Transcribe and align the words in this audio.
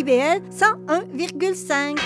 CIBL 0.00 0.40
101,5. 0.50 2.00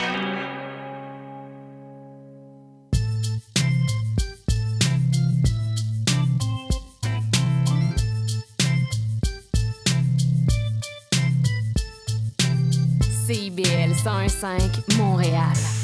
CIBL 13.26 13.94
101.5 13.94 14.96
Montréal. 14.96 15.83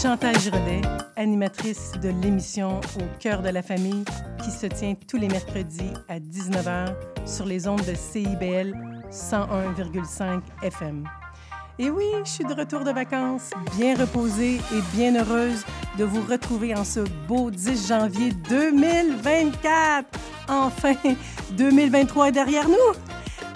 Chantal 0.00 0.38
Giraudet, 0.40 0.80
animatrice 1.16 1.92
de 2.02 2.08
l'émission 2.22 2.80
Au 2.96 3.18
cœur 3.18 3.42
de 3.42 3.50
la 3.50 3.60
famille 3.60 4.02
qui 4.42 4.50
se 4.50 4.64
tient 4.64 4.94
tous 5.06 5.18
les 5.18 5.28
mercredis 5.28 5.92
à 6.08 6.18
19h 6.18 6.94
sur 7.26 7.44
les 7.44 7.68
ondes 7.68 7.84
de 7.84 7.94
CIBL 7.94 8.74
101,5 9.10 10.40
FM. 10.62 11.06
Et 11.78 11.90
oui, 11.90 12.06
je 12.24 12.30
suis 12.30 12.44
de 12.44 12.54
retour 12.54 12.80
de 12.84 12.92
vacances, 12.92 13.50
bien 13.76 13.94
reposée 13.94 14.54
et 14.56 14.96
bien 14.96 15.16
heureuse 15.16 15.66
de 15.98 16.04
vous 16.04 16.22
retrouver 16.22 16.74
en 16.74 16.84
ce 16.84 17.00
beau 17.28 17.50
10 17.50 17.88
janvier 17.88 18.32
2024. 18.48 20.06
Enfin, 20.48 20.94
2023 21.58 22.28
est 22.28 22.32
derrière 22.32 22.68
nous. 22.68 22.94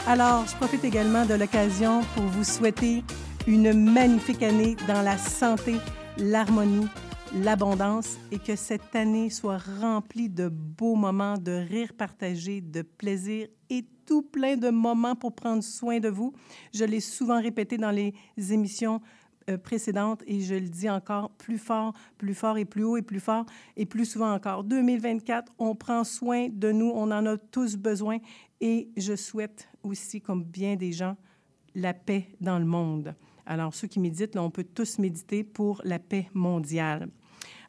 Alors, 0.07 0.45
je 0.47 0.55
profite 0.57 0.85
également 0.85 1.25
de 1.25 1.35
l'occasion 1.35 2.03
pour 2.15 2.25
vous 2.25 2.45
souhaiter 2.45 3.03
une 3.47 3.73
magnifique 3.73 4.43
année 4.43 4.77
dans 4.87 5.01
la 5.01 5.17
santé, 5.17 5.77
l'harmonie, 6.19 6.87
l'abondance 7.35 8.19
et 8.31 8.39
que 8.39 8.57
cette 8.57 8.95
année 8.95 9.31
soit 9.31 9.59
remplie 9.81 10.29
de 10.29 10.49
beaux 10.49 10.95
moments, 10.95 11.37
de 11.37 11.53
rires 11.53 11.93
partagés, 11.93 12.61
de 12.61 12.83
plaisir 12.83 13.49
et 13.71 13.85
tout 14.07 14.23
plein 14.23 14.57
de 14.57 14.71
moments 14.71 15.17
pour 15.17 15.35
prendre 15.35 15.63
soin 15.63 15.99
de 15.99 16.09
vous. 16.09 16.33
Je 16.73 16.85
l'ai 16.85 17.01
souvent 17.01 17.41
répété 17.41 17.79
dans 17.79 17.91
les 17.91 18.15
émissions 18.37 19.01
euh, 19.51 19.59
précédentes 19.59 20.23
et 20.27 20.41
je 20.41 20.55
le 20.55 20.69
dis 20.69 20.89
encore 20.89 21.31
plus 21.31 21.59
fort, 21.59 21.93
plus 22.17 22.35
fort 22.35 22.59
et 22.59 22.65
plus 22.65 22.85
haut 22.85 22.97
et 22.97 23.03
plus 23.03 23.21
fort 23.21 23.45
et 23.77 23.87
plus 23.87 24.05
souvent 24.05 24.33
encore. 24.33 24.65
2024, 24.65 25.53
on 25.59 25.75
prend 25.75 26.05
soin 26.05 26.49
de 26.51 26.71
nous, 26.71 26.91
on 26.95 27.11
en 27.11 27.27
a 27.27 27.37
tous 27.37 27.77
besoin 27.77 28.19
et 28.61 28.89
je 28.97 29.17
souhaite 29.17 29.69
aussi, 29.83 30.21
comme 30.21 30.45
bien 30.45 30.77
des 30.77 30.93
gens, 30.93 31.17
la 31.75 31.93
paix 31.93 32.29
dans 32.41 32.59
le 32.59 32.65
monde. 32.65 33.15
Alors, 33.47 33.75
ceux 33.75 33.89
qui 33.89 34.01
méditent, 34.01 34.37
on 34.37 34.51
peut 34.51 34.65
tous 34.65 34.99
méditer 34.99 35.45
pour 35.45 35.81
la 35.85 35.99
paix 35.99 36.29
mondiale. 36.35 37.09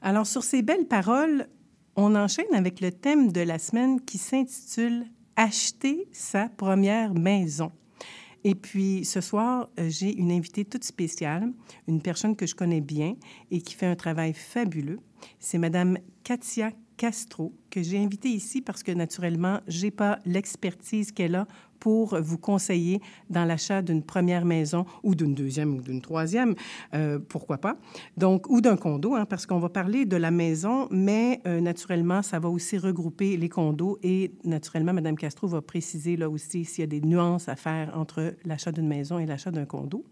Alors, 0.01 0.25
sur 0.25 0.43
ces 0.43 0.61
belles 0.61 0.87
paroles, 0.87 1.47
on 1.95 2.15
enchaîne 2.15 2.53
avec 2.53 2.81
le 2.81 2.91
thème 2.91 3.31
de 3.31 3.41
la 3.41 3.59
semaine 3.59 4.01
qui 4.01 4.17
s'intitule 4.17 5.05
Acheter 5.37 6.07
sa 6.13 6.47
première 6.47 7.13
maison. 7.13 7.73
Et 8.45 8.55
puis, 8.55 9.03
ce 9.03 9.19
soir, 9.19 9.69
euh, 9.79 9.89
j'ai 9.89 10.15
une 10.15 10.31
invitée 10.31 10.63
toute 10.63 10.85
spéciale, 10.85 11.51
une 11.87 12.01
personne 12.01 12.35
que 12.37 12.45
je 12.45 12.55
connais 12.55 12.79
bien 12.79 13.15
et 13.51 13.59
qui 13.59 13.73
fait 13.73 13.87
un 13.87 13.95
travail 13.95 14.33
fabuleux. 14.33 14.99
C'est 15.39 15.57
Madame 15.57 15.97
Katia 16.23 16.71
Castro, 16.97 17.53
que 17.69 17.81
j'ai 17.83 17.97
invitée 17.97 18.29
ici 18.29 18.61
parce 18.61 18.83
que, 18.83 18.91
naturellement, 18.91 19.59
j'ai 19.67 19.91
pas 19.91 20.19
l'expertise 20.25 21.11
qu'elle 21.11 21.35
a 21.35 21.47
pour 21.79 22.19
vous 22.19 22.38
conseiller 22.38 23.01
dans 23.29 23.45
l'achat 23.45 23.81
d'une 23.81 24.01
première 24.01 24.45
maison 24.45 24.85
ou 25.03 25.13
d'une 25.13 25.35
deuxième 25.35 25.75
ou 25.75 25.81
d'une 25.81 26.01
troisième, 26.01 26.56
euh, 26.94 27.19
pourquoi 27.19 27.57
pas. 27.57 27.78
Donc, 28.17 28.50
ou 28.50 28.61
d'un 28.61 28.78
condo, 28.78 29.13
hein, 29.13 29.25
parce 29.25 29.45
qu'on 29.45 29.59
va 29.59 29.69
parler 29.69 30.06
de 30.06 30.17
la 30.17 30.31
maison, 30.31 30.88
mais 30.89 31.41
euh, 31.45 31.61
naturellement, 31.61 32.22
ça 32.22 32.39
va 32.39 32.50
aussi 32.50 32.78
regrouper 32.78 33.38
les 33.38 33.50
condos 33.50 34.00
et 34.01 34.31
naturellement, 34.44 34.94
Mme 34.94 35.16
Castro 35.16 35.47
va 35.47 35.62
préciser 35.62 36.17
là 36.17 36.29
aussi 36.29 36.66
s'il 36.66 36.81
y 36.81 36.85
a 36.85 36.88
des 36.88 37.01
nuances 37.01 37.50
à 37.50 37.56
faire 37.56 37.91
entre 37.95 38.33
l'achat 38.45 38.72
d'une 38.72 38.88
maison 38.88 39.19
et 39.19 39.25
l'achat 39.25 39.51
d'un 39.51 39.66
condo. 39.66 40.06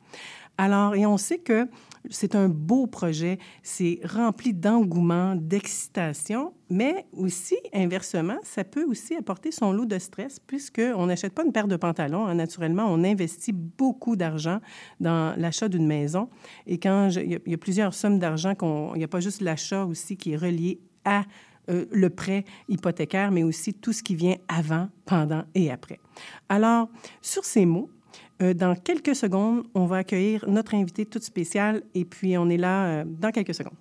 Alors, 0.58 0.96
et 0.96 1.06
on 1.06 1.18
sait 1.18 1.40
que 1.40 1.68
c'est 2.10 2.36
un 2.36 2.50
beau 2.50 2.86
projet, 2.86 3.40
c'est 3.64 4.00
rempli 4.04 4.54
d'engouement, 4.54 5.36
d'excitation, 5.36 6.54
mais 6.70 7.06
aussi, 7.14 7.56
inversement, 7.74 8.38
ça 8.44 8.64
peut 8.64 8.84
aussi 8.84 9.16
apporter 9.16 9.52
son 9.52 9.72
lot 9.72 9.86
de 9.86 9.98
stress 9.98 10.40
puisqu'on 10.40 11.06
n'achète 11.06 11.34
pas 11.34 11.44
une 11.44 11.52
paire 11.52 11.68
de 11.68 11.76
pantalons. 11.76 12.28
Hein. 12.28 12.36
Naturellement, 12.36 12.86
on 12.88 13.04
investit 13.04 13.54
beaucoup 13.54 14.16
d'argent 14.16 14.60
dans 15.00 15.34
l'achat 15.38 15.70
d'une 15.70 15.88
maison. 15.88 16.30
Et 16.68 16.78
quand 16.78 17.10
il 17.16 17.40
y, 17.46 17.54
a 17.54 17.58
plusieurs 17.58 17.94
sommes 17.94 18.20
d'argent, 18.20 18.54
il 18.94 18.98
n'y 18.98 19.04
a 19.04 19.08
pas 19.08 19.22
juste 19.22 19.42
l'achat 19.42 19.86
aussi 19.86 20.18
qui 20.18 20.34
est 20.34 20.38
relié 20.38 20.80
à 21.06 21.24
euh, 21.70 21.86
le 21.92 22.10
prêt 22.10 22.44
hypothécaire, 22.68 23.32
mais 23.32 23.44
aussi 23.44 23.74
tout 23.74 23.94
ce 23.94 24.04
qui 24.04 24.16
vient 24.16 24.36
avant, 24.50 24.90
pendant 25.06 25.44
et 25.56 25.72
après. 25.72 26.00
Alors, 26.50 26.90
sur 27.22 27.46
ces 27.46 27.66
mots, 27.66 27.90
euh, 28.44 28.54
dans 28.54 28.76
quelques 28.76 29.16
secondes, 29.16 29.64
on 29.74 29.86
va 29.86 29.98
accueillir 29.98 30.46
notre 30.48 30.76
invité 30.76 31.06
toute 31.06 31.24
spéciale 31.24 31.82
et 31.96 32.06
puis 32.06 32.38
on 32.38 32.50
est 32.50 32.58
là 32.58 32.86
euh, 32.86 33.04
dans 33.08 33.32
quelques 33.32 33.54
secondes. 33.54 33.78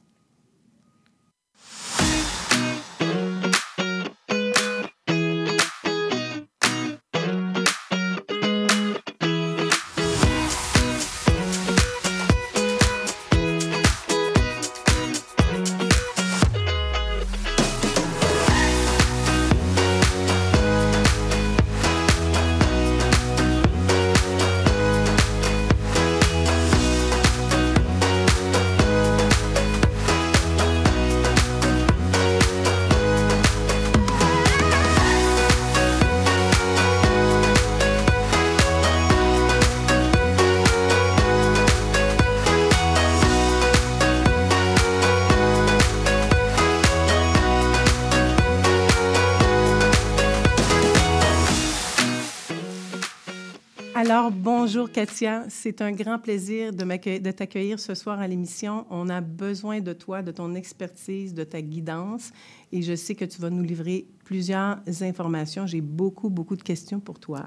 Alors, 54.05 54.33
bonjour 54.33 54.91
Katia. 54.91 55.45
C'est 55.49 55.81
un 55.81 55.93
grand 55.93 56.19
plaisir 56.19 56.73
de, 56.73 57.19
de 57.19 57.31
t'accueillir 57.31 57.79
ce 57.79 57.95
soir 57.95 58.19
à 58.19 58.27
l'émission. 58.27 58.85
On 58.91 59.09
a 59.09 59.21
besoin 59.21 59.79
de 59.79 59.93
toi, 59.93 60.23
de 60.23 60.33
ton 60.33 60.57
expertise, 60.57 61.35
de 61.35 61.45
ta 61.45 61.63
guidance. 61.63 62.33
Et 62.73 62.83
je 62.83 62.97
sais 62.97 63.15
que 63.15 63.25
tu 63.25 63.41
vas 63.41 63.49
nous 63.49 63.63
livrer 63.63 64.07
plusieurs 64.25 64.79
informations. 65.03 65.69
J'ai 65.69 65.81
beaucoup, 65.81 66.31
beaucoup 66.31 66.57
de 66.57 66.65
questions 66.65 66.99
pour 66.99 67.21
toi. 67.21 67.47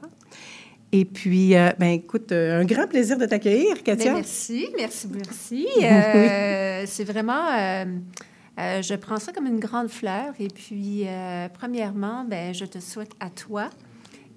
Et 0.94 1.04
puis, 1.04 1.58
euh, 1.58 1.72
ben, 1.78 1.90
écoute, 1.90 2.32
euh, 2.32 2.62
un 2.62 2.64
grand 2.64 2.88
plaisir 2.88 3.18
de 3.18 3.26
t'accueillir, 3.26 3.84
Katia. 3.84 4.06
Bien, 4.06 4.14
merci, 4.14 4.70
merci, 4.78 5.10
merci. 5.14 5.68
Euh, 5.84 6.86
c'est 6.88 7.04
vraiment, 7.04 7.50
je 8.58 8.96
prends 8.96 9.20
ça 9.20 9.34
comme 9.34 9.48
une 9.48 9.60
grande 9.60 9.90
fleur. 9.90 10.34
Et 10.40 10.48
puis, 10.48 11.06
premièrement, 11.54 12.24
ben, 12.24 12.54
je 12.54 12.64
te 12.64 12.80
souhaite 12.80 13.12
à 13.20 13.30
toi 13.30 13.70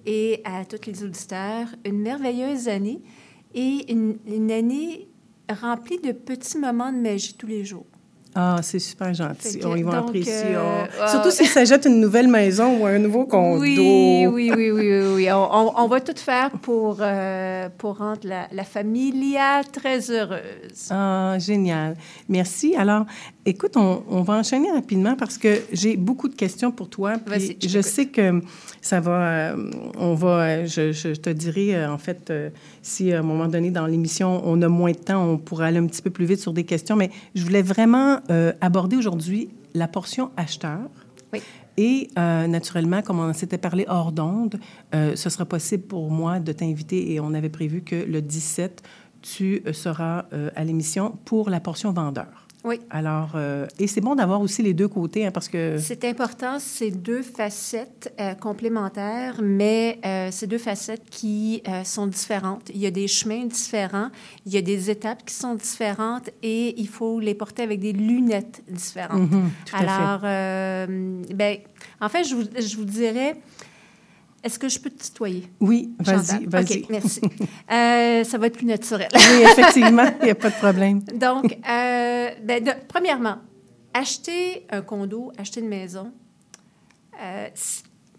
et 0.05 0.41
à 0.43 0.65
tous 0.65 0.87
les 0.87 1.03
auditeurs 1.03 1.67
une 1.85 1.99
merveilleuse 1.99 2.67
année 2.67 3.01
et 3.53 3.91
une, 3.91 4.17
une 4.25 4.51
année 4.51 5.09
remplie 5.49 5.99
de 5.99 6.11
petits 6.11 6.57
moments 6.57 6.91
de 6.91 6.97
magie 6.97 7.35
tous 7.35 7.47
les 7.47 7.65
jours. 7.65 7.85
Ah, 8.35 8.57
c'est 8.61 8.79
super 8.79 9.11
gentil. 9.13 9.57
Que, 9.57 9.77
ils 9.77 9.83
vont 9.83 9.91
donc, 9.91 10.09
apprécier. 10.09 10.55
Euh, 10.55 10.85
oh. 10.85 11.07
Surtout 11.09 11.31
s'ils 11.31 11.47
s'achètent 11.47 11.85
une 11.85 11.99
nouvelle 11.99 12.27
maison 12.27 12.79
ou 12.79 12.85
un 12.85 12.99
nouveau 12.99 13.25
condo. 13.25 13.59
Oui, 13.59 14.27
oui, 14.27 14.51
oui, 14.55 14.71
oui. 14.71 15.01
oui, 15.15 15.31
On, 15.31 15.79
on, 15.79 15.87
va 15.87 15.99
tout 15.99 16.13
faire 16.15 16.51
pour, 16.51 16.97
euh, 17.01 17.69
pour 17.77 17.97
rendre 17.97 18.21
la, 18.23 18.47
la 18.51 18.63
familia 18.63 19.63
très 19.63 20.11
heureuse. 20.11 20.89
Ah, 20.91 21.37
génial. 21.39 21.97
Merci. 22.27 22.75
Alors, 22.75 23.05
écoute, 23.47 23.75
on, 23.75 24.03
on, 24.07 24.21
va 24.21 24.35
enchaîner 24.35 24.69
rapidement 24.71 25.15
parce 25.15 25.39
que 25.39 25.61
j'ai 25.71 25.97
beaucoup 25.97 26.29
de 26.29 26.35
questions 26.35 26.71
pour 26.71 26.87
toi. 26.87 27.13
Puis 27.17 27.57
je 27.65 27.81
sais 27.81 28.05
que 28.05 28.41
ça 28.79 28.99
va... 28.99 29.11
Euh, 29.11 29.71
on 29.97 30.13
va... 30.13 30.65
Je, 30.65 30.91
je, 30.91 31.13
te 31.13 31.31
dirai, 31.31 31.83
en 31.87 31.97
fait, 31.97 32.31
si 32.81 33.11
à 33.13 33.19
un 33.19 33.23
moment 33.23 33.47
donné 33.47 33.71
dans 33.71 33.85
l'émission, 33.85 34.41
on 34.45 34.61
a 34.61 34.67
moins 34.67 34.91
de 34.91 34.97
temps, 34.97 35.23
on 35.23 35.37
pourra 35.37 35.65
aller 35.65 35.79
un 35.79 35.87
petit 35.87 36.01
peu 36.01 36.09
plus 36.09 36.25
vite 36.25 36.39
sur 36.39 36.53
des 36.53 36.63
questions. 36.63 36.95
Mais 36.95 37.09
je 37.35 37.43
voulais 37.43 37.61
vraiment 37.61 38.19
euh, 38.29 38.53
aborder 38.61 38.97
aujourd'hui 38.97 39.49
la 39.73 39.87
portion 39.87 40.31
acheteur. 40.37 40.79
Oui. 41.33 41.41
Et 41.77 42.09
euh, 42.17 42.47
naturellement, 42.47 43.01
comme 43.01 43.19
on 43.19 43.33
s'était 43.33 43.57
parlé 43.57 43.85
hors 43.87 44.11
d'onde, 44.11 44.59
euh, 44.93 45.15
ce 45.15 45.29
sera 45.29 45.45
possible 45.45 45.83
pour 45.83 46.09
moi 46.11 46.39
de 46.39 46.51
t'inviter 46.51 47.13
et 47.13 47.19
on 47.19 47.33
avait 47.33 47.49
prévu 47.49 47.81
que 47.81 47.95
le 47.95 48.21
17, 48.21 48.81
tu 49.21 49.63
seras 49.73 50.25
à 50.55 50.63
l'émission 50.63 51.17
pour 51.25 51.49
la 51.49 51.59
portion 51.59 51.91
vendeur. 51.91 52.47
Oui. 52.65 52.81
Alors, 52.89 53.31
euh, 53.35 53.65
et 53.79 53.87
c'est 53.87 54.01
bon 54.01 54.15
d'avoir 54.15 54.41
aussi 54.41 54.61
les 54.61 54.73
deux 54.73 54.89
côtés 54.89 55.25
hein, 55.25 55.31
parce 55.31 55.47
que... 55.47 55.77
C'est 55.79 56.03
important, 56.03 56.59
c'est 56.59 56.91
deux 56.91 57.21
facettes 57.21 58.13
euh, 58.19 58.33
complémentaires, 58.33 59.39
mais 59.41 59.97
euh, 60.05 60.27
c'est 60.31 60.47
deux 60.47 60.57
facettes 60.57 61.09
qui 61.09 61.63
euh, 61.67 61.85
sont 61.85 62.07
différentes. 62.07 62.69
Il 62.73 62.81
y 62.81 62.85
a 62.85 62.91
des 62.91 63.07
chemins 63.07 63.45
différents, 63.45 64.09
il 64.45 64.53
y 64.53 64.57
a 64.57 64.61
des 64.61 64.89
étapes 64.89 65.23
qui 65.25 65.33
sont 65.33 65.55
différentes 65.55 66.29
et 66.43 66.79
il 66.79 66.89
faut 66.89 67.21
les 67.21 67.33
porter 67.33 67.63
avec 67.63 67.79
des 67.79 67.93
lunettes 67.93 68.61
différentes. 68.67 69.31
Mhm, 69.31 69.51
tout 69.65 69.75
à 69.75 69.79
fait. 69.79 69.85
Alors, 69.87 70.21
ben, 71.33 71.57
en 72.01 72.09
fait, 72.09 72.25
je 72.25 72.35
vous, 72.35 72.43
je 72.43 72.75
vous 72.75 72.85
dirais, 72.85 73.37
est-ce 74.43 74.57
que 74.59 74.69
je 74.69 74.79
peux 74.79 74.89
te 74.89 75.03
tutoyer? 75.03 75.43
Oui, 75.59 75.91
vas-y, 75.99 76.45
vas-y. 76.45 76.79
OK, 76.81 76.85
merci. 76.89 77.21
Euh, 77.71 78.23
ça 78.23 78.37
va 78.39 78.47
être 78.47 78.57
plus 78.57 78.65
naturel. 78.65 79.07
Oui, 79.13 79.43
effectivement, 79.43 80.05
il 80.21 80.25
n'y 80.25 80.31
a 80.31 80.35
pas 80.35 80.49
de 80.49 80.55
problème. 80.55 81.01
Donc, 81.13 81.53
euh, 81.53 82.29
ben, 82.43 82.63
de- 82.63 82.71
premièrement, 82.87 83.37
acheter 83.93 84.65
un 84.71 84.81
condo, 84.81 85.31
acheter 85.37 85.59
une 85.59 85.67
maison, 85.67 86.11
euh, 87.21 87.47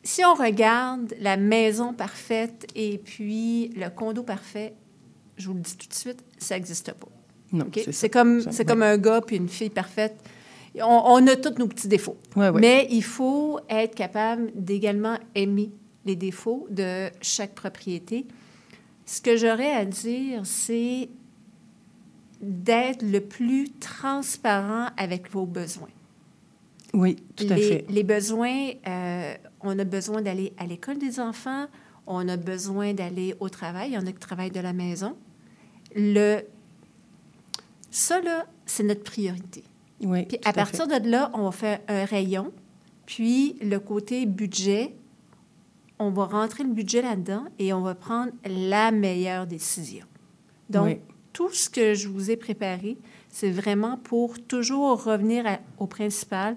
si, 0.03 0.25
on 0.25 0.35
regarde 0.35 1.15
la 1.21 1.37
maison 1.37 1.93
parfaite 1.95 2.67
et 2.77 2.99
puis 2.99 3.69
le 3.77 3.89
condo 3.91 4.23
parfait, 4.23 4.75
je 5.37 5.49
vous 5.49 5.55
le 5.55 5.61
dis 5.61 5.77
tout 5.77 5.89
de 5.89 5.95
suite, 5.95 6.23
ça 6.39 6.55
n'existe 6.55 6.93
pas. 6.93 7.09
Non, 7.53 7.67
c'est 7.91 8.09
comme, 8.11 8.41
c'est 8.53 8.65
comme 8.65 8.83
un 8.85 8.97
gars 8.99 9.21
puis 9.21 9.37
une 9.37 9.49
fille 9.49 9.71
parfaite. 9.71 10.17
On, 10.77 11.03
on 11.07 11.27
a 11.27 11.35
tous 11.35 11.59
nos 11.59 11.67
petits 11.67 11.89
défauts. 11.89 12.17
Ouais, 12.37 12.51
ouais. 12.51 12.61
Mais 12.61 12.87
il 12.91 13.03
faut 13.03 13.59
être 13.69 13.97
capable 13.97 14.53
d'également 14.55 15.19
aimer 15.35 15.73
les 16.05 16.17
défauts 16.17 16.67
de 16.71 17.11
chaque 17.21 17.55
propriété. 17.55 18.27
Ce 19.07 19.21
que 19.21 19.37
j'aurais 19.37 19.73
à 19.73 19.85
dire, 19.85 20.43
c'est 20.45 21.09
d'être 22.41 23.03
le 23.03 23.21
plus 23.21 23.71
transparent 23.81 24.89
avec 24.97 25.31
vos 25.31 25.47
besoins. 25.47 25.89
Oui, 26.93 27.17
tout 27.37 27.47
à 27.51 27.55
les, 27.55 27.63
fait. 27.63 27.85
les 27.89 28.03
besoins, 28.03 28.71
euh, 28.87 29.35
on 29.61 29.79
a 29.79 29.85
besoin 29.85 30.23
d'aller 30.23 30.53
à 30.59 30.67
l'école 30.67 30.99
des 30.99 31.21
enfants, 31.21 31.67
on 32.07 32.27
a 32.29 32.37
besoin 32.37 32.95
d'aller 32.95 33.35
au 33.41 33.49
travail, 33.49 33.91
il 33.91 33.95
y 33.95 33.99
en 33.99 34.07
a 34.07 34.13
qui 34.13 34.19
travaillent 34.19 34.51
de 34.51 34.61
la 34.61 34.73
maison. 34.73 35.17
Le, 35.95 36.41
ça, 37.91 38.21
là, 38.21 38.47
c'est 38.67 38.83
notre 38.83 39.05
priorité. 39.05 39.63
Oui, 40.03 40.25
Puis 40.25 40.39
tout 40.39 40.49
à 40.49 40.53
fait. 40.53 40.57
partir 40.57 40.87
de 40.89 41.09
là, 41.09 41.31
on 41.35 41.45
va 41.45 41.53
faire 41.53 41.81
un 41.89 42.05
rayon. 42.05 42.53
Puis 43.07 43.57
le 43.61 43.79
côté 43.79 44.27
budget, 44.27 44.95
on 46.01 46.11
va 46.11 46.25
rentrer 46.25 46.65
le 46.65 46.71
budget 46.73 47.03
là-dedans 47.03 47.45
et 47.61 47.73
on 47.73 47.83
va 47.83 47.95
prendre 47.95 48.33
la 48.47 48.91
meilleure 48.91 49.47
décision. 49.47 50.07
Donc, 50.69 50.87
Oui. 50.87 50.99
tout 51.33 51.53
ce 51.53 51.69
que 51.71 51.95
je 51.95 52.09
vous 52.09 52.31
ai 52.31 52.37
préparé, 52.37 52.97
c'est 53.29 53.51
vraiment 53.51 53.97
pour 53.99 54.43
toujours 54.45 55.05
revenir 55.05 55.47
à- 55.47 55.59
au 55.79 55.87
principal, 55.87 56.57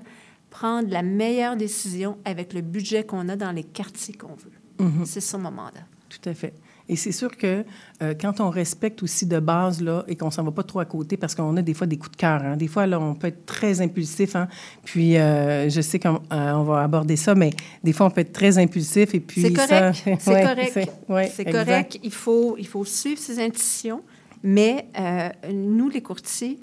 prendre 0.50 0.90
la 0.90 1.02
meilleure 1.04 1.58
décision 1.58 2.18
avec 2.26 2.54
le 2.54 2.62
budget 2.62 3.06
qu'on 3.06 3.28
a 3.30 3.36
dans 3.36 3.52
les 3.52 3.64
quartiers 3.64 4.14
qu'on 4.16 4.36
veut. 4.36 4.52
Mhm. 4.80 5.06
C'est 5.06 5.22
ça 5.22 5.38
mon 5.38 5.52
mandat. 5.52 5.86
Tout 6.10 6.30
à 6.30 6.34
fait. 6.34 6.54
Et 6.90 6.96
c'est 6.98 7.12
sûr 7.14 7.38
que 7.38 7.64
euh, 8.02 8.14
quand 8.20 8.42
on 8.42 8.50
respecte 8.50 9.02
aussi 9.04 9.26
de 9.26 9.40
base 9.40 9.82
là, 9.82 10.04
et 10.08 10.16
qu'on 10.18 10.32
s'en 10.32 10.44
va 10.44 10.52
pas 10.52 10.64
trop 10.64 10.80
à 10.82 10.86
côté, 10.86 11.16
parce 11.16 11.34
qu'on 11.34 11.56
a 11.56 11.62
des 11.62 11.74
fois 11.74 11.88
des 11.88 11.98
coups 11.98 12.12
de 12.12 12.18
cœur. 12.18 12.42
hein. 12.44 12.58
Des 12.58 12.68
fois, 12.68 12.86
là, 12.88 13.00
on 13.00 13.16
peut 13.16 13.28
être 13.28 13.46
très 13.46 13.80
impulsif. 13.82 14.36
Hein. 14.36 14.48
Puis, 14.84 15.18
euh, 15.18 15.70
je 15.70 15.80
sais 15.82 15.98
qu'on 16.00 16.16
euh, 16.34 16.52
on 16.54 16.64
va 16.64 16.84
aborder 16.84 17.16
ça, 17.16 17.36
mais 17.36 17.52
des 17.84 17.94
fois, 17.94 18.08
on 18.08 18.10
peut 18.12 18.22
être 18.22 18.34
très 18.34 18.58
impulsif. 18.58 19.16
Et 19.16 19.20
puis, 19.22 19.42
C'est 19.44 19.56
ça- 19.56 19.68
correct. 19.68 20.04
C'est 20.20 20.32
Ouais, 20.34 20.44
correct. 20.44 20.72
c'est- 20.74 20.90
ouais, 21.10 21.32
C'est 21.34 21.48
exact. 21.48 21.66
correct. 21.66 22.00
Il 22.04 22.12
faut, 22.14 22.56
il 22.60 22.68
faut 22.68 22.84
suivre 22.86 23.20
ses 23.20 23.40
intuitions. 23.40 24.02
Mais 24.44 24.88
euh, 25.00 25.30
nous, 25.54 25.88
les 25.90 26.02
courtiers, 26.02 26.60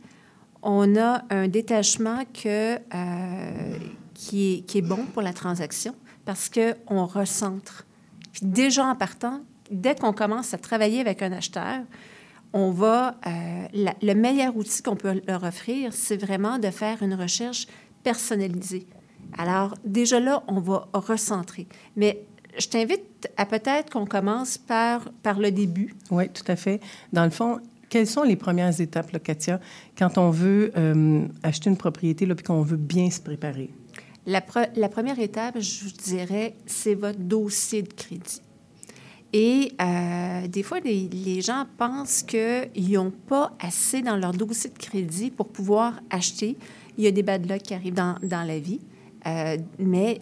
on 0.63 0.97
a 0.97 1.23
un 1.31 1.49
détachement 1.49 2.25
que, 2.35 2.77
qui, 4.15 4.55
est, 4.55 4.61
qui 4.67 4.79
est 4.79 4.83
bon 4.83 5.07
pour 5.15 5.23
la 5.23 5.33
transaction 5.33 5.95
parce 6.27 6.51
qu'on 6.51 7.07
recentre. 7.07 7.87
Puis 8.33 8.43
déjà 8.45 8.85
en 8.85 8.95
partant, 8.95 9.41
dès 9.71 9.95
qu'on 9.95 10.13
commence 10.13 10.53
à 10.55 10.59
travailler 10.59 11.01
avec 11.01 11.23
un 11.23 11.33
acheteur, 11.33 11.81
on 12.53 12.71
va, 12.73 13.17
euh, 13.27 13.31
la- 13.73 13.95
le 14.03 14.15
meilleur 14.15 14.57
outil 14.57 14.83
qu'on 14.83 14.97
peut 14.97 15.21
leur 15.27 15.45
offrir, 15.45 15.93
c'est 15.93 16.17
vraiment 16.17 16.59
de 16.59 16.71
faire 16.71 17.03
une 17.03 17.15
recherche 17.15 17.67
personnalisée. 18.03 18.87
Alors, 19.39 19.75
déjà 19.85 20.19
là, 20.19 20.43
on 20.49 20.59
va 20.61 20.89
recentrer. 20.93 21.69
Mais 21.97 22.25
je 22.59 22.67
t'invite 22.67 23.29
à 23.37 23.47
peut-être 23.47 23.91
qu'on 23.93 24.07
commence 24.07 24.59
par, 24.59 25.11
par 25.23 25.39
le 25.39 25.53
début. 25.53 25.95
Oui, 26.11 26.29
tout 26.31 26.43
à 26.49 26.57
fait. 26.57 26.81
Dans 27.13 27.25
le 27.25 27.31
fond, 27.31 27.61
quelles 27.89 28.09
sont 28.09 28.23
les 28.25 28.37
premières 28.37 28.81
étapes, 28.81 29.13
là, 29.13 29.19
Katia, 29.21 29.61
quand 29.97 30.19
on 30.19 30.31
veut 30.31 30.73
euh, 30.77 31.27
acheter 31.45 31.71
une 31.71 31.77
propriété 31.77 32.27
puis 32.27 32.45
qu'on 32.45 32.63
veut 32.63 32.77
bien 32.77 33.11
se 33.11 33.21
préparer? 33.21 33.71
La, 34.27 34.41
pre- 34.41 34.69
la 34.75 34.89
première 34.89 35.19
étape, 35.21 35.59
je 35.61 35.85
vous 35.85 35.91
dirais, 35.91 36.55
c'est 36.67 36.95
votre 36.95 37.19
dossier 37.21 37.83
de 37.83 37.93
crédit. 37.93 38.43
Et 39.33 39.73
euh, 39.81 40.49
des 40.49 40.63
fois, 40.63 40.81
les, 40.81 41.41
gens 41.41 41.67
pensent 41.79 42.23
qu'ils 42.23 42.93
n'ont 42.93 43.13
pas 43.13 43.53
assez 43.61 44.03
dans 44.03 44.17
leur 44.17 44.33
dossier 44.33 44.71
de 44.71 44.79
crédit 44.79 45.31
pour 45.31 45.49
pouvoir 45.49 46.01
acheter. 46.11 46.57
Il 46.99 47.05
y 47.05 47.07
a 47.07 47.13
des 47.13 47.23
bad 47.23 47.49
luck 47.49 47.63
qui 47.63 47.75
arrivent 47.75 47.95
dans, 47.95 48.17
dans 48.23 48.43
la 48.43 48.59
vie, 48.59 48.81
euh, 49.27 49.57
mais 49.79 50.21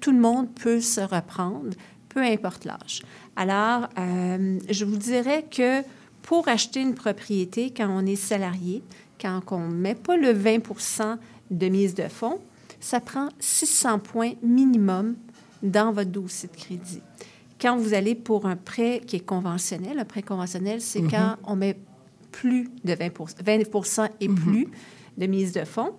tout 0.00 0.12
le 0.12 0.20
monde 0.20 0.48
peut 0.54 0.80
se 0.80 1.00
reprendre, 1.00 1.70
peu 2.08 2.20
importe 2.20 2.66
l'âge. 2.66 3.02
Alors, 3.34 3.88
euh, 3.98 4.58
je 4.68 4.84
vous 4.84 4.96
dirais 4.96 5.46
que 5.50 5.82
pour 6.22 6.48
acheter 6.48 6.80
une 6.80 6.94
propriété, 6.94 7.72
quand 7.74 7.88
on 7.88 8.04
est 8.04 8.16
salarié, 8.16 8.82
quand 9.20 9.40
on 9.50 9.68
ne 9.68 9.74
met 9.74 9.94
pas 9.94 10.16
le 10.16 10.32
20 10.32 11.18
de 11.50 11.68
mise 11.68 11.94
de 11.94 12.08
fonds, 12.08 12.38
ça 12.78 13.00
prend 13.00 13.28
600 13.40 14.00
points 14.00 14.32
minimum 14.42 15.16
dans 15.62 15.92
votre 15.92 16.10
dossier 16.10 16.48
de 16.48 16.56
crédit. 16.56 17.00
Quand 17.60 17.76
vous 17.76 17.94
allez 17.94 18.14
pour 18.14 18.46
un 18.46 18.56
prêt 18.56 19.00
qui 19.04 19.16
est 19.16 19.26
conventionnel, 19.26 19.98
un 19.98 20.04
prêt 20.04 20.22
conventionnel, 20.22 20.80
c'est 20.80 21.02
quand 21.02 21.36
on 21.44 21.56
met 21.56 21.76
plus 22.30 22.70
de 22.84 22.94
20 22.94 23.08
20% 23.44 24.08
et 24.20 24.28
plus 24.28 24.68
de 25.16 25.26
mise 25.26 25.52
de 25.52 25.64
fonds. 25.64 25.94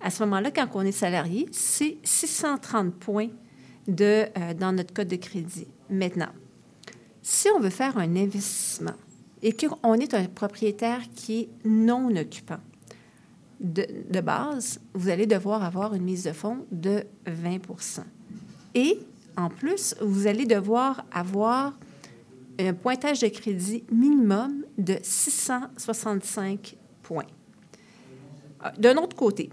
À 0.00 0.10
ce 0.10 0.22
moment-là, 0.24 0.50
quand 0.50 0.68
on 0.74 0.82
est 0.82 0.92
salarié, 0.92 1.46
c'est 1.50 1.98
630 2.04 2.94
points 2.94 3.28
de, 3.88 4.26
euh, 4.38 4.54
dans 4.54 4.72
notre 4.72 4.94
code 4.94 5.08
de 5.08 5.16
crédit. 5.16 5.66
Maintenant, 5.90 6.30
si 7.22 7.48
on 7.54 7.60
veut 7.60 7.70
faire 7.70 7.98
un 7.98 8.16
investissement 8.16 8.94
et 9.42 9.52
qu'on 9.52 9.94
est 9.94 10.14
un 10.14 10.24
propriétaire 10.26 11.02
qui 11.14 11.40
est 11.40 11.48
non 11.64 12.14
occupant, 12.16 12.60
de, 13.58 13.86
de 14.08 14.20
base, 14.20 14.80
vous 14.94 15.10
allez 15.10 15.26
devoir 15.26 15.62
avoir 15.62 15.92
une 15.94 16.04
mise 16.04 16.24
de 16.24 16.32
fonds 16.32 16.64
de 16.72 17.04
20% 17.26 18.00
Et 18.74 19.00
en 19.36 19.48
plus, 19.48 19.94
vous 20.00 20.26
allez 20.26 20.46
devoir 20.46 21.04
avoir 21.12 21.78
un 22.58 22.74
pointage 22.74 23.20
de 23.20 23.28
crédit 23.28 23.84
minimum 23.90 24.64
de 24.78 24.96
665 25.02 26.76
points. 27.02 27.24
Euh, 28.64 28.68
D'un 28.78 28.96
autre 28.96 29.16
côté, 29.16 29.50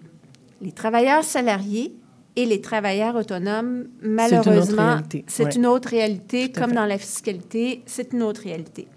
les 0.62 0.72
travailleurs 0.72 1.24
salariés 1.24 1.96
et 2.36 2.46
les 2.46 2.62
travailleurs 2.62 3.16
autonomes, 3.16 3.88
malheureusement, 4.02 4.94
réalité, 4.94 5.26
c'est 5.28 5.46
ouais. 5.46 5.56
une 5.56 5.66
autre 5.66 5.90
réalité, 5.90 6.52
Tout 6.52 6.60
à 6.60 6.62
comme 6.62 6.70
fait. 6.72 6.76
dans 6.76 6.86
la 6.86 6.98
fiscalité, 6.98 7.84
c'est 7.86 8.14
une 8.14 8.24
autre 8.24 8.42
réalité. 8.42 8.88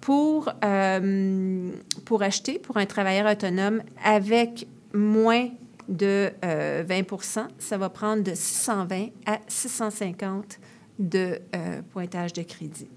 Pour, 0.00 0.50
euh, 0.64 1.70
pour 2.04 2.22
acheter 2.22 2.58
pour 2.58 2.76
un 2.76 2.86
travailleur 2.86 3.30
autonome 3.30 3.82
avec 4.04 4.66
moins 4.94 5.48
de 5.88 6.30
euh, 6.44 6.84
20% 6.84 7.46
ça 7.58 7.78
va 7.78 7.88
prendre 7.88 8.22
de 8.22 8.34
620 8.34 9.08
à 9.26 9.38
650 9.48 10.58
de 10.98 11.38
euh, 11.54 11.82
pointage 11.92 12.32
de 12.32 12.42
crédit. 12.42 12.88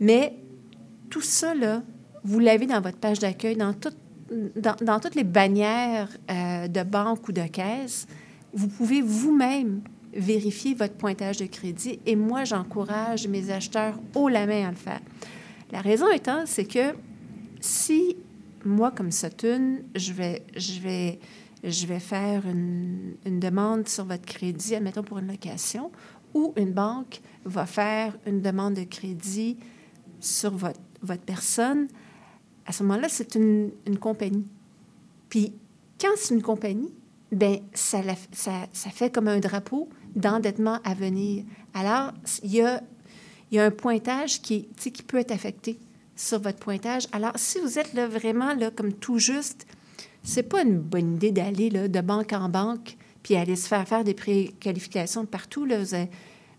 Mais 0.00 0.34
tout 1.10 1.20
ça, 1.20 1.54
là, 1.54 1.82
vous 2.24 2.38
l'avez 2.38 2.66
dans 2.66 2.80
votre 2.80 2.98
page 2.98 3.18
d'accueil, 3.18 3.56
dans, 3.56 3.74
dans, 4.56 4.76
dans 4.80 5.00
toutes 5.00 5.14
les 5.14 5.24
bannières 5.24 6.08
euh, 6.30 6.68
de 6.68 6.82
banque 6.82 7.28
ou 7.28 7.32
de 7.32 7.46
caisse. 7.46 8.06
Vous 8.52 8.68
pouvez 8.68 9.02
vous-même 9.02 9.80
vérifier 10.14 10.74
votre 10.74 10.94
pointage 10.94 11.38
de 11.38 11.46
crédit 11.46 11.98
et 12.04 12.16
moi, 12.16 12.44
j'encourage 12.44 13.26
mes 13.26 13.50
acheteurs 13.50 13.98
haut 14.14 14.28
la 14.28 14.46
main 14.46 14.68
à 14.68 14.70
le 14.70 14.76
faire. 14.76 15.00
La 15.70 15.80
raison 15.80 16.10
étant, 16.10 16.44
c'est 16.44 16.66
que 16.66 16.94
si 17.60 18.16
moi, 18.64 18.90
comme 18.90 19.10
Sutton, 19.10 19.78
je 19.94 20.12
vais, 20.12 20.42
je 20.56 20.80
vais, 20.80 21.18
je 21.62 21.86
vais 21.86 22.00
faire 22.00 22.44
une, 22.46 23.16
demande 23.24 23.88
sur 23.88 24.04
votre 24.04 24.24
crédit, 24.24 24.74
admettons 24.74 25.02
pour 25.02 25.18
une 25.18 25.28
location, 25.28 25.90
ou 26.34 26.52
une 26.56 26.72
banque 26.72 27.20
va 27.44 27.66
faire 27.66 28.16
une 28.26 28.40
demande 28.40 28.74
de 28.74 28.84
crédit 28.84 29.58
sur 30.20 30.52
votre, 30.52 30.80
votre 31.02 31.22
personne, 31.22 31.88
à 32.66 32.72
ce 32.72 32.82
moment-là, 32.84 33.08
c'est 33.08 33.34
une, 33.34 33.70
une 33.86 33.98
compagnie. 33.98 34.46
Puis, 35.28 35.52
quand 36.00 36.12
c'est 36.16 36.34
une 36.34 36.42
compagnie, 36.42 36.92
ben 37.32 37.58
ça, 37.72 38.00
ça, 38.30 38.66
ça 38.72 38.90
fait 38.90 39.10
comme 39.10 39.28
un 39.28 39.40
drapeau 39.40 39.88
d'endettement 40.14 40.78
à 40.84 40.94
venir. 40.94 41.44
Alors, 41.74 42.12
il 42.42 42.52
y 42.52 42.60
a, 42.60 42.82
y 43.50 43.58
a 43.58 43.64
un 43.64 43.70
pointage 43.70 44.42
qui, 44.42 44.68
qui 44.68 45.02
peut 45.02 45.18
être 45.18 45.32
affecté 45.32 45.78
sur 46.14 46.40
votre 46.40 46.58
pointage. 46.58 47.08
Alors, 47.12 47.32
si 47.36 47.58
vous 47.58 47.78
êtes 47.78 47.94
là, 47.94 48.06
vraiment 48.06 48.54
là, 48.54 48.70
comme 48.70 48.92
tout 48.92 49.18
juste, 49.18 49.66
c'est 50.22 50.42
pas 50.44 50.62
une 50.62 50.78
bonne 50.78 51.14
idée 51.14 51.32
d'aller 51.32 51.70
là, 51.70 51.88
de 51.88 52.00
banque 52.00 52.32
en 52.32 52.48
banque 52.48 52.96
puis 53.22 53.36
aller 53.36 53.56
se 53.56 53.68
faire 53.68 53.86
faire 53.86 54.02
des 54.04 54.14
préqualifications 54.14 55.24
partout. 55.26 55.64
Là. 55.64 55.78
Vous, 55.78 55.94
a- 55.94 56.06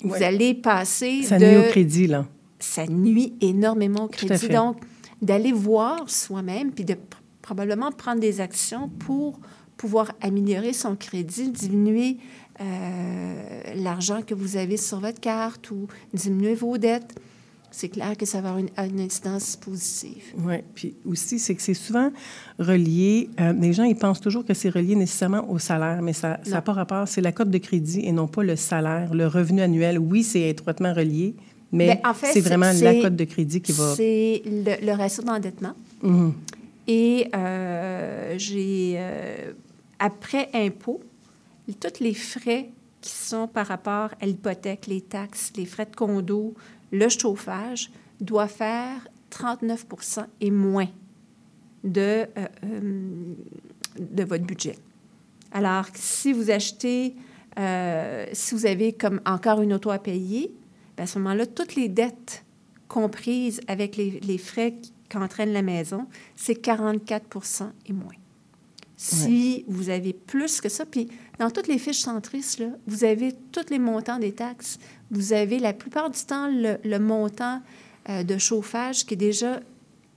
vous 0.03 0.24
allez 0.24 0.53
passer 0.53 1.24
Ça 1.24 1.38
de... 1.38 1.46
nuit 1.46 1.58
au 1.58 1.70
crédit, 1.70 2.08
là. 2.08 2.25
Ça 2.60 2.86
nuit 2.88 3.34
énormément 3.41 4.05
au 4.05 4.08
crédit. 4.08 4.48
Donc, 4.50 4.77
d'aller 5.22 5.51
voir 5.51 6.10
soi-même 6.10 6.72
puis 6.72 6.86
de 6.86 6.93
pr- 6.93 6.98
probablement 7.41 7.91
prendre 7.91 8.20
des 8.22 8.39
actions 8.41 8.88
pour 8.89 9.39
pouvoir 9.75 10.13
améliorer 10.22 10.72
son 10.74 10.96
crédit, 10.96 11.50
diminuer 11.51 12.17
euh, 12.62 13.62
l'argent 13.75 14.22
que 14.22 14.34
vous 14.34 14.55
avez 14.58 14.77
sur 14.77 15.00
votre 15.00 15.20
carte 15.20 15.72
ou 15.72 15.88
diminuer 16.13 16.55
vos 16.55 16.77
dettes. 16.77 17.15
C'est 17.75 17.89
clair 17.89 18.15
que 18.15 18.25
ça 18.27 18.39
va 18.39 18.49
avoir 18.49 18.63
une, 18.63 18.69
une 18.93 18.99
incidence 19.01 19.55
positive. 19.55 20.21
Oui. 20.37 20.57
Puis 20.75 20.93
aussi, 21.05 21.39
c'est 21.39 21.55
que 21.55 21.61
c'est 21.61 21.73
souvent 21.73 22.11
relié. 22.59 23.29
euh, 23.41 23.51
les 23.53 23.73
gens, 23.73 23.83
ils 23.83 23.95
pensent 23.95 24.21
toujours 24.21 24.45
que 24.45 24.53
c'est 24.53 24.69
relié 24.69 24.95
nécessairement 24.95 25.49
au 25.49 25.57
salaire, 25.57 26.03
mais 26.03 26.13
ça 26.13 26.39
n'a 26.45 26.61
pas 26.61 26.73
rapport. 26.73 27.07
C'est 27.07 27.21
la 27.21 27.31
cote 27.31 27.49
de 27.49 27.57
crédit 27.57 28.01
et 28.05 28.11
non 28.11 28.27
pas 28.27 28.43
le 28.43 28.55
salaire. 28.55 29.15
Le 29.15 29.25
revenu 29.25 29.61
annuel, 29.61 29.97
oui, 29.97 30.21
c'est 30.23 30.41
étroitement 30.49 30.93
relié, 30.93 31.33
mais 31.71 31.87
Ben, 32.03 32.11
en 32.11 32.13
fait, 32.13 32.27
c'est 32.31 32.41
vraiment 32.41 32.71
la 32.71 32.93
cote 33.01 33.15
de 33.15 33.23
crédit 33.23 33.59
qui 33.59 33.71
va. 33.71 33.95
C'est 33.95 34.43
le, 34.45 34.85
le 34.85 34.91
ratio 34.93 35.23
d'endettement. 35.23 35.73
Mhm. 36.03 36.33
Et 36.87 37.27
euh, 37.35 38.35
j'ai, 38.37 38.95
euh, 38.97 39.51
après 39.97 40.49
impôt, 40.53 41.01
tous 41.79 42.03
les 42.03 42.13
frais 42.13 42.69
qui 43.01 43.09
sont 43.11 43.47
par 43.47 43.65
rapport 43.67 44.09
à 44.21 44.25
l'hypothèque, 44.27 44.85
les 44.87 45.01
taxes, 45.01 45.51
les 45.57 45.65
frais 45.65 45.87
de 45.89 45.95
condo, 45.95 46.53
le 46.93 47.09
chauffage, 47.09 47.91
doit 48.21 48.47
faire 48.47 49.07
39% 49.31 50.25
et 50.39 50.51
moins 50.51 50.88
de, 51.83 52.01
euh, 52.01 52.27
euh, 52.63 53.33
de 54.00 54.23
votre 54.23 54.45
budget. 54.45 54.77
Alors, 55.51 55.88
si 55.95 56.31
vous 56.31 56.50
achetez, 56.51 57.15
euh, 57.59 58.25
si 58.31 58.55
vous 58.55 58.65
avez 58.65 58.93
comme 58.93 59.19
encore 59.25 59.62
une 59.62 59.73
auto 59.73 59.89
à 59.89 60.00
payer, 60.00 60.53
ben, 60.95 61.03
à 61.03 61.07
ce 61.07 61.17
moment-là, 61.19 61.45
toutes 61.47 61.75
les 61.75 61.89
dettes 61.89 62.45
comprises 62.88 63.59
avec 63.67 63.97
les, 63.97 64.19
les 64.21 64.38
frais 64.38 64.75
qu'entraîne 65.09 65.51
la 65.51 65.63
maison, 65.63 66.07
c'est 66.35 66.63
44% 66.63 67.71
et 67.88 67.93
moins. 67.93 68.13
Si 68.95 69.65
vous 69.67 69.89
avez 69.89 70.13
plus 70.13 70.62
que 70.62 70.69
ça, 70.69 70.85
puis 70.85 71.09
dans 71.39 71.49
toutes 71.49 71.67
les 71.67 71.77
fiches 71.79 71.99
centristes, 72.01 72.59
là, 72.59 72.67
vous 72.87 73.03
avez 73.03 73.33
tous 73.51 73.69
les 73.69 73.79
montants 73.79 74.19
des 74.19 74.31
taxes. 74.33 74.77
Vous 75.11 75.33
avez 75.33 75.59
la 75.59 75.73
plupart 75.73 76.09
du 76.09 76.19
temps 76.19 76.47
le, 76.47 76.77
le 76.83 76.99
montant 76.99 77.61
euh, 78.09 78.23
de 78.23 78.37
chauffage 78.37 79.05
qui 79.05 79.13
est 79.15 79.17
déjà 79.17 79.59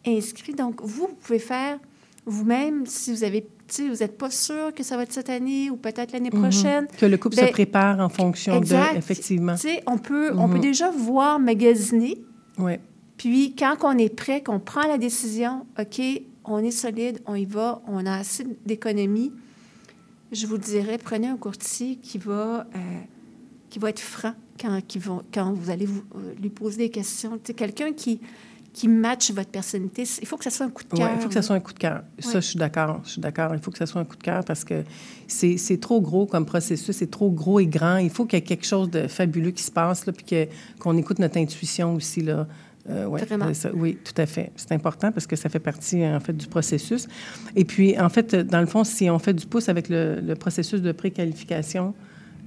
inscrit. 0.06 0.52
Donc, 0.54 0.80
vous, 0.82 1.06
vous 1.08 1.14
pouvez 1.20 1.38
faire 1.38 1.78
vous-même 2.26 2.87
si 2.87 3.12
vous 3.12 3.25
avez, 3.25 3.46
vous 3.78 3.94
n'êtes 4.00 4.18
pas 4.18 4.30
sûr 4.30 4.75
que 4.75 4.82
ça 4.82 4.96
va 4.96 5.04
être 5.04 5.12
cette 5.12 5.30
année 5.30 5.70
ou 5.70 5.76
peut-être 5.76 6.12
l'année 6.12 6.30
Mhm. 6.32 6.40
prochaine. 6.42 6.87
Que 6.99 7.06
le 7.06 7.16
couple 7.16 7.37
se 7.37 7.40
Ben, 7.42 7.50
prépare 7.52 8.00
en 8.00 8.08
fonction 8.08 8.56
exact. 8.56 8.94
de, 8.94 8.99
effectivement. 8.99 9.54
On 9.87 9.96
Mhm. 9.96 10.52
peut 10.52 10.58
déjà 10.58 10.90
voir 10.90 11.38
magasiner 11.38 12.18
Oui. 12.58 12.75
puis, 13.16 13.54
quand 13.58 13.76
on 13.82 13.96
est 13.99 14.14
prêt, 14.14 14.42
qu'on 14.42 14.58
prend 14.61 14.87
la 14.87 14.99
décision, 14.99 15.66
OK, 15.78 16.00
on 16.44 16.58
est 16.58 16.70
solide, 16.73 17.20
on 17.26 17.35
y 17.35 17.44
va, 17.44 17.80
on 17.88 18.04
a 18.06 18.16
assez 18.18 18.44
d'économies, 18.66 19.32
je 20.33 20.47
vous 20.47 20.59
dirais, 20.59 20.99
prenez 20.99 21.28
un 21.28 21.37
courtier 21.37 21.97
qui 21.97 22.18
va, 22.18 22.66
euh, 22.75 22.78
qui 23.71 23.78
va 23.78 23.90
être 23.90 24.00
franc 24.00 24.35
quand, 24.61 24.80
qui 24.87 24.99
vont, 24.99 25.23
quand 25.33 25.52
vous 25.52 25.71
allez 25.71 25.87
vous, 25.87 26.02
euh, 26.16 26.35
lui 26.40 26.50
poser 26.50 26.78
des 26.78 26.90
questions. 26.90 27.38
Sais, 27.45 27.54
quelqu'un 27.54 27.92
qui, 27.92 28.21
qui 28.73 28.88
matche 28.88 29.30
votre 29.30 29.50
personnalité. 29.50 30.04
Il 30.21 30.26
faut 30.26 30.37
que 30.37 30.45
ça 30.45 30.50
soit 30.50 30.66
un 30.66 30.71
coup 30.71 30.83
de 30.85 30.88
Ouais, 30.92 30.99
cœur. 30.99 31.11
il 31.14 31.21
faut 31.23 31.28
que 31.28 31.35
ça 31.35 31.42
soit 31.42 31.56
un 31.56 31.61
coup 31.61 31.73
de 31.73 31.78
cœur. 31.78 32.02
Ça, 32.18 32.28
Ouais. 32.28 32.35
je 32.42 32.47
suis 32.47 32.59
d'accord. 32.59 33.00
Je 33.04 33.11
suis 33.12 33.21
d'accord. 33.23 33.54
Il 33.54 33.61
faut 33.61 33.71
que 33.71 33.78
ça 33.78 33.87
soit 33.87 34.00
un 34.00 34.04
coup 34.04 34.16
de 34.16 34.23
cœur 34.23 34.45
parce 34.45 34.64
que 34.64 34.83
c'est 35.26 35.56
c'est 35.56 35.78
trop 35.78 36.00
gros 36.02 36.26
comme 36.26 36.45
processus. 36.45 36.95
C'est 36.97 37.11
trop 37.11 37.30
gros 37.30 37.59
et 37.61 37.66
grand. 37.66 37.97
Il 37.99 38.11
faut 38.11 38.26
qu'il 38.26 38.38
y 38.38 38.42
ait 38.42 38.45
quelque 38.45 38.66
chose 38.66 38.90
de 38.90 39.09
fabuleux 39.09 39.50
qui 39.52 39.62
se 39.62 39.71
passe, 39.71 40.04
là, 40.06 40.12
puis 40.12 40.25
que- 40.25 40.49
qu'on 40.78 40.97
écoute 40.99 41.18
notre 41.21 41.38
intuition 41.38 41.95
aussi. 41.95 42.21
Là. 42.21 42.47
Euh, 42.88 43.07
ouais, 43.07 43.25
Vraiment. 43.25 43.47
c'est 43.49 43.55
ça. 43.55 43.71
oui, 43.75 43.99
tout 44.05 44.14
à 44.16 44.26
fait. 44.26 44.52
C'est 44.57 44.73
important 44.73 45.11
parce 45.12 45.26
que 45.26 45.37
ça 45.37 45.49
fait 45.49 45.59
partie, 45.61 46.05
en 46.07 46.21
fait, 46.21 46.33
du 46.33 46.47
processus. 46.47 47.09
Et 47.57 47.64
puis, 47.64 47.99
en 47.99 48.09
fait, 48.09 48.35
dans 48.35 48.61
le 48.61 48.66
fond, 48.66 48.85
si 48.85 49.11
on 49.11 49.19
fait 49.19 49.35
du 49.35 49.47
pouce 49.47 49.69
avec 49.69 49.88
le, 49.88 50.21
le 50.21 50.35
processus 50.35 50.81
de 50.83 50.93
préqualification, 50.93 51.95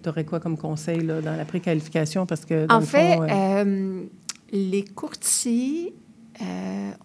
tu 0.02 0.10
aurais 0.10 0.24
quoi 0.24 0.40
comme 0.40 0.58
conseil 0.58 1.02
là, 1.02 1.22
dans 1.22 1.36
la 1.36 1.46
préqualification? 1.46 2.26
Parce 2.26 2.46
que, 2.46 2.66
dans 2.68 2.76
En 2.76 2.80
le 2.80 2.86
fait, 2.86 3.16
fond, 3.16 3.24
euh, 3.24 3.28
euh, 3.30 4.04
les 4.52 4.84
courtiers, 4.84 5.94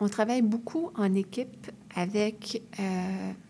on 0.00 0.08
travaille 0.08 0.42
beaucoup 0.42 0.90
en 0.96 1.12
équipe 1.14 1.70
avec 1.96 2.62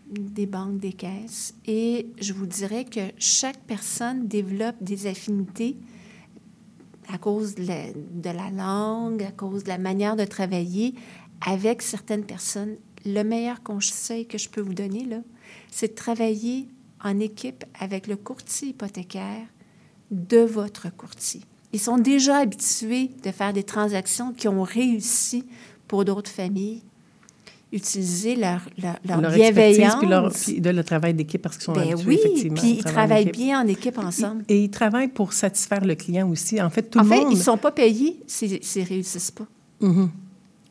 des 0.09 0.45
banques, 0.47 0.79
des 0.79 0.93
caisses. 0.93 1.53
Et 1.67 2.07
je 2.19 2.33
vous 2.33 2.47
dirais 2.47 2.85
que 2.85 3.01
chaque 3.19 3.59
personne 3.67 4.27
développe 4.27 4.75
des 4.81 5.07
affinités 5.07 5.77
à 7.11 7.17
cause 7.17 7.55
de 7.55 7.63
la, 8.29 8.49
langue, 8.51 9.23
à 9.23 9.31
cause 9.31 9.63
de 9.63 9.69
la 9.69 9.77
manière 9.77 10.15
de 10.15 10.25
travailler 10.25 10.95
avec 11.45 11.81
certaines 11.81 12.25
personnes. 12.25 12.75
Le 13.05 13.23
meilleur 13.23 13.61
conseil 13.61 14.27
que 14.27 14.37
je 14.37 14.49
peux 14.49 14.61
vous 14.61 14.73
donner, 14.73 15.05
là, 15.05 15.19
c'est 15.71 15.89
de 15.89 15.95
travailler 15.95 16.67
en 17.03 17.19
équipe 17.19 17.63
avec 17.79 18.07
le 18.07 18.15
courtier 18.15 18.69
hypothécaire 18.69 19.45
de 20.11 20.39
votre 20.39 20.95
courtier. 20.95 21.41
Ils 21.73 21.79
sont 21.79 21.97
déjà 21.97 22.37
habitués 22.37 23.11
de 23.23 23.31
faire 23.31 23.53
des 23.53 23.63
transactions 23.63 24.33
qui 24.33 24.47
ont 24.47 24.63
réussi 24.63 25.45
pour 25.87 26.05
d'autres 26.05 26.31
familles. 26.31 26.83
Utiliser 27.75 28.35
leur, 28.37 28.61
leur, 28.81 28.95
leur 29.05 29.19
leur 29.21 29.33
expertise, 29.33 29.77
bienveillance. 29.77 29.95
puis, 29.99 30.07
leur, 30.07 30.31
puis 30.31 30.61
de 30.61 30.69
le 30.69 30.83
travail 30.83 31.13
d'équipe 31.13 31.41
parce 31.41 31.57
qu'ils 31.57 31.65
sont 31.65 31.73
Ben 31.73 31.91
habitués, 31.91 32.07
oui, 32.07 32.19
effectivement. 32.23 32.55
puis 32.61 32.69
ils 32.71 32.83
travail 32.83 33.07
travaillent 33.07 33.31
bien 33.31 33.61
en 33.61 33.67
équipe 33.67 33.97
ensemble. 33.97 34.45
Et 34.47 34.63
ils 34.63 34.69
travaillent 34.69 35.09
pour 35.09 35.33
satisfaire 35.33 35.83
le 35.83 35.95
client 35.95 36.29
aussi. 36.29 36.61
En 36.61 36.69
fait, 36.69 36.83
tout 36.83 36.99
en 36.99 37.03
le 37.03 37.09
fait, 37.09 37.19
monde. 37.21 37.33
ils 37.33 37.37
ne 37.37 37.43
sont 37.43 37.57
pas 37.57 37.71
payés 37.71 38.17
s'ils 38.27 38.53
ne 38.53 38.87
réussissent 38.87 39.31
pas. 39.31 39.45
Mhm. 39.81 40.09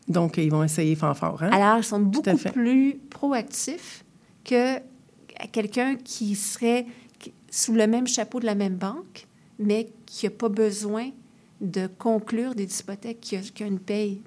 Donc, 0.08 0.38
ils 0.38 0.50
vont 0.50 0.64
essayer 0.64 0.96
fort. 0.96 1.38
Hein? 1.42 1.50
Alors, 1.52 1.78
ils 1.78 1.84
sont 1.84 2.00
beaucoup 2.00 2.37
fait. 2.38 2.52
plus 2.52 2.96
proactifs 3.11 4.02
que 4.44 4.78
quelqu'un 5.52 5.96
qui 5.96 6.34
serait 6.37 6.87
sous 7.50 7.75
le 7.75 7.87
même 7.87 8.06
chapeau 8.06 8.40
de 8.40 8.46
la 8.46 8.54
même 8.54 8.76
banque, 8.76 9.26
mais 9.58 9.88
qui 10.06 10.26
n'a 10.26 10.30
pas 10.30 10.49
besoin 10.49 11.11
de 11.61 11.87
conclure 11.99 12.54
des 12.54 12.64
hypothèques, 12.80 13.20
qui 13.20 13.37
a, 13.37 13.40
qui 13.40 13.62
a 13.62 13.66
une 13.66 13.78
paye 13.78 14.23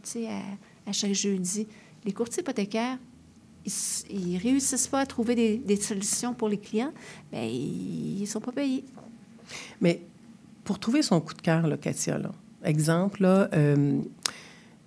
à 0.86 0.92
chaque 0.92 1.14
jeudi. 1.14 1.68
Les 2.06 2.12
courtiers 2.14 2.42
hypothécaires, 2.42 2.98
ils 4.10 4.34
ne 4.36 4.40
réussissent 4.42 4.88
pas 4.88 5.02
à 5.02 5.06
trouver 5.06 5.36
des, 5.36 5.58
des 5.58 5.76
solutions 5.76 6.34
pour 6.34 6.48
les 6.50 6.58
clients, 6.58 6.94
mais 7.32 7.52
ils 7.54 8.22
ne 8.22 8.26
sont 8.26 8.40
pas 8.40 8.52
payés. 8.52 8.84
Mais 9.82 10.02
pour 10.64 10.80
trouver 10.80 11.02
son 11.02 11.20
coup 11.22 11.34
de 11.34 11.42
cœur, 11.42 11.68
là, 11.68 11.78
Katia, 11.78 12.18
là, 12.18 12.32
exemple, 12.64 13.24
là, 13.24 13.50
euh, 13.54 14.00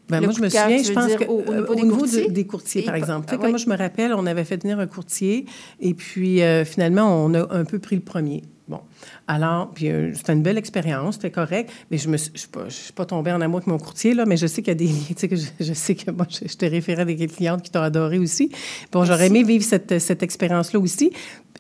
ben 0.09 0.21
moi, 0.23 0.33
je 0.33 0.41
me 0.43 0.49
cœur, 0.49 0.65
souviens, 0.69 0.83
je 0.83 0.93
pense 0.93 1.07
dire 1.07 1.19
que 1.21 1.25
au- 1.25 1.41
au 1.41 1.53
euh, 1.53 1.75
niveau 1.75 1.75
des 1.75 1.89
courtiers? 1.99 2.31
des 2.31 2.47
courtiers, 2.47 2.83
Et 2.83 2.85
par 2.87 2.95
exemple. 2.97 3.27
Tu 3.27 3.35
sais, 3.35 3.41
comme 3.41 3.51
moi, 3.51 3.59
je 3.59 3.69
me 3.69 3.77
rappelle, 3.77 4.13
on 4.15 4.27
avait 4.27 4.45
fait 4.45 4.61
venir 4.61 4.79
un 4.81 4.87
courtier 4.87 5.47
et 5.81 5.95
puis 5.95 6.43
euh, 6.43 6.65
finalement, 6.65 7.25
on 7.25 7.33
a 7.35 7.55
un 7.55 7.65
peu 7.65 7.79
pris 7.79 7.97
le 7.97 8.03
premier. 8.03 8.43
Bon, 8.71 8.83
alors, 9.27 9.73
puis 9.75 9.91
euh, 9.91 10.15
c'était 10.15 10.33
une 10.33 10.45
belle 10.45 10.57
expérience, 10.57 11.17
c'était 11.17 11.33
correct, 11.33 11.73
mais 11.91 11.99
je 11.99 12.09
ne 12.09 12.17
suis, 12.17 12.31
je 12.35 12.39
suis 12.39 12.49
pas, 12.49 12.69
je 12.69 12.75
suis 12.75 12.93
pas 12.93 13.05
tombée 13.05 13.33
en 13.33 13.41
amour 13.41 13.57
avec 13.57 13.67
mon 13.67 13.79
courtier, 13.79 14.15
là, 14.15 14.27
mais 14.27 14.37
je 14.37 14.47
sais 14.47 14.63
qu'il 14.63 14.71
y 14.71 14.71
a 14.71 14.75
des 14.77 14.87
liens, 14.87 15.09
tu 15.09 15.15
sais, 15.17 15.29
que 15.29 15.35
je, 15.35 15.49
je 15.59 15.73
sais 15.73 15.97
que 15.97 16.13
moi, 16.13 16.25
je, 16.31 16.47
je 16.47 16.57
te 16.57 16.65
référais 16.65 17.03
à 17.03 17.05
des 17.05 17.27
clientes 17.27 17.63
qui 17.63 17.73
t'ont 17.73 17.83
adoré 17.83 18.21
aussi. 18.21 18.53
Bon, 18.93 19.05
j'aurais 19.05 19.27
aimé 19.27 19.43
vivre 19.43 19.65
cette, 19.65 19.99
cette 19.99 20.23
expérience-là 20.23 20.79
aussi. 20.79 21.11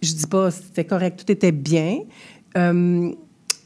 Je 0.00 0.12
dis 0.12 0.26
pas, 0.28 0.52
c'était 0.52 0.84
correct, 0.84 1.24
tout 1.24 1.32
était 1.32 1.50
bien. 1.50 1.98
Euh, 2.56 3.10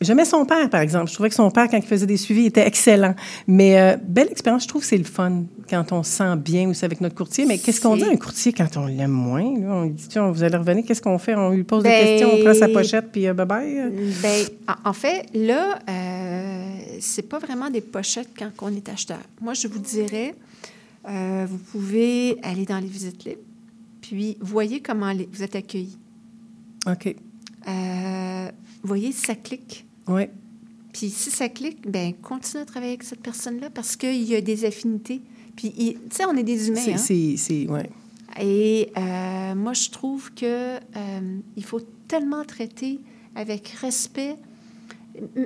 J'aimais 0.04 0.24
son 0.24 0.44
père, 0.44 0.70
par 0.70 0.80
exemple. 0.80 1.08
Je 1.08 1.14
trouvais 1.14 1.28
que 1.28 1.34
son 1.34 1.50
père, 1.50 1.68
quand 1.68 1.76
il 1.78 1.82
faisait 1.82 2.06
des 2.06 2.16
suivis, 2.16 2.46
était 2.46 2.66
excellent. 2.66 3.14
Mais 3.46 3.78
euh, 3.80 3.96
belle 4.02 4.28
expérience, 4.30 4.62
je 4.64 4.68
trouve 4.68 4.82
que 4.82 4.86
c'est 4.88 4.98
le 4.98 5.04
fun 5.04 5.44
quand 5.68 5.90
on 5.92 6.02
se 6.02 6.10
sent 6.12 6.36
bien 6.36 6.68
aussi 6.68 6.84
avec 6.84 7.00
notre 7.00 7.14
courtier. 7.14 7.46
Mais 7.46 7.58
qu'est-ce 7.58 7.80
qu'on 7.80 7.96
dit 7.96 8.04
à 8.04 8.10
un 8.10 8.16
courtier 8.16 8.52
quand 8.52 8.76
on 8.76 8.86
l'aime 8.86 9.10
moins? 9.10 9.42
là? 9.58 9.66
On 9.74 9.82
lui 9.84 9.90
dit, 9.90 10.06
tiens, 10.08 10.30
vous 10.30 10.42
allez 10.42 10.56
revenir, 10.56 10.84
qu'est-ce 10.86 11.02
qu'on 11.02 11.18
fait? 11.18 11.34
On 11.34 11.50
lui 11.50 11.64
pose 11.64 11.82
Ben, 11.82 11.90
des 11.90 12.10
questions, 12.10 12.30
on 12.34 12.42
prend 12.44 12.54
sa 12.54 12.68
pochette, 12.68 13.10
puis 13.10 13.26
euh, 13.26 13.34
bye-bye. 13.34 13.90
Ben, 14.22 14.46
en- 14.84 14.92
fait, 14.92 15.26
là, 15.34 15.78
euh, 15.88 16.76
c'est 17.00 17.28
pas 17.28 17.38
vraiment 17.38 17.70
des 17.70 17.80
pochettes 17.80 18.28
quand 18.38 18.50
on 18.62 18.68
est 18.74 18.88
acheteur. 18.88 19.18
Moi, 19.40 19.54
je 19.54 19.66
vous 19.68 19.78
dirais, 19.80 20.34
euh, 21.08 21.46
vous 21.48 21.58
pouvez 21.58 22.38
aller 22.42 22.64
dans 22.66 22.78
les 22.78 22.86
visites 22.86 23.24
libres, 23.24 23.40
puis 24.00 24.36
voyez 24.40 24.80
comment 24.80 25.12
les- 25.12 25.28
vous 25.32 25.42
êtes 25.42 25.56
accueillis. 25.56 25.96
OK. 26.86 27.14
Euh, 27.66 28.48
voyez 28.82 29.12
ça 29.12 29.34
clique. 29.34 29.83
Oui. 30.08 30.22
Puis 30.92 31.10
si 31.10 31.30
ça 31.30 31.48
clique, 31.48 31.90
ben 31.90 32.12
continuez 32.14 32.62
à 32.62 32.66
travailler 32.66 32.92
avec 32.92 33.02
cette 33.02 33.20
personne-là 33.20 33.70
parce 33.70 33.96
qu'il 33.96 34.22
y 34.22 34.34
a 34.36 34.40
des 34.40 34.64
affinités. 34.64 35.22
Puis, 35.56 35.72
tu 35.72 35.96
sais, 36.10 36.24
on 36.24 36.36
est 36.36 36.42
des 36.42 36.68
humains. 36.68 36.80
C'est, 36.84 36.94
hein? 36.94 36.96
c'est, 36.98 37.34
c'est- 37.36 37.68
ouais. 37.68 37.88
Et 38.40 38.90
euh, 38.96 39.54
moi, 39.54 39.72
je 39.72 39.90
trouve 39.90 40.32
que 40.34 40.76
euh, 40.76 41.38
il 41.56 41.64
faut 41.64 41.80
tellement 42.08 42.44
traiter 42.44 42.98
avec 43.36 43.68
respect 43.80 44.36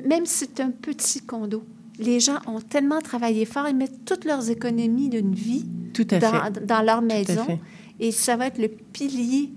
Même 0.08 0.24
si 0.24 0.46
c'est 0.46 0.60
un 0.60 0.70
petit 0.70 1.20
condo, 1.20 1.62
les 1.98 2.20
gens 2.20 2.38
ont 2.46 2.60
tellement 2.60 3.00
travaillé 3.02 3.44
fort, 3.44 3.68
ils 3.68 3.76
mettent 3.76 4.04
toutes 4.06 4.24
leurs 4.24 4.48
économies 4.50 5.10
d'une 5.10 5.34
vie 5.34 5.66
Tout 5.92 6.06
à 6.10 6.18
dans, 6.18 6.44
fait. 6.44 6.64
dans 6.66 6.82
leur 6.82 7.00
Tout 7.00 7.04
à 7.04 7.14
maison 7.14 7.44
fait. 7.44 7.58
et 8.00 8.10
ça 8.12 8.36
va 8.36 8.46
être 8.46 8.58
le 8.58 8.68
pilier 8.68 9.50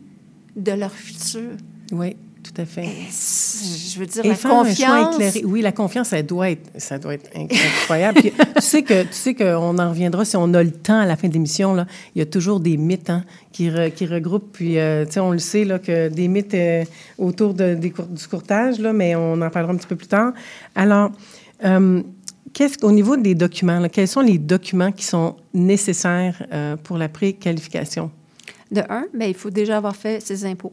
de 0.58 0.72
leur 0.74 0.91
futur. 0.91 1.51
Oui, 1.93 2.15
tout 2.53 2.62
à 2.62 2.65
fait. 2.65 2.84
Je 2.84 4.00
veux 4.00 4.05
dire, 4.05 4.25
Et 4.25 4.29
la 4.29 4.36
confiance. 4.36 5.15
éclairé. 5.15 5.43
Oui, 5.46 5.62
la 5.62 5.72
confiance, 5.72 6.10
ça 6.10 6.22
doit 6.22 6.50
être, 6.51 6.70
ça 6.77 6.98
doit 6.98 7.13
être 7.13 7.29
inc- 7.36 7.51
incroyable. 7.81 8.20
Puis, 8.22 8.31
tu 8.31 8.62
sais 8.62 8.81
que, 8.84 9.03
tu 9.03 9.13
sais 9.13 9.34
qu'on 9.36 9.77
en 9.77 9.89
reviendra 9.89 10.25
si 10.25 10.36
on 10.38 10.53
a 10.53 10.63
le 10.63 10.72
temps 10.72 11.00
à 11.00 11.05
la 11.05 11.15
fin 11.15 11.27
de 11.27 11.34
l'émission. 11.34 11.74
Là, 11.74 11.86
il 12.15 12.20
y 12.20 12.22
a 12.22 12.25
toujours 12.25 12.60
des 12.60 12.77
mythes 12.77 13.10
hein, 13.10 13.24
qui, 13.51 13.70
re- 13.70 13.91
qui 13.91 14.05
regroupent. 14.05 14.51
Puis, 14.51 14.77
euh, 14.79 15.05
tu 15.05 15.13
sais, 15.13 15.20
on 15.20 15.31
le 15.31 15.39
sait 15.39 15.63
là 15.65 15.79
que 15.79 16.10
des 16.10 16.27
mythes 16.27 16.53
euh, 16.53 16.84
autour 17.17 17.53
de, 17.53 17.75
des 17.75 17.91
cour- 17.91 18.08
du 18.08 18.27
courtage, 18.27 18.79
là, 18.79 18.91
mais 18.93 19.15
on 19.15 19.41
en 19.41 19.50
parlera 19.50 19.74
un 19.74 19.77
petit 19.77 19.88
peu 19.88 19.96
plus 19.96 20.08
tard. 20.08 20.34
Alors, 20.75 21.12
euh, 21.63 22.01
qu'est-ce 22.53 22.77
qu'au 22.77 22.91
niveau 22.91 23.15
des 23.17 23.36
documents, 23.36 23.79
là, 23.79 23.88
quels 23.89 24.08
sont 24.08 24.22
les 24.22 24.38
documents 24.38 24.91
qui 24.91 25.05
sont 25.05 25.36
nécessaires 25.53 26.43
euh, 26.51 26.75
pour 26.77 26.98
la 26.98 27.08
préqualification? 27.10 28.12
De 28.72 28.81
un, 28.89 29.05
ben, 29.13 29.25
il 29.27 29.34
faut 29.36 29.50
déjà 29.50 29.77
avoir 29.77 29.96
fait 29.96 30.22
ses 30.22 30.46
impôts. 30.46 30.72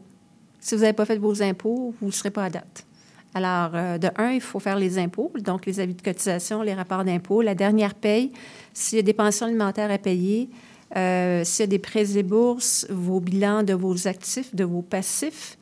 Si 0.59 0.75
vous 0.75 0.81
n'avez 0.81 0.93
pas 0.93 1.05
fait 1.05 1.17
vos 1.17 1.41
impôts, 1.41 1.93
vous 1.99 2.07
ne 2.07 2.11
serez 2.11 2.31
pas 2.31 2.45
à 2.45 2.49
date. 2.49 2.85
Alors, 3.33 3.71
euh, 3.75 3.97
de 3.97 4.09
un, 4.17 4.31
il 4.31 4.41
faut 4.41 4.59
faire 4.59 4.77
les 4.77 4.97
impôts, 4.97 5.31
donc 5.39 5.65
les 5.65 5.79
avis 5.79 5.93
de 5.93 6.01
cotisation, 6.01 6.61
les 6.61 6.73
rapports 6.73 7.03
d'impôts, 7.03 7.41
la 7.41 7.55
dernière 7.55 7.93
paye, 7.93 8.31
s'il 8.73 8.97
y 8.97 8.99
a 8.99 9.03
des 9.03 9.13
pensions 9.13 9.45
alimentaires 9.45 9.91
à 9.91 9.97
payer, 9.97 10.49
euh, 10.95 11.43
s'il 11.43 11.63
y 11.63 11.63
a 11.63 11.67
des 11.67 11.79
prêts 11.79 12.17
et 12.17 12.23
bourses, 12.23 12.87
vos 12.89 13.19
bilans 13.19 13.63
de 13.63 13.73
vos 13.73 14.07
actifs, 14.07 14.55
de 14.55 14.63
vos 14.63 14.81
passifs. 14.81 15.57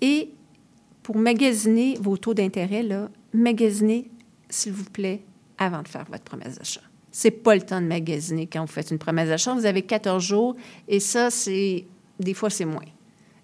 Et 0.00 0.30
pour 1.02 1.16
magasiner 1.16 1.96
vos 2.00 2.16
taux 2.16 2.34
d'intérêt, 2.34 2.82
là, 2.82 3.08
magasinez, 3.32 4.10
s'il 4.50 4.72
vous 4.72 4.90
plaît, 4.90 5.22
avant 5.58 5.82
de 5.82 5.88
faire 5.88 6.04
votre 6.10 6.24
promesse 6.24 6.58
d'achat. 6.58 6.80
C'est 7.12 7.30
pas 7.30 7.54
le 7.54 7.62
temps 7.62 7.80
de 7.80 7.86
magasiner 7.86 8.46
quand 8.46 8.60
vous 8.62 8.72
faites 8.72 8.90
une 8.90 8.98
promesse 8.98 9.28
d'achat. 9.28 9.54
Vous 9.54 9.64
avez 9.64 9.82
14 9.82 10.22
jours 10.22 10.56
et 10.88 11.00
ça, 11.00 11.30
c'est 11.30 11.86
des 12.18 12.34
fois, 12.34 12.50
c'est 12.50 12.64
moins. 12.64 12.82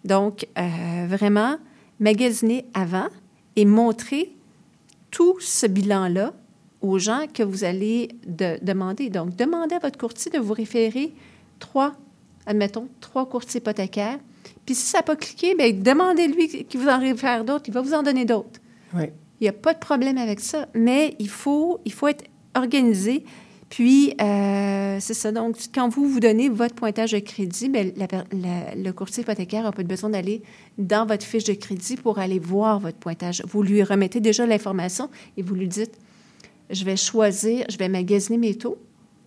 Donc, 0.05 0.47
euh, 0.59 1.07
vraiment, 1.09 1.57
magasiner 2.01 2.65
avant 2.75 3.09
et 3.57 3.65
montrer 3.65 4.35
tout 5.11 5.37
ce 5.41 5.67
bilan-là 5.67 6.33
aux 6.81 6.99
gens 6.99 7.27
que 7.33 7.43
vous 7.43 7.65
allez 7.65 8.09
de- 8.27 8.59
demander. 8.63 9.09
Donc, 9.11 9.37
demandez 9.37 9.77
à 9.77 9.79
votre 9.79 9.99
courtier 9.99 10.31
de 10.33 10.39
vous 10.39 10.53
référer 10.55 11.13
trois, 11.59 11.93
admettons, 12.47 12.89
trois 13.01 13.29
courtiers 13.29 13.61
hypothécaires. 13.61 14.19
Puis 14.67 14.75
si 14.75 14.87
ça 14.87 14.99
n'a 14.99 15.03
pas 15.03 15.17
cliqué, 15.17 15.55
bien, 15.55 15.71
demandez-lui 15.73 16.65
qu'il 16.67 16.81
vous 16.81 16.89
en 16.89 16.99
réfère 16.99 17.45
d'autres. 17.45 17.65
Il 17.69 17.75
va 17.75 17.81
vous 17.83 17.95
en 17.95 18.03
donner 18.03 18.25
d'autres. 18.25 18.61
Oui. 18.95 19.05
Il 19.41 19.45
n'y 19.45 19.49
a 19.49 19.53
pas 19.53 19.75
de 19.75 19.79
problème 19.79 20.19
avec 20.19 20.41
ça, 20.41 20.67
mais 20.75 21.15
il 21.19 21.29
faut, 21.29 21.81
il 21.85 21.93
faut 21.93 22.09
être 22.09 22.25
organisé. 22.55 23.25
Puis, 23.73 24.13
euh, 24.21 24.99
c'est 25.01 25.15
ça. 25.15 25.33
Donc, 25.33 25.57
quand 25.75 25.89
vous 25.89 26.07
vous 26.07 26.21
donnez 26.21 26.51
votre 26.51 26.75
pointage 26.75 27.13
de 27.13 27.21
crédit, 27.21 27.71
bien, 27.71 27.91
la 27.97 28.07
per- 28.07 28.25
la- 28.31 28.75
le 28.75 28.93
courtier 28.93 29.23
hypothécaire 29.23 29.63
n'a 29.63 29.73
pas 29.73 29.83
besoin 29.83 30.11
d'aller 30.11 30.43
dans 30.77 31.07
votre 31.07 31.25
fiche 31.25 31.45
de 31.45 31.55
crédit 31.55 31.97
pour 31.97 32.19
aller 32.19 32.39
voir 32.39 32.81
votre 32.81 32.99
pointage. 32.99 33.43
Vous 33.49 33.63
lui 33.63 33.83
remettez 33.83 34.21
déjà 34.21 34.45
l'information 34.45 35.09
et 35.39 35.43
vous 35.43 35.55
lui 35.55 35.69
dites, 35.69 35.95
je 36.69 36.85
vais 36.85 36.99
choisir, 36.99 37.65
je 37.71 37.79
vais 37.79 37.89
magasiner 37.89 38.37
mes 38.37 38.55
taux, 38.55 38.77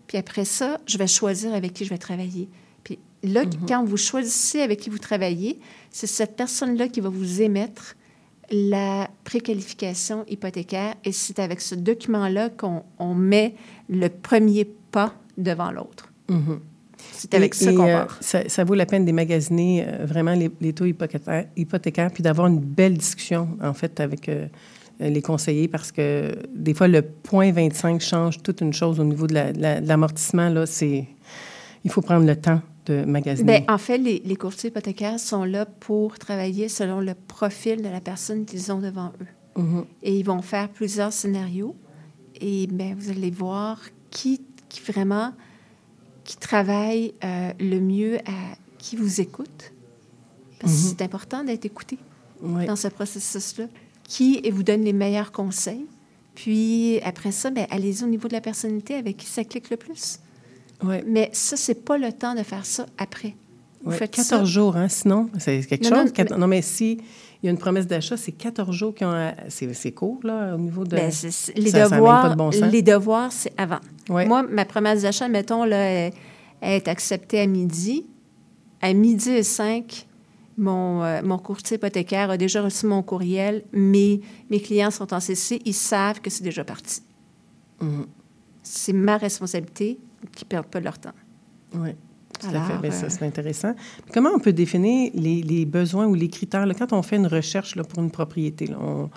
puis 0.05 0.19
après 0.19 0.45
ça, 0.45 0.79
je 0.85 0.99
vais 0.99 1.07
choisir 1.07 1.51
avec 1.55 1.73
qui 1.73 1.83
je 1.83 1.89
vais 1.89 1.97
travailler. 1.97 2.47
Puis 2.83 2.99
là, 3.23 3.45
quand 3.67 3.83
vous 3.83 3.97
choisissez 3.97 4.61
avec 4.61 4.79
qui 4.79 4.91
vous 4.91 4.99
travaillez, 4.99 5.57
c'est 5.89 6.05
cette 6.05 6.35
personne-là 6.35 6.87
qui 6.87 7.01
va 7.01 7.09
vous 7.09 7.41
émettre 7.41 7.95
la 8.51 9.09
préqualification 9.23 10.23
hypothécaire 10.27 10.95
et 11.03 11.11
c'est 11.11 11.39
avec 11.39 11.61
ce 11.61 11.75
document-là 11.75 12.49
qu'on 12.49 12.83
on 12.99 13.13
met 13.13 13.55
le 13.89 14.07
premier 14.09 14.65
pas 14.91 15.13
devant 15.37 15.71
l'autre. 15.71 16.11
Mhm. 16.29 16.59
C'est 17.11 17.33
avec 17.33 17.53
Et- 17.53 17.57
ça 17.65 17.71
qu'on 17.73 17.87
euh, 17.87 18.05
part. 18.05 18.17
ça, 18.21 18.47
ça 18.49 18.63
vaut 18.63 18.73
la 18.75 18.85
peine 18.85 19.05
d'émagasiner 19.05 19.85
euh, 19.87 20.05
vraiment 20.05 20.33
les, 20.33 20.49
les 20.61 20.73
taux 20.73 20.85
hypothécaires, 20.85 21.45
hypothécaires, 21.55 22.11
puis 22.11 22.23
d'avoir 22.23 22.47
une 22.47 22.59
belle 22.59 22.97
discussion, 22.97 23.49
en 23.61 23.73
fait, 23.73 23.99
avec 23.99 24.27
euh, 24.29 24.47
les 24.99 25.21
conseillers, 25.21 25.67
parce 25.67 25.91
que 25.91 26.35
des 26.53 26.73
fois, 26.73 26.87
le 26.87 27.01
point 27.01 27.51
25 27.51 28.01
change 28.01 28.41
toute 28.41 28.61
une 28.61 28.73
chose 28.73 28.99
au 28.99 29.03
niveau 29.03 29.27
la- 29.27 29.51
de 29.53 29.87
l'amortissement. 29.87 30.49
Là, 30.49 30.65
c'est... 30.65 31.05
Il 31.83 31.91
faut 31.91 32.01
prendre 32.01 32.25
le 32.25 32.35
temps 32.35 32.61
de 32.85 33.03
magasiner. 33.05 33.59
Bien, 33.61 33.73
en 33.73 33.77
fait, 33.77 33.97
les, 33.97 34.21
les 34.23 34.35
courtiers 34.35 34.69
hypothécaires 34.69 35.19
sont 35.19 35.43
là 35.43 35.65
pour 35.65 36.17
travailler 36.19 36.69
selon 36.69 36.99
le 36.99 37.13
profil 37.13 37.81
de 37.81 37.89
la 37.89 38.01
personne 38.01 38.45
qu'ils 38.45 38.71
ont 38.71 38.79
devant 38.79 39.11
eux. 39.21 39.61
Mhm. 39.61 39.85
Et 40.03 40.17
ils 40.19 40.25
vont 40.25 40.41
faire 40.41 40.69
plusieurs 40.69 41.13
scénarios. 41.13 41.75
Et 42.41 42.67
bien, 42.67 42.95
vous 42.97 43.09
allez 43.09 43.31
voir 43.31 43.79
qui, 44.11 44.41
qui 44.69 44.81
vraiment 44.81 45.33
qui 46.23 46.37
travaille 46.37 47.13
euh, 47.23 47.51
le 47.59 47.79
mieux 47.79 48.17
à 48.25 48.55
qui 48.79 48.95
vous 48.95 49.21
écoute. 49.21 49.71
Parce 50.59 50.73
que 50.73 50.77
Mhm. 50.79 50.85
c'est 50.97 51.01
important 51.03 51.43
d'être 51.43 51.65
écouté 51.65 51.97
Oui. 52.41 52.65
dans 52.65 52.75
ce 52.75 52.87
processus-là. 52.87 53.65
Qui 54.03 54.39
et 54.43 54.51
vous 54.51 54.63
donne 54.63 54.81
les 54.83 54.93
meilleurs 54.93 55.31
conseils. 55.31 55.85
Puis 56.35 56.99
après 57.03 57.31
ça, 57.31 57.49
bien, 57.49 57.65
allez-y 57.69 58.03
au 58.03 58.07
niveau 58.07 58.27
de 58.27 58.33
la 58.33 58.41
personnalité 58.41 58.95
avec 58.95 59.17
qui 59.17 59.25
ça 59.25 59.43
clique 59.43 59.69
le 59.69 59.77
plus. 59.77 60.19
Ouais. 60.83 61.03
Mais 61.07 61.29
ça, 61.33 61.55
c'est 61.57 61.85
pas 61.85 61.97
le 61.97 62.11
temps 62.11 62.35
de 62.35 62.43
faire 62.43 62.65
ça 62.65 62.85
après. 62.97 63.35
Vous 63.83 63.91
Ouais, 63.91 63.97
faites 63.97 64.11
14 64.11 64.27
ça. 64.27 64.43
jours, 64.45 64.75
hein, 64.77 64.87
sinon, 64.89 65.29
c'est 65.37 65.61
quelque 65.61 65.83
Non, 65.83 65.89
chose. 65.97 66.05
non, 66.07 66.11
Quat- 66.11 66.37
non, 66.37 66.47
mais 66.47 66.61
si 66.61 66.93
il 67.43 67.45
y 67.45 67.47
a 67.49 67.51
une 67.51 67.57
promesse 67.57 67.85
d'achat, 67.85 68.17
c'est 68.17 68.31
14 68.31 68.75
jours 68.75 68.95
qui 68.95 69.05
ont... 69.05 69.11
à- 69.11 69.33
C'est, 69.49 69.71
c'est 69.75 69.91
court, 69.91 70.19
là, 70.23 70.55
au 70.55 70.57
niveau 70.57 70.83
de... 70.83 70.95
Ben, 70.95 71.11
c'est- 71.11 71.29
c'est- 71.31 71.57
les, 71.57 71.69
ça- 71.69 71.87
devoirs, 71.89 72.23
pas 72.23 72.29
de 72.29 72.35
bon 72.35 72.51
sens. 72.51 72.71
les 72.71 72.81
devoirs, 72.81 73.31
c'est 73.31 73.53
avant. 73.57 73.79
Ouais. 74.09 74.25
Moi, 74.25 74.43
ma 74.43 74.65
promesse 74.65 75.03
d'achat, 75.03 75.27
mettons, 75.27 75.63
là, 75.65 75.77
elle, 75.77 76.13
elle 76.61 76.73
est 76.73 76.87
acceptée 76.87 77.39
à 77.39 77.45
midi. 77.45 78.05
À 78.81 78.91
midi 78.93 79.29
et 79.29 79.43
5, 79.43 80.07
mon, 80.57 81.03
euh, 81.03 81.21
mon 81.23 81.37
courtier 81.37 81.75
hypothécaire 81.77 82.31
a 82.31 82.37
déjà 82.37 82.61
reçu 82.63 82.87
mon 82.87 83.03
courriel. 83.03 83.63
Mes, 83.71 84.21
mes 84.49 84.59
clients 84.59 84.91
sont 84.91 85.13
en 85.13 85.19
CC. 85.19 85.61
Ils 85.65 85.73
savent 85.73 86.21
que 86.21 86.29
c'est 86.31 86.43
déjà 86.43 86.63
parti. 86.63 87.01
Mhm. 87.81 88.05
C'est 88.63 88.93
ma 88.93 89.17
responsabilité 89.17 89.99
qu'ils 90.31 90.45
ne 90.45 90.49
perdent 90.49 90.67
pas 90.67 90.79
leur 90.79 90.97
temps. 90.99 91.13
Oui, 91.73 91.91
tout 92.39 92.47
à 92.47 92.49
Alors, 92.49 92.67
fait. 92.67 92.77
Ben, 92.77 92.91
ça, 92.91 93.05
euh, 93.05 93.09
c'est 93.09 93.25
intéressant. 93.25 93.73
Puis 93.73 94.13
comment 94.13 94.29
on 94.33 94.39
peut 94.39 94.53
définir 94.53 95.11
les, 95.13 95.41
les 95.41 95.65
besoins 95.65 96.05
ou 96.05 96.13
les 96.13 96.29
critères? 96.29 96.65
là, 96.65 96.73
quand 96.73 96.93
on 96.93 97.01
fait 97.01 97.17
une 97.17 97.27
recherche 97.27 97.75
là, 97.75 97.83
pour 97.83 98.01
une 98.01 98.11
propriété, 98.11 98.67
là, 98.67 98.77
on, 98.79 99.09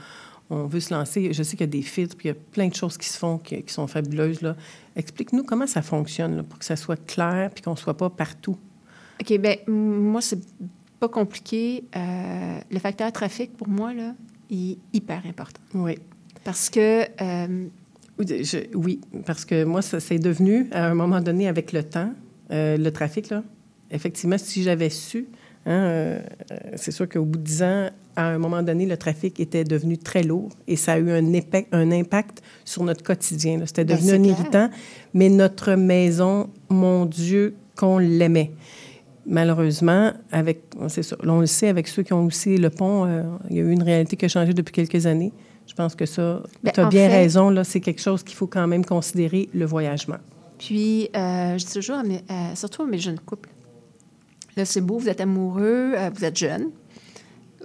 on 0.50 0.66
veut 0.66 0.80
se 0.80 0.94
lancer. 0.94 1.32
Je 1.32 1.42
sais 1.42 1.56
qu'il 1.56 1.66
y 1.66 1.68
a 1.68 1.72
des 1.72 1.82
filtres, 1.82 2.16
puis 2.16 2.28
il 2.28 2.32
y 2.32 2.36
a 2.36 2.38
plein 2.52 2.68
de 2.68 2.74
choses 2.74 2.96
qui 2.96 3.08
se 3.08 3.18
font 3.18 3.38
qui, 3.38 3.62
qui 3.62 3.72
sont 3.72 3.86
fabuleuses. 3.86 4.40
Explique-nous 4.96 5.44
comment 5.44 5.66
ça 5.66 5.82
fonctionne 5.82 6.42
pour 6.42 6.58
que 6.58 6.64
ça 6.64 6.76
soit 6.76 7.02
clair 7.06 7.50
puis 7.54 7.62
qu'on 7.62 7.72
ne 7.72 7.76
soit 7.76 7.96
pas 7.96 8.10
partout. 8.10 8.56
OK, 9.20 9.38
bien, 9.38 9.56
moi, 9.66 10.20
c'est 10.20 10.40
pas 10.98 11.08
compliqué. 11.08 11.84
Euh, 11.94 12.60
le 12.70 12.78
facteur 12.78 13.12
trafic, 13.12 13.56
pour 13.56 13.68
moi, 13.68 13.92
là, 13.92 14.14
il 14.48 14.72
est 14.72 14.78
hyper 14.94 15.22
important. 15.26 15.60
Oui. 15.74 15.98
Parce 16.44 16.70
que 16.70 17.04
euh, 17.20 17.66
Je- 18.20 18.74
oui, 18.74 19.00
parce 19.26 19.44
que 19.44 19.64
moi, 19.64 19.82
ça 19.82 20.00
c'est 20.00 20.18
devenu, 20.18 20.68
à 20.72 20.86
un 20.86 20.94
moment 20.94 21.20
donné, 21.20 21.48
avec 21.48 21.72
le 21.72 21.82
temps, 21.82 22.12
euh, 22.50 22.76
le 22.76 22.90
trafic, 22.90 23.30
là, 23.30 23.42
effectivement, 23.90 24.38
si 24.38 24.62
j'avais 24.62 24.90
su, 24.90 25.26
hein, 25.66 25.72
euh, 25.72 26.20
c'est 26.76 26.90
sûr 26.90 27.08
qu'au 27.08 27.24
bout 27.24 27.38
de 27.38 27.44
10 27.44 27.62
ans, 27.62 27.90
à 28.16 28.30
un 28.30 28.38
moment 28.38 28.62
donné, 28.62 28.84
le 28.86 28.96
trafic 28.96 29.38
était 29.38 29.62
devenu 29.62 29.96
très 29.96 30.24
lourd 30.24 30.48
et 30.66 30.74
ça 30.74 30.94
a 30.94 30.98
eu 30.98 31.10
un, 31.12 31.92
impact 31.92 32.42
sur 32.64 32.82
notre 32.82 33.04
quotidien. 33.04 33.60
C'était 33.64 33.84
Ben, 33.84 33.96
devenu 33.96 34.12
un 34.12 34.22
irritant, 34.24 34.70
mais 35.14 35.28
notre 35.28 35.74
maison, 35.74 36.50
mon 36.68 37.06
Dieu, 37.06 37.54
qu'on 37.76 37.98
l'aimait. 37.98 38.50
Malheureusement, 39.24 40.12
avec, 40.32 40.62
c'est 40.88 41.02
on 41.24 41.40
le 41.40 41.46
sait, 41.46 41.68
avec 41.68 41.86
ceux 41.86 42.02
qui 42.02 42.12
ont 42.12 42.24
aussi 42.24 42.56
le 42.56 42.70
pont, 42.70 43.04
euh, 43.04 43.22
il 43.50 43.56
y 43.56 43.60
a 43.60 43.62
eu 43.62 43.70
une 43.70 43.82
réalité 43.82 44.16
qui 44.16 44.24
a 44.24 44.28
changé 44.28 44.52
depuis 44.54 44.72
quelques 44.72 45.06
années. 45.06 45.32
Je 45.68 45.74
pense 45.74 45.94
que 45.94 46.06
ça, 46.06 46.42
Ben, 46.64 46.72
tu 46.72 46.80
as 46.80 46.86
en 46.86 46.88
bien 46.88 47.08
fait- 47.08 47.16
raison, 47.18 47.50
là, 47.50 47.62
c'est 47.62 47.80
quelque 47.80 48.00
chose 48.00 48.22
qu'il 48.24 48.34
faut 48.36 48.46
quand 48.48 48.66
même 48.66 48.84
considérer, 48.84 49.48
le 49.54 49.64
voyagement. 49.66 50.16
Puis, 50.58 51.08
euh, 51.14 51.56
je 51.58 51.64
dis 51.66 51.72
toujours, 51.74 51.98
euh, 51.98 52.54
surtout 52.56 52.82
à 52.82 52.86
mes 52.86 52.98
jeunes 52.98 53.20
couples, 53.20 53.50
là, 54.56 54.64
c'est 54.64 54.80
beau, 54.80 54.98
vous 54.98 55.08
êtes 55.08 55.20
amoureux, 55.20 55.92
euh, 55.96 56.10
vous 56.12 56.24
êtes 56.24 56.36
jeune, 56.36 56.70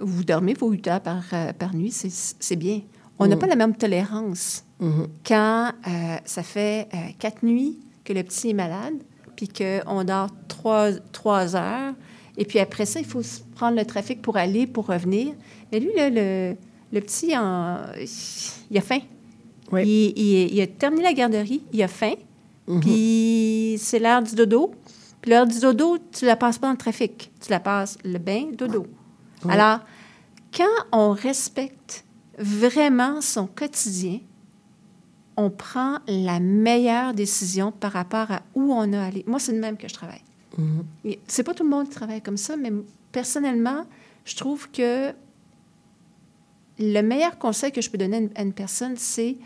vous 0.00 0.22
dormez 0.22 0.54
vos 0.54 0.70
8 0.70 0.86
heures 0.88 1.00
par, 1.00 1.22
par 1.58 1.74
nuit, 1.74 1.90
c'est 1.92 2.56
bien. 2.56 2.82
On 3.18 3.26
n'a 3.26 3.36
Mm. 3.36 3.38
pas 3.38 3.46
la 3.46 3.56
même 3.56 3.74
tolérance 3.74 4.64
Mhm. 4.80 5.06
quand 5.26 5.70
ça 6.24 6.42
fait 6.42 6.88
quatre 7.18 7.42
nuits 7.42 7.78
que 8.04 8.12
le 8.12 8.22
petit 8.22 8.50
est 8.50 8.54
malade, 8.54 8.94
puis 9.36 9.48
qu'on 9.48 10.04
dort 10.04 10.28
trois, 10.48 10.92
trois 11.12 11.56
heures, 11.56 11.94
et 12.36 12.44
puis 12.44 12.58
après 12.58 12.86
ça, 12.86 13.00
il 13.00 13.06
faut 13.06 13.22
prendre 13.54 13.76
le 13.76 13.84
trafic 13.84 14.20
pour 14.20 14.36
aller, 14.36 14.66
pour 14.66 14.86
revenir. 14.86 15.32
Mais 15.72 15.80
lui, 15.80 15.90
là, 15.96 16.10
le, 16.10 16.56
le 16.94 17.00
petit, 17.00 17.36
en- 17.36 17.78
il 18.70 18.78
a 18.78 18.80
faim. 18.80 19.00
Oui. 19.72 19.82
Il, 19.86 20.18
il- 20.18 20.54
il 20.54 20.60
a 20.60 20.66
terminé 20.66 21.02
la 21.02 21.12
garderie, 21.12 21.62
il 21.72 21.82
a 21.82 21.88
faim, 21.88 22.14
Mhm. 22.68 22.80
puis 22.80 23.76
c'est 23.78 23.98
l'heure 23.98 24.22
du 24.22 24.34
dodo. 24.34 24.72
Puis 25.20 25.30
l'heure 25.30 25.46
du 25.46 25.58
dodo, 25.58 25.98
tu 26.12 26.24
la 26.26 26.36
passes 26.36 26.58
pas 26.58 26.66
dans 26.68 26.72
le 26.72 26.78
trafic. 26.78 27.30
Tu 27.40 27.50
la 27.50 27.60
passes 27.60 27.96
le 28.04 28.18
bain, 28.18 28.46
dodo. 28.56 28.86
Oui. 29.44 29.50
Alors, 29.52 29.80
quand 30.54 30.64
on 30.92 31.10
respecte 31.12 32.04
vraiment 32.38 33.20
son 33.20 33.46
quotidien, 33.46 34.20
on 35.36 35.50
prend 35.50 35.98
la 36.06 36.38
meilleure 36.40 37.12
décision 37.14 37.72
par 37.72 37.92
rapport 37.92 38.30
à 38.30 38.42
où 38.54 38.72
on 38.72 38.92
a 38.92 39.02
allé. 39.02 39.24
Moi, 39.26 39.38
c'est 39.40 39.52
le 39.52 39.58
même 39.60 39.76
que 39.76 39.88
je 39.88 39.94
travaille. 39.94 40.22
Et 41.04 41.18
C'est 41.26 41.42
pas 41.42 41.54
tout 41.54 41.64
le 41.64 41.70
monde 41.70 41.88
qui 41.88 41.94
travaille 41.96 42.22
comme 42.22 42.36
ça, 42.36 42.56
mais 42.56 42.70
personnellement, 43.10 43.84
je 44.24 44.36
trouve 44.36 44.70
que 44.70 45.12
le 46.78 47.00
meilleur 47.02 47.38
conseil 47.38 47.72
que 47.72 47.80
je 47.80 47.90
peux 47.90 47.98
donner 47.98 48.16
à 48.16 48.20
une, 48.20 48.30
à 48.34 48.42
une 48.42 48.52
personne, 48.52 48.94
c'est 48.96 49.36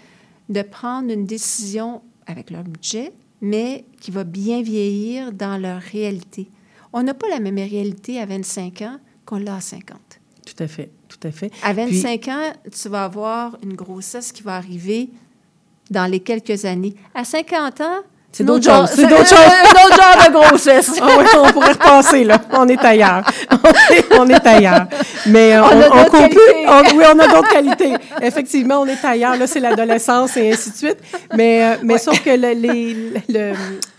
de 0.49 0.63
prendre 0.63 1.13
une 1.13 1.27
décision 1.27 2.03
avec 2.27 2.51
leur 2.51 2.63
budget, 2.63 3.13
mais 3.41 3.85
qui 4.01 4.11
va 4.11 4.25
bien 4.25 4.63
vieillir 4.63 5.33
dans 5.33 5.61
leur 5.61 5.81
réalité. 5.81 6.49
On 6.93 7.03
n'a 7.03 7.15
pas 7.15 7.29
la 7.29 7.41
même 7.41 7.57
réalité 7.57 8.21
à 8.21 8.27
25 8.27 8.83
ans 8.83 8.99
qu'on 9.25 9.39
l'a 9.39 9.57
à 9.57 9.61
50. 9.61 9.99
Tout 10.47 10.63
à 10.63 10.67
fait, 10.67 10.91
tout 11.09 11.19
à 11.23 11.31
fait. 11.31 11.51
À 11.63 11.73
25 11.75 12.29
ans, 12.29 12.53
tu 12.73 12.89
vas 12.89 13.05
avoir 13.05 13.59
une 13.63 13.75
grossesse 13.75 14.33
qui 14.33 14.43
va 14.43 14.57
arriver 14.57 15.11
dans 15.91 16.11
les 16.11 16.21
quelques 16.21 16.65
années. 16.65 16.95
À 17.15 17.25
50 17.25 17.81
ans, 17.83 18.01
C'est 18.39 18.45
d'autres 18.45 18.71
choses, 18.71 18.91
c'est 18.95 19.07
d'autres 19.09 19.27
c'est 19.27 19.35
un 19.35 19.85
autre 19.85 19.97
genre 20.01 20.27
de 20.29 20.33
grossesse. 20.33 20.93
Ah 21.03 21.07
ouais, 21.19 21.25
on 21.37 21.51
pourrait 21.53 21.73
repasser, 21.73 22.23
là. 22.23 22.41
On 22.53 22.69
est 22.69 22.85
ailleurs. 22.85 23.25
On 23.51 23.93
est, 23.95 24.05
on 24.17 24.29
est 24.29 24.47
ailleurs. 24.47 24.87
Mais 25.27 25.57
euh, 25.57 25.63
On 25.65 25.67
a 25.67 25.75
d'autres 25.75 26.05
conclut- 26.11 26.19
qualités. 26.21 26.67
on- 26.69 26.97
oui, 26.97 27.05
on 27.15 27.19
a 27.19 27.27
d'autres 27.27 27.49
qualités. 27.51 27.95
Effectivement, 28.23 28.81
on 28.83 28.87
est 28.87 29.05
ailleurs. 29.05 29.37
Là, 29.37 29.49
c'est 29.49 29.59
l'adolescence 29.59 30.37
et 30.37 30.53
ainsi 30.53 30.71
de 30.71 30.77
suite. 30.77 30.99
Mais, 31.37 31.65
euh, 31.65 31.77
mais 31.83 31.99
sauf 31.99 32.23
que 32.23 32.31
le, 32.31 32.53
les- 32.53 33.13
le, 33.29 33.55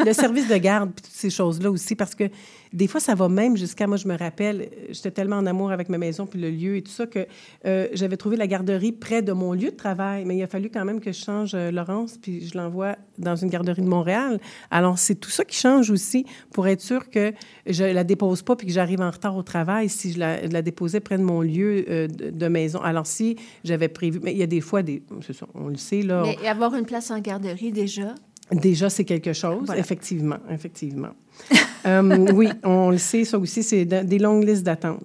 le 0.05 0.13
service 0.13 0.47
de 0.47 0.55
garde, 0.55 0.91
toutes 0.95 1.11
ces 1.13 1.29
choses-là 1.29 1.69
aussi, 1.69 1.95
parce 1.95 2.15
que 2.15 2.23
des 2.71 2.87
fois, 2.87 2.99
ça 2.99 3.15
va 3.15 3.29
même 3.29 3.57
jusqu'à, 3.57 3.87
moi, 3.87 3.97
je 3.97 4.07
me 4.07 4.17
rappelle, 4.17 4.69
j'étais 4.89 5.11
tellement 5.11 5.37
en 5.37 5.45
amour 5.45 5.71
avec 5.71 5.89
ma 5.89 5.97
maison, 5.97 6.25
puis 6.25 6.39
le 6.39 6.49
lieu 6.49 6.75
et 6.77 6.81
tout 6.81 6.91
ça, 6.91 7.07
que 7.07 7.25
euh, 7.65 7.87
j'avais 7.93 8.17
trouvé 8.17 8.37
la 8.37 8.47
garderie 8.47 8.91
près 8.91 9.21
de 9.21 9.31
mon 9.31 9.53
lieu 9.53 9.71
de 9.71 9.75
travail. 9.75 10.25
Mais 10.25 10.37
il 10.37 10.43
a 10.43 10.47
fallu 10.47 10.69
quand 10.69 10.85
même 10.85 10.99
que 10.99 11.11
je 11.11 11.23
change 11.23 11.51
euh, 11.55 11.71
Laurence, 11.71 12.17
puis 12.21 12.47
je 12.47 12.57
l'envoie 12.57 12.95
dans 13.17 13.35
une 13.35 13.49
garderie 13.49 13.81
de 13.81 13.87
Montréal. 13.87 14.39
Alors, 14.69 14.99
c'est 14.99 15.15
tout 15.15 15.29
ça 15.31 15.43
qui 15.43 15.57
change 15.57 15.89
aussi 15.89 16.25
pour 16.53 16.67
être 16.67 16.81
sûr 16.81 17.09
que 17.09 17.33
je 17.65 17.83
la 17.83 18.03
dépose 18.03 18.43
pas 18.43 18.55
puis 18.55 18.67
que 18.67 18.73
j'arrive 18.73 19.01
en 19.01 19.11
retard 19.11 19.35
au 19.35 19.43
travail 19.43 19.89
si 19.89 20.13
je 20.13 20.19
la, 20.19 20.45
la 20.45 20.61
déposais 20.61 20.99
près 20.99 21.17
de 21.17 21.23
mon 21.23 21.41
lieu 21.41 21.85
euh, 21.89 22.07
de, 22.07 22.29
de 22.29 22.47
maison. 22.47 22.79
Alors, 22.81 23.07
si 23.07 23.35
j'avais 23.63 23.87
prévu... 23.87 24.19
Mais 24.21 24.31
il 24.31 24.37
y 24.37 24.43
a 24.43 24.47
des 24.47 24.61
fois, 24.61 24.83
des, 24.83 25.01
ça, 25.21 25.47
on 25.55 25.69
le 25.69 25.77
sait, 25.77 26.01
là, 26.01 26.23
Mais 26.23 26.47
avoir 26.47 26.75
une 26.75 26.85
place 26.85 27.09
en 27.11 27.19
garderie, 27.19 27.71
déjà, 27.71 28.15
Déjà, 28.51 28.89
c'est 28.89 29.05
quelque 29.05 29.33
chose, 29.33 29.63
Voilà. 29.65 29.79
effectivement, 29.81 30.37
effectivement. 30.49 31.09
Euh, 31.85 32.33
oui, 32.33 32.49
on 32.65 32.89
le 32.89 32.97
sait, 32.97 33.23
ça 33.23 33.39
aussi, 33.39 33.63
c'est 33.63 33.85
de- 33.85 34.01
des 34.03 34.19
longues 34.19 34.43
listes 34.43 34.65
d'attente. 34.65 35.01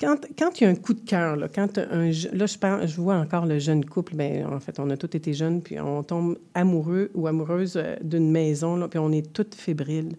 Quand, 0.00 0.16
quand 0.38 0.58
il 0.58 0.64
y 0.64 0.66
a 0.66 0.70
un 0.70 0.74
coup 0.74 0.94
de 0.94 1.00
cœur, 1.00 1.36
là, 1.36 1.46
quand 1.54 1.76
un, 1.76 2.06
là, 2.32 2.46
je, 2.46 2.56
parle, 2.58 2.88
je 2.88 2.96
vois 2.98 3.16
encore 3.16 3.44
le 3.44 3.58
jeune 3.58 3.84
couple, 3.84 4.14
ben, 4.16 4.46
en 4.46 4.58
fait, 4.58 4.78
on 4.80 4.88
a 4.88 4.96
tous 4.96 5.14
été 5.14 5.34
jeunes, 5.34 5.60
puis 5.60 5.78
on 5.78 6.02
tombe 6.02 6.38
amoureux 6.54 7.10
ou 7.14 7.26
amoureuse 7.26 7.74
euh, 7.76 7.96
d'une 8.02 8.30
maison, 8.30 8.76
là, 8.76 8.88
puis 8.88 8.98
on 8.98 9.12
est 9.12 9.30
toutes 9.30 9.54
fébriles. 9.54 10.16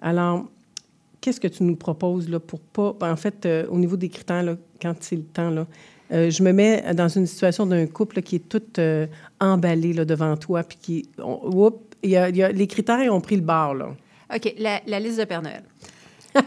Alors, 0.00 0.46
qu'est-ce 1.20 1.40
que 1.40 1.48
tu 1.48 1.62
nous 1.62 1.76
proposes 1.76 2.26
là, 2.30 2.40
pour 2.40 2.60
pas... 2.60 2.96
ben, 2.98 3.12
En 3.12 3.16
fait, 3.16 3.44
euh, 3.44 3.66
au 3.68 3.76
niveau 3.78 3.98
des 3.98 4.08
critères, 4.08 4.42
là, 4.44 4.56
quand 4.80 4.94
c'est 5.00 5.16
le 5.16 5.24
temps, 5.24 5.50
là, 5.50 5.66
euh, 6.10 6.30
je 6.30 6.42
me 6.42 6.52
mets 6.52 6.82
dans 6.94 7.08
une 7.08 7.26
situation 7.26 7.66
d'un 7.66 7.86
couple 7.86 8.16
là, 8.16 8.22
qui 8.22 8.36
est 8.36 8.48
tout 8.48 8.62
euh, 8.78 9.06
emballé 9.40 9.92
là, 9.92 10.06
devant 10.06 10.34
toi, 10.38 10.62
puis 10.62 10.78
qui... 10.80 11.08
on- 11.18 11.50
y 12.10 12.16
a, 12.16 12.28
y 12.30 12.42
a- 12.42 12.52
les 12.52 12.66
critères 12.66 13.12
ont 13.12 13.20
pris 13.20 13.36
le 13.36 13.42
bar, 13.42 13.74
là. 13.74 13.94
OK, 14.34 14.54
la, 14.58 14.80
la 14.86 15.00
liste 15.00 15.18
de 15.18 15.24
Père 15.24 15.42
Noël. 15.42 15.62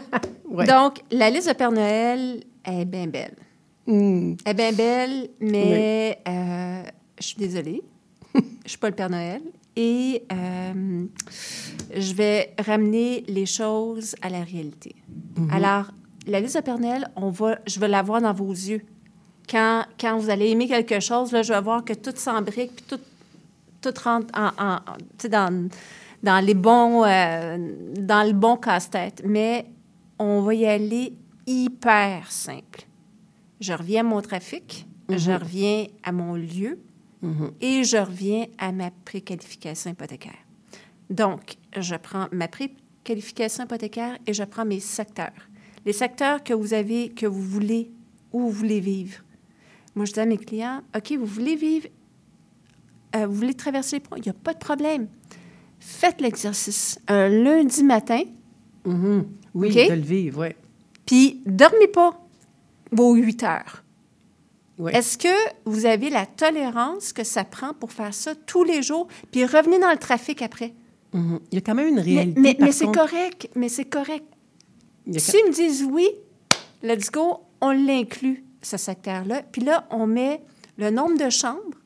Ouais. 0.50 0.64
Donc, 0.64 1.00
la 1.10 1.28
liste 1.28 1.46
de 1.48 1.52
Père 1.52 1.70
Noël 1.70 2.42
est 2.64 2.86
bien 2.86 3.06
belle. 3.06 3.34
Hmm. 3.86 4.34
Elle 4.46 4.50
est 4.50 4.54
bien 4.54 4.72
belle, 4.72 5.28
mais 5.40 6.18
euh, 6.26 6.82
je 7.20 7.26
suis 7.26 7.36
désolée. 7.36 7.82
je 8.34 8.68
suis 8.70 8.78
pas 8.78 8.88
le 8.88 8.94
Père 8.96 9.10
Noël. 9.10 9.42
Et 9.76 10.22
euh, 10.32 11.04
je 11.94 12.14
vais 12.14 12.54
ramener 12.58 13.24
les 13.28 13.44
choses 13.44 14.16
à 14.22 14.30
la 14.30 14.40
réalité. 14.42 14.94
Alors, 15.52 15.90
la 16.26 16.40
liste 16.40 16.56
de 16.56 16.62
Père 16.62 16.78
Noël, 16.78 17.08
on 17.14 17.28
va, 17.28 17.58
je 17.66 17.78
vais 17.78 17.88
la 17.88 18.00
voir 18.02 18.22
dans 18.22 18.32
vos 18.32 18.50
yeux. 18.50 18.80
Quand, 19.50 19.84
quand 20.00 20.16
vous 20.18 20.30
allez 20.30 20.48
aimer 20.48 20.66
quelque 20.66 20.98
chose, 20.98 21.30
là, 21.32 21.42
je 21.42 21.52
vais 21.52 21.60
voir 21.60 21.84
que 21.84 21.92
tout 21.92 22.12
s'embrique, 22.16 22.74
puis 22.74 22.84
tout, 22.88 23.00
tout 23.80 23.94
rentre 24.02 24.32
en, 24.38 24.48
en- 24.58 24.80
dans, 25.28 25.68
dans, 26.22 26.44
les 26.44 26.54
bons, 26.54 27.04
euh, 27.04 27.56
dans 27.98 28.26
le 28.26 28.32
bon 28.32 28.56
casse-tête. 28.56 29.22
Mais 29.24 29.66
on 30.18 30.40
va 30.42 30.54
y 30.54 30.66
aller 30.66 31.14
hyper 31.46 32.30
simple. 32.30 32.82
Je 33.60 33.72
reviens 33.72 34.00
à 34.00 34.04
mon 34.04 34.20
trafic, 34.20 34.86
je 35.08 35.32
reviens 35.32 35.86
à 36.02 36.12
mon 36.12 36.34
lieu 36.34 36.78
et 37.60 37.82
je 37.82 37.96
reviens 37.96 38.46
à 38.58 38.70
ma 38.70 38.90
préqualification 39.04 39.90
hypothécaire. 39.90 40.38
Donc, 41.10 41.56
je 41.76 41.96
prends 41.96 42.28
ma 42.30 42.46
préqualification 42.46 43.64
hypothécaire 43.64 44.18
et 44.26 44.32
je 44.32 44.44
prends 44.44 44.64
mes 44.64 44.78
secteurs. 44.78 45.32
Les 45.84 45.92
secteurs 45.92 46.44
que 46.44 46.52
vous 46.54 46.74
avez, 46.74 47.08
que 47.08 47.26
vous 47.26 47.42
voulez, 47.42 47.90
où 48.32 48.40
vous 48.42 48.50
voulez 48.50 48.78
vivre. 48.80 49.18
Moi, 49.96 50.04
je 50.04 50.12
dis 50.12 50.20
à 50.20 50.26
mes 50.26 50.36
clients, 50.38 50.82
OK, 50.94 51.12
vous 51.18 51.26
voulez 51.26 51.56
vivre, 51.56 51.88
euh, 53.16 53.26
vous 53.26 53.34
voulez 53.34 53.54
traverser 53.54 53.96
les 53.96 54.00
ponts, 54.00 54.16
il 54.16 54.22
n'y 54.22 54.28
a 54.28 54.34
pas 54.34 54.54
de 54.54 54.58
problème. 54.58 55.08
Faites 55.80 56.20
l'exercice 56.20 56.98
un 57.08 57.28
lundi 57.28 57.82
matin, 57.84 58.22
Mhm. 58.84 59.26
Oui, 59.54 59.68
OK? 59.70 59.88
de 59.88 59.94
le 59.94 60.00
vivre, 60.00 60.42
oui. 60.46 60.54
puis 61.04 61.42
dormez 61.46 61.88
pas 61.88 62.20
vos 62.92 63.14
8 63.14 63.42
heures. 63.42 63.84
Est-ce 64.92 65.18
que 65.18 65.28
vous 65.64 65.86
avez 65.86 66.08
la 66.08 66.24
tolérance 66.24 67.12
que 67.12 67.24
ça 67.24 67.42
prend 67.44 67.74
pour 67.74 67.90
faire 67.92 68.14
ça 68.14 68.34
tous 68.46 68.62
les 68.62 68.80
jours, 68.82 69.08
puis 69.32 69.44
revenez 69.44 69.78
dans 69.80 69.90
le 69.90 69.96
trafic 69.98 70.40
après? 70.42 70.72
Mhm. 71.12 71.40
Il 71.50 71.54
y 71.56 71.58
a 71.58 71.60
quand 71.62 71.74
même 71.74 71.88
une 71.88 71.98
réalité. 72.00 72.40
mais, 72.40 72.72
c'est 72.72 72.84
contre. 72.84 73.00
correct, 73.00 73.48
mais 73.56 73.68
c'est 73.68 73.86
correct. 73.86 74.24
S'ils 75.16 75.44
me 75.46 75.52
disent 75.52 75.82
oui, 75.90 76.06
let's 76.82 77.10
go, 77.10 77.38
on 77.60 77.70
l'inclut, 77.70 78.44
ce 78.62 78.76
secteur-là. 78.76 79.42
Puis 79.50 79.62
là, 79.62 79.86
on 79.90 80.06
met 80.06 80.42
le 80.76 80.90
nombre 80.90 81.18
de 81.18 81.30
chambres 81.30 81.77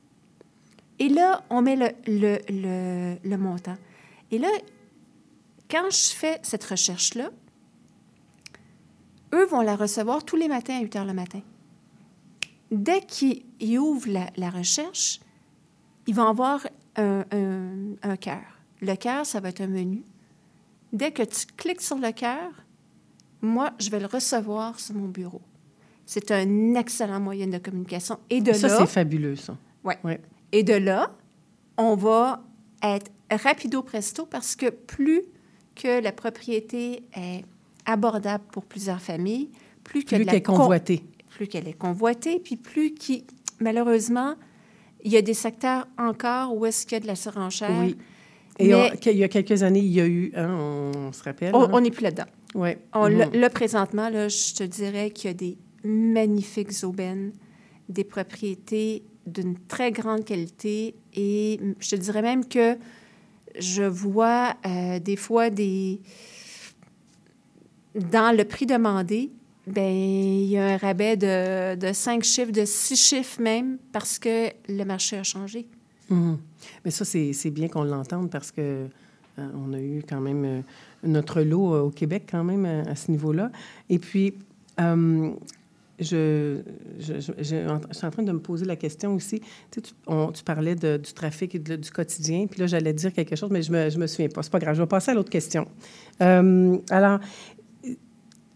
et 1.04 1.08
là, 1.08 1.42
on 1.50 1.62
met 1.62 1.76
le, 1.76 1.88
le, 2.06 2.38
le, 2.48 3.16
le 3.28 3.36
montant. 3.36 3.76
Et 4.30 4.38
là, 4.38 4.48
quand 5.70 5.88
je 5.90 6.14
fais 6.14 6.38
cette 6.42 6.64
recherche-là, 6.64 7.30
eux 9.34 9.46
vont 9.46 9.62
la 9.62 9.76
recevoir 9.76 10.24
tous 10.24 10.36
les 10.36 10.48
matins 10.48 10.76
à 10.78 10.80
8 10.82 10.96
heures 10.96 11.04
le 11.04 11.14
matin. 11.14 11.40
Dès 12.70 13.00
qu'ils 13.00 13.42
ils 13.60 13.78
ouvrent 13.78 14.08
la, 14.10 14.26
la 14.36 14.50
recherche, 14.50 15.20
ils 16.06 16.14
vont 16.14 16.26
avoir 16.28 16.66
un, 16.96 17.24
un- 17.32 17.94
un 18.02 18.16
cœur. 18.16 18.42
Le 18.80 18.94
cœur, 18.96 19.24
ça 19.26 19.40
va 19.40 19.48
être 19.50 19.60
un 19.60 19.66
menu. 19.68 20.02
Dès 20.92 21.10
que 21.12 21.22
tu 21.22 21.46
cliques 21.56 21.80
sur 21.80 21.96
le 21.96 22.12
cœur, 22.12 22.50
moi, 23.40 23.72
je 23.78 23.90
vais 23.90 24.00
le 24.00 24.06
recevoir 24.06 24.78
sur 24.78 24.94
mon 24.94 25.08
bureau. 25.08 25.40
C'est 26.06 26.30
un 26.30 26.74
excellent 26.74 27.20
moyen 27.20 27.46
de 27.46 27.58
communication. 27.58 28.18
Et 28.28 28.40
de 28.40 28.52
Ça, 28.52 28.68
là, 28.68 28.76
c'est 28.78 28.86
fabuleux, 28.86 29.36
ça. 29.36 29.56
Ouais. 29.84 29.98
Ouais. 30.04 30.20
Et 30.52 30.62
de 30.62 30.74
là, 30.74 31.14
on 31.76 31.94
va 31.96 32.42
être 32.82 33.10
rapido 33.30 33.82
presto 33.82 34.26
parce 34.26 34.56
que 34.56 34.70
plus 34.70 35.22
que 35.74 36.00
la 36.02 36.12
propriété 36.12 37.02
est 37.16 37.44
abordable 37.86 38.44
pour 38.52 38.64
plusieurs 38.64 39.00
familles, 39.00 39.50
plus 39.84 40.04
qu'elle 40.04 40.28
est 40.32 40.42
con- 40.42 40.54
convoitée. 40.56 41.02
plus 41.30 41.46
qu'elle 41.46 41.66
est 41.66 41.72
convoitée, 41.72 42.38
puis 42.40 42.56
plus 42.56 42.92
qui 42.94 43.24
malheureusement, 43.60 44.34
il 45.04 45.10
y 45.12 45.16
a 45.16 45.22
des 45.22 45.34
secteurs 45.34 45.86
encore 45.98 46.54
où 46.56 46.66
est-ce 46.66 46.84
qu'il 46.86 46.96
y 46.96 46.96
a 46.96 47.00
de 47.00 47.06
la 47.06 47.16
surenchère. 47.16 47.70
Oui. 47.80 47.96
Et 48.58 48.68
Mais- 48.68 48.74
on- 48.74 49.10
il 49.10 49.16
y 49.16 49.24
a 49.24 49.28
quelques 49.28 49.62
années, 49.62 49.80
il 49.80 49.92
y 49.92 50.00
a 50.00 50.06
eu, 50.06 50.30
hein, 50.36 50.50
on, 50.94 51.12
se 51.12 51.22
rappelle. 51.22 51.54
On 51.54 51.74
hein? 51.74 51.80
n'est 51.80 51.90
plus 51.90 52.02
là-dedans. 52.04 52.26
On, 52.54 53.08
Mhm. 53.08 53.18
là, 53.18 53.26
là, 53.32 53.50
présentement, 53.50 54.10
là, 54.10 54.28
je 54.28 54.54
te 54.54 54.62
dirais 54.64 55.10
qu'il 55.10 55.28
y 55.28 55.30
a 55.30 55.34
des 55.34 55.56
magnifiques 55.84 56.84
aubaines, 56.84 57.32
des 57.88 58.04
propriétés 58.04 59.02
d'une 59.26 59.56
très 59.68 59.92
grande 59.92 60.24
qualité 60.24 60.94
et 61.14 61.60
je 61.78 61.90
te 61.90 61.96
dirais 61.96 62.22
même 62.22 62.46
que 62.46 62.76
je 63.58 63.82
vois 63.82 64.54
euh, 64.66 64.98
des 64.98 65.16
fois 65.16 65.50
des... 65.50 66.00
Dans 67.94 68.34
le 68.34 68.44
prix 68.44 68.64
demandé, 68.64 69.30
ben 69.66 69.84
il 69.84 70.46
y 70.46 70.56
a 70.56 70.74
un 70.74 70.76
rabais 70.78 71.16
de, 71.16 71.76
de 71.76 71.92
cinq 71.92 72.24
chiffres, 72.24 72.52
de 72.52 72.64
six 72.64 72.96
chiffres 72.96 73.40
même, 73.40 73.76
parce 73.92 74.18
que 74.18 74.48
le 74.68 74.84
marché 74.84 75.18
a 75.18 75.22
changé. 75.22 75.66
Mhm. 76.08 76.38
Mais 76.84 76.90
ça, 76.90 77.04
c'est 77.04 77.50
bien 77.50 77.68
qu'on 77.68 77.84
l'entende 77.84 78.30
parce 78.30 78.50
que 78.50 78.86
euh, 79.38 79.48
on 79.54 79.72
a 79.74 79.80
eu 79.80 80.02
quand 80.08 80.20
même 80.20 80.44
euh, 80.44 80.60
notre 81.04 81.42
lot 81.42 81.86
au 81.86 81.90
Québec 81.90 82.28
quand 82.30 82.44
même 82.44 82.64
à, 82.64 82.90
à 82.90 82.94
ce 82.94 83.10
niveau-là. 83.10 83.50
Et 83.90 83.98
puis, 83.98 84.34
je, 86.02 86.60
je, 86.98 87.14
je- 87.20 87.32
je- 87.38 87.42
je 87.42 87.94
suis 87.96 88.06
en 88.06 88.10
train 88.10 88.22
de 88.22 88.32
me 88.32 88.38
poser 88.40 88.64
la 88.64 88.76
question 88.76 89.14
aussi. 89.14 89.40
Tu, 89.40 89.46
sais, 89.76 89.80
tu, 89.82 89.92
on- 90.06 90.32
tu 90.32 90.42
parlais 90.44 90.74
de- 90.74 90.96
du 90.96 91.12
trafic 91.12 91.54
et 91.54 91.58
de- 91.58 91.76
du 91.76 91.90
quotidien, 91.90 92.46
puis 92.46 92.60
là, 92.60 92.66
j'allais 92.66 92.92
dire 92.92 93.12
quelque 93.12 93.36
chose, 93.36 93.50
mais 93.50 93.62
je 93.62 93.72
me, 93.72 93.90
je 93.90 93.98
me 93.98 94.06
souviens 94.06 94.28
pas. 94.28 94.42
C'est 94.42 94.52
pas 94.52 94.58
grave, 94.58 94.74
je 94.76 94.82
vais 94.82 94.86
passer 94.88 95.10
à 95.10 95.14
l'autre 95.14 95.30
question. 95.30 95.66
Euh, 96.20 96.76
alors, 96.90 97.18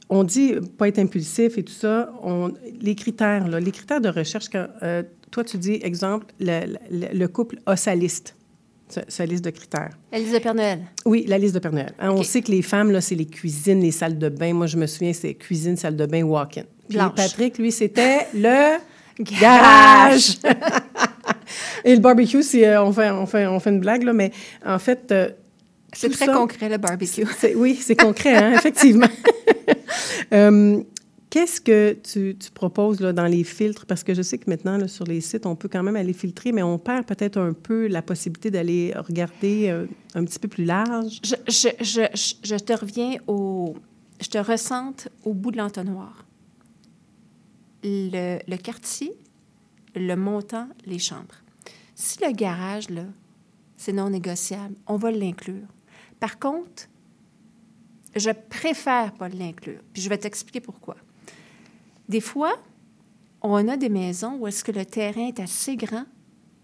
on 0.09 0.23
dit 0.25 0.55
pas 0.79 0.89
être 0.89 0.99
impulsif 0.99 1.59
et 1.59 1.63
tout 1.65 1.73
ça. 1.73 2.13
On, 2.23 2.53
les 2.81 2.95
critères, 2.95 3.49
là, 3.49 3.59
les 3.59 3.73
critères 3.73 4.01
de 4.01 4.09
recherche, 4.09 4.49
quand, 4.49 4.67
euh, 4.83 5.03
toi, 5.31 5.43
tu 5.43 5.59
dis, 5.59 5.81
exemple, 5.83 6.27
le, 6.39 6.77
le- 6.91 7.19
le 7.19 7.29
couple 7.29 7.59
a 7.67 7.77
sa 7.77 7.95
liste, 7.95 8.37
sa, 9.09 9.27
liste 9.27 9.45
de 9.45 9.51
critères. 9.51 9.91
La 10.13 10.19
liste 10.21 10.33
de 10.33 10.39
Père 10.39 10.55
Noël. 10.55 10.79
Oui, 11.05 11.25
la 11.27 11.39
liste 11.39 11.55
de 11.55 11.59
Père 11.59 11.73
Noël. 11.73 11.93
Hein, 11.99 12.13
On 12.13 12.23
sait 12.23 12.41
que 12.41 12.53
les 12.53 12.63
femmes, 12.63 12.93
là, 12.93 13.01
c'est 13.01 13.17
les 13.17 13.27
cuisines, 13.27 13.81
les 13.81 13.91
salles 13.91 14.17
de 14.19 14.29
bain. 14.29 14.55
Moi, 14.55 14.69
je 14.69 14.77
me 14.77 14.87
souviens, 14.87 15.13
c'est 15.13 15.35
cuisine, 15.35 15.77
salle 15.77 15.97
de 15.97 16.07
bain, 16.07 16.23
walk-in. 16.23 16.63
Puis. 16.89 16.99
Patrick, 17.15 17.59
lui, 17.59 17.73
c'était 17.73 18.27
le 18.35 18.79
garage. 19.21 20.39
Et 21.85 21.95
le 21.95 22.01
barbecue, 22.01 22.43
c'est, 22.43 22.67
euh, 22.67 22.83
on, 22.83 22.93
fait, 22.93 23.11
on, 23.11 23.27
fait, 23.27 23.47
on 23.47 23.61
fait 23.61 23.71
une 23.71 23.81
blague, 23.81 24.03
là, 24.03 24.13
mais 24.13 24.33
en 24.65 24.79
fait... 24.79 25.11
euh, 25.13 25.29
C'est 25.93 26.11
très 26.11 26.27
ça- 26.27 26.33
concret, 26.33 26.69
le 26.69 26.77
barbecue. 26.79 27.25
oui, 27.57 27.77
c'est 27.81 27.97
concret, 27.97 28.35
hein, 28.37 28.53
effectivement. 28.57 29.09
Euh, 30.33 30.81
Qu'est-ce 31.31 31.61
que 31.61 31.97
tu, 32.03 32.37
tu 32.39 32.51
proposes 32.51 33.01
là, 33.01 33.13
dans 33.13 33.27
les 33.27 33.45
filtres? 33.45 33.85
Parce 33.87 34.03
que 34.05 34.15
je 34.15 34.23
sais 34.23 34.39
que 34.39 34.49
maintenant, 34.49 34.77
là, 34.79 34.89
sur 34.89 35.05
les 35.05 35.21
sites, 35.21 35.45
on 35.47 35.55
peut 35.55 35.69
quand 35.71 35.83
même 35.83 35.97
aller 35.97 36.13
filtrer, 36.13 36.51
mais 36.53 36.63
on 36.63 36.79
perd 36.79 37.05
peut-être 37.05 37.37
un 37.39 37.53
peu 37.53 37.87
la 37.89 38.01
possibilité 38.03 38.51
d'aller 38.51 38.93
regarder 38.97 39.69
euh, 39.69 39.87
un 40.15 40.25
petit 40.25 40.39
peu 40.39 40.49
plus 40.49 40.65
large. 40.65 41.21
Je, 41.25 41.35
je, 41.49 41.69
je, 41.81 42.01
je, 42.15 42.35
je 42.43 42.57
te 42.57 42.73
reviens 42.73 43.17
au... 43.27 43.75
Je 44.21 44.29
te 44.29 44.39
ressente 44.39 45.09
au 45.25 45.35
bout 45.35 45.51
de 45.51 45.59
l'entonnoir. 45.59 46.25
Le, 47.83 48.57
quartier, 48.57 49.13
le 49.95 50.15
montant, 50.15 50.69
les 50.85 50.99
chambres. 50.99 51.43
Si 51.95 52.19
le 52.25 52.33
garage, 52.33 52.91
là, 52.91 53.05
c'est 53.77 53.93
non 53.93 54.11
négociable, 54.11 54.75
on 54.87 54.97
va 54.97 55.11
l'inclure. 55.11 55.69
Par 56.19 56.39
contre, 56.39 56.89
je 58.15 58.31
préfère 58.31 59.13
pas 59.13 59.29
l'inclure. 59.29 59.81
Puis 59.93 60.03
je 60.03 60.09
vais 60.09 60.19
t'expliquer 60.19 60.61
pourquoi. 60.61 60.97
Des 62.09 62.21
fois, 62.21 62.59
on 63.43 63.69
a 63.69 63.77
des 63.77 63.89
maisons 63.89 64.37
où 64.39 64.47
est-ce 64.47 64.65
que 64.65 64.73
le 64.73 64.85
terrain 64.85 65.29
est 65.29 65.41
assez 65.41 65.77
grand 65.77 66.07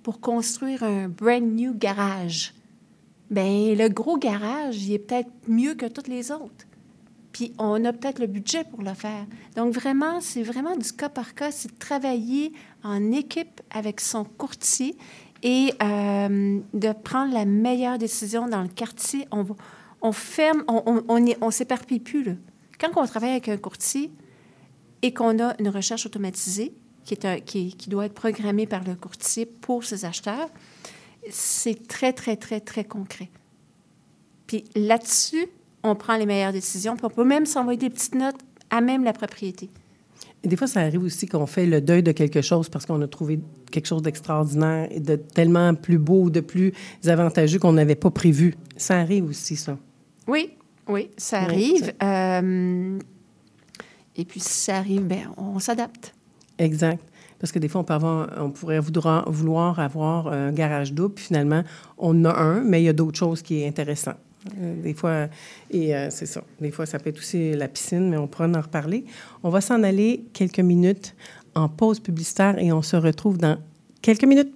pour 0.02 0.20
construire 0.20 0.82
un 0.82 1.08
brand 1.08 1.42
new 1.42 1.74
garage. 1.74 2.54
Bien, 3.30 3.74
le 3.74 3.88
gros 3.88 4.18
garage, 4.18 4.82
il 4.82 4.92
est 4.92 4.98
peut-être 4.98 5.30
mieux 5.48 5.74
que 5.74 5.86
tous 5.86 6.08
les 6.08 6.30
autres. 6.30 6.66
Puis 7.32 7.52
on 7.58 7.84
a 7.84 7.92
peut-être 7.92 8.18
le 8.18 8.26
budget 8.26 8.64
pour 8.64 8.82
le 8.82 8.92
faire. 8.94 9.26
Donc 9.56 9.72
vraiment, 9.72 10.20
c'est 10.20 10.42
vraiment 10.42 10.76
du 10.76 10.92
cas 10.92 11.08
par 11.08 11.34
cas, 11.34 11.50
c'est 11.50 11.72
de 11.72 11.78
travailler 11.78 12.52
en 12.84 13.10
équipe 13.10 13.60
avec 13.70 14.00
son 14.00 14.24
courtier 14.24 14.96
et 15.42 15.72
euh, 15.82 16.60
de 16.74 16.92
prendre 16.92 17.32
la 17.32 17.44
meilleure 17.44 17.98
décision 17.98 18.46
dans 18.48 18.62
le 18.62 18.68
quartier. 18.68 19.26
On, 19.32 19.46
on 20.02 20.12
ferme, 20.12 20.62
on, 20.68 21.02
on, 21.08 21.24
on, 21.40 21.50
s'éparpille 21.50 22.00
plus. 22.00 22.38
Quand 22.78 22.90
on 22.96 23.06
travaille 23.06 23.30
avec 23.30 23.48
un 23.48 23.56
courtier 23.56 24.12
et 25.00 25.14
qu'on 25.14 25.42
a 25.42 25.54
une 25.58 25.68
recherche 25.68 26.06
automatisée 26.06 26.74
qui, 27.04 27.14
est 27.14 27.24
un- 27.24 27.40
qui, 27.40 27.74
qui 27.76 27.88
doit 27.88 28.06
être 28.06 28.14
programmée 28.14 28.66
par 28.66 28.84
le 28.84 28.94
courtier 28.94 29.46
pour 29.46 29.84
ses 29.84 30.04
acheteurs, 30.04 30.48
c'est 31.30 31.88
très, 31.88 32.12
très, 32.12 32.36
très, 32.36 32.60
très 32.60 32.84
concret. 32.84 33.30
Puis 34.46 34.64
là-dessus, 34.74 35.46
on 35.82 35.94
prend 35.94 36.16
les 36.16 36.26
meilleures 36.26 36.52
décisions. 36.52 36.96
Puis 36.96 37.06
on 37.06 37.10
peut 37.10 37.24
même 37.24 37.46
s'envoyer 37.46 37.78
des 37.78 37.90
petites 37.90 38.14
notes 38.14 38.38
à 38.70 38.80
même 38.80 39.04
la 39.04 39.12
propriété. 39.12 39.70
Et 40.44 40.48
des 40.48 40.56
fois, 40.56 40.66
ça 40.66 40.80
arrive 40.80 41.04
aussi 41.04 41.26
qu'on 41.26 41.46
fait 41.46 41.66
le 41.66 41.80
deuil 41.80 42.02
de 42.02 42.12
quelque 42.12 42.42
chose 42.42 42.68
parce 42.68 42.84
qu'on 42.84 43.00
a 43.00 43.06
trouvé 43.06 43.40
quelque 43.70 43.86
chose 43.86 44.02
d'extraordinaire 44.02 44.88
et 44.90 45.00
de 45.00 45.16
tellement 45.16 45.74
plus 45.74 45.98
beau, 45.98 46.30
de 46.30 46.40
plus 46.40 46.72
avantageux 47.06 47.58
qu'on 47.58 47.72
n'avait 47.72 47.94
pas 47.94 48.10
prévu. 48.10 48.54
Ça 48.76 48.98
arrive 48.98 49.26
aussi, 49.26 49.54
ça. 49.54 49.78
Oui, 50.26 50.50
oui, 50.88 51.10
ça 51.16 51.46
Oui, 51.48 51.80
arrive. 51.80 51.94
Euh, 52.02 52.98
et 54.16 54.24
puis, 54.24 54.40
si 54.40 54.52
ça 54.52 54.78
arrive, 54.78 55.02
bien, 55.02 55.32
on 55.36 55.58
s'adapte. 55.60 56.12
Exact. 56.58 57.02
Parce 57.38 57.52
que 57.52 57.58
des 57.58 57.68
fois, 57.68 57.80
on, 57.80 57.84
peut 57.84 57.94
avoir, 57.94 58.28
on 58.38 58.50
pourrait 58.50 58.78
vouloir, 58.78 59.78
avoir 59.78 60.28
un 60.28 60.52
garage 60.52 60.92
double, 60.92 61.14
puis 61.14 61.24
finalement, 61.24 61.62
on 61.98 62.20
en 62.20 62.24
a 62.26 62.34
un, 62.34 62.60
mais 62.62 62.82
il 62.82 62.84
y 62.84 62.88
a 62.88 62.92
d'autres 62.92 63.18
choses 63.18 63.42
qui 63.42 63.62
est 63.62 63.68
intéressant. 63.68 64.14
Euh, 64.60 64.82
Des 64.82 64.94
fois, 64.94 65.28
et 65.70 65.94
euh, 65.94 66.08
c'est 66.10 66.26
ça. 66.26 66.42
Des 66.60 66.70
fois, 66.70 66.86
ça 66.86 66.98
peut 66.98 67.12
aussi 67.16 67.52
la 67.52 67.68
piscine, 67.68 68.08
mais 68.10 68.16
on 68.16 68.26
pourra 68.26 68.46
en 68.46 68.60
reparler. 68.60 69.04
On 69.42 69.50
va 69.50 69.60
s'en 69.60 69.82
aller 69.82 70.24
quelques 70.32 70.60
minutes 70.60 71.14
en 71.54 71.68
pause 71.68 72.00
publicitaire 72.00 72.58
et 72.58 72.72
on 72.72 72.82
se 72.82 72.96
retrouve 72.96 73.38
dans 73.38 73.58
quelques 74.00 74.24
minutes. 74.24 74.52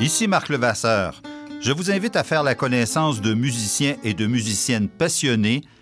Ici 0.00 0.26
Marc 0.26 0.48
Levasseur. 0.48 1.22
Je 1.60 1.70
vous 1.70 1.92
invite 1.92 2.16
à 2.16 2.24
faire 2.24 2.42
la 2.42 2.56
connaissance 2.56 3.20
de 3.20 3.34
musiciens 3.34 3.94
et 4.02 4.14
de 4.14 4.26
musiciennes 4.26 4.88
passionnés 4.88 5.62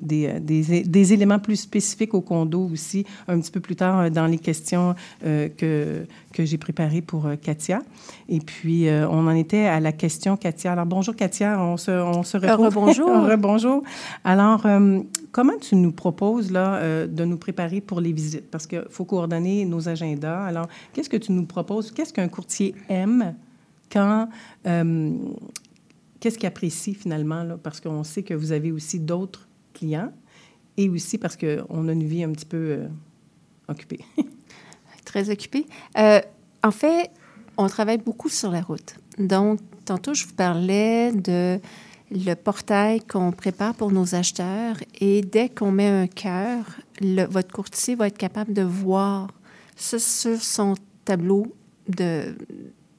des, 0.00 0.26
euh, 0.26 0.40
des, 0.40 0.82
des 0.82 1.12
éléments 1.12 1.38
plus 1.38 1.56
spécifiques 1.56 2.14
au 2.14 2.20
condo 2.20 2.68
aussi, 2.72 3.04
un 3.28 3.40
petit 3.40 3.50
peu 3.50 3.60
plus 3.60 3.76
tard 3.76 4.00
euh, 4.00 4.10
dans 4.10 4.26
les 4.26 4.38
questions 4.38 4.94
euh, 5.24 5.48
que, 5.48 6.06
que 6.32 6.44
j'ai 6.44 6.58
préparées 6.58 7.02
pour 7.02 7.28
Katia. 7.42 7.82
Et 8.28 8.40
puis, 8.40 8.88
euh, 8.88 9.08
on 9.08 9.26
en 9.26 9.34
était 9.34 9.66
à 9.66 9.80
la 9.80 9.92
question, 9.92 10.36
Katia. 10.36 10.72
Alors, 10.72 10.86
bonjour, 10.86 11.14
Katia, 11.14 11.60
on 11.60 11.76
se, 11.76 11.90
on 11.90 12.22
se 12.22 12.36
retrouve. 12.36 12.66
rebonjour. 12.66 13.08
Rebonjour. 13.26 13.82
Alors, 14.24 14.66
euh, 14.66 15.00
comment 15.32 15.58
tu 15.60 15.76
nous 15.76 15.92
proposes 15.92 16.50
là, 16.50 17.06
de 17.06 17.24
nous 17.24 17.36
préparer 17.36 17.80
pour 17.80 18.00
les 18.00 18.12
visites? 18.12 18.50
Parce 18.50 18.66
qu'il 18.66 18.84
faut 18.90 19.04
coordonner 19.04 19.64
nos 19.64 19.88
agendas. 19.88 20.44
Alors, 20.44 20.68
qu'est-ce 20.92 21.08
que 21.10 21.16
tu 21.16 21.32
nous 21.32 21.46
proposes? 21.46 21.90
Qu'est-ce 21.90 22.12
qu'un 22.12 22.28
courtier 22.28 22.74
aime 22.88 23.34
quand... 23.90 24.28
qu'est-ce 24.64 26.38
qu'il 26.38 26.46
apprécie 26.46 26.94
finalement? 26.94 27.42
Là? 27.44 27.56
Parce 27.62 27.80
qu'on 27.80 28.04
sait 28.04 28.22
que 28.22 28.34
vous 28.34 28.52
avez 28.52 28.72
aussi 28.72 28.98
d'autres 28.98 29.46
clients 29.76 30.12
et 30.76 30.88
aussi 30.88 31.18
parce 31.18 31.36
qu'on 31.36 31.88
a 31.88 31.92
une 31.92 32.04
vie 32.04 32.24
un 32.24 32.32
petit 32.32 32.46
peu 32.46 32.56
euh, 32.56 32.88
occupée. 33.68 34.00
Très 35.04 35.30
occupée. 35.30 35.66
Euh, 35.98 36.20
en 36.62 36.70
fait, 36.70 37.10
on 37.56 37.68
travaille 37.68 37.98
beaucoup 37.98 38.28
sur 38.28 38.50
la 38.50 38.60
route. 38.60 38.96
Donc, 39.18 39.60
tantôt, 39.84 40.14
je 40.14 40.26
vous 40.26 40.34
parlais 40.34 41.12
de 41.12 41.58
le 42.10 42.34
portail 42.34 43.00
qu'on 43.00 43.32
prépare 43.32 43.74
pour 43.74 43.90
nos 43.90 44.14
acheteurs 44.14 44.76
et 45.00 45.22
dès 45.22 45.48
qu'on 45.48 45.72
met 45.72 45.88
un 45.88 46.06
cœur, 46.06 46.64
votre 47.00 47.52
courtier 47.52 47.94
va 47.96 48.06
être 48.08 48.18
capable 48.18 48.52
de 48.52 48.62
voir 48.62 49.28
ça 49.74 49.98
sur 49.98 50.40
son 50.40 50.74
tableau 51.04 51.54
de, 51.88 52.36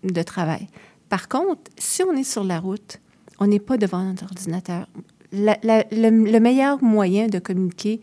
de 0.04 0.24
travail. 0.24 0.68
Par 1.10 1.30
contre, 1.30 1.72
si 1.78 2.04
on 2.04 2.14
est 2.14 2.24
sur 2.24 2.44
la 2.44 2.60
route, 2.60 3.00
on 3.40 3.48
n'est 3.48 3.60
pas 3.60 3.78
devant 3.78 4.04
notre 4.04 4.24
ordinateur. 4.26 4.88
Le, 5.32 6.32
le 6.32 6.40
meilleur 6.40 6.82
moyen 6.84 7.28
de 7.28 7.40
communiquer 7.40 8.00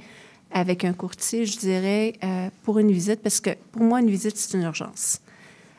avec 0.50 0.84
un 0.84 0.92
courtier, 0.92 1.46
je 1.46 1.58
dirais, 1.58 2.12
euh, 2.22 2.48
pour 2.62 2.78
une 2.78 2.92
visite, 2.92 3.20
parce 3.22 3.40
que 3.40 3.50
pour 3.72 3.82
moi, 3.82 4.00
une 4.00 4.10
visite, 4.10 4.36
c'est 4.36 4.56
une 4.56 4.62
urgence. 4.64 5.20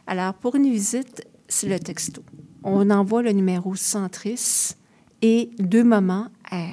Alors, 0.08 0.34
pour 0.34 0.56
une 0.56 0.70
visite, 0.70 1.26
c'est 1.48 1.68
le 1.70 1.80
texto. 1.80 2.24
On 2.64 2.90
envoie 2.90 3.22
le 3.22 3.32
numéro 3.32 3.76
centris 3.76 4.76
et 5.22 5.50
deux 5.60 5.84
moments 5.84 6.28
à- 6.52 6.68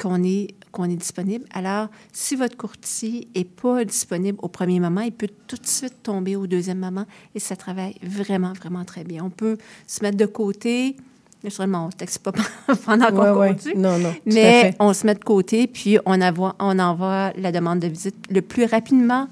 qu'on 0.00 0.22
est, 0.24 0.54
qu'on 0.72 0.84
est 0.84 0.96
disponible. 0.96 1.44
Alors, 1.52 1.88
si 2.12 2.34
votre 2.36 2.56
courtier 2.56 3.28
n'est 3.36 3.44
pas 3.44 3.84
disponible 3.84 4.38
au 4.42 4.48
premier 4.48 4.80
moment, 4.80 5.02
il 5.02 5.12
peut 5.12 5.28
tout 5.46 5.56
de 5.56 5.66
suite 5.66 6.02
tomber 6.02 6.36
au 6.36 6.46
deuxième 6.46 6.78
moment 6.78 7.04
et 7.34 7.38
ça 7.38 7.54
travaille 7.54 7.96
vraiment, 8.02 8.54
vraiment 8.54 8.84
très 8.84 9.04
bien. 9.04 9.22
On 9.24 9.30
peut 9.30 9.58
se 9.86 10.02
mettre 10.02 10.16
de 10.16 10.26
côté. 10.26 10.96
Naturellement, 11.42 11.84
on 11.84 11.86
ne 11.86 11.92
texte 11.92 12.18
pas 12.18 12.32
pendant 12.84 13.06
qu'on 13.08 13.22
Ouais, 13.22 13.30
ouais. 13.30 13.48
conduit. 13.56 13.76
Non, 13.76 13.98
non, 13.98 14.12
Mais 14.26 14.74
on 14.78 14.92
se 14.92 15.06
met 15.06 15.14
de 15.14 15.24
côté, 15.24 15.66
puis 15.66 15.98
on 16.04 16.20
envoie, 16.20 16.54
on 16.58 16.78
envoie 16.78 17.32
la 17.36 17.50
demande 17.52 17.80
de 17.80 17.88
visite 17.88 18.16
le 18.30 18.42
plus 18.42 18.64
rapidement 18.66 19.26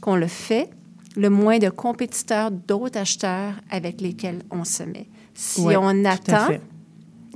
qu'on 0.00 0.16
le 0.16 0.26
fait, 0.28 0.70
le 1.16 1.28
moins 1.28 1.58
de 1.58 1.68
compétiteurs, 1.68 2.50
d'autres 2.50 2.98
acheteurs 2.98 3.52
avec 3.70 4.00
lesquels 4.00 4.42
on 4.50 4.64
se 4.64 4.82
met. 4.82 5.06
Si 5.34 5.60
Ouais, 5.60 5.76
on 5.76 6.04
attend, 6.06 6.48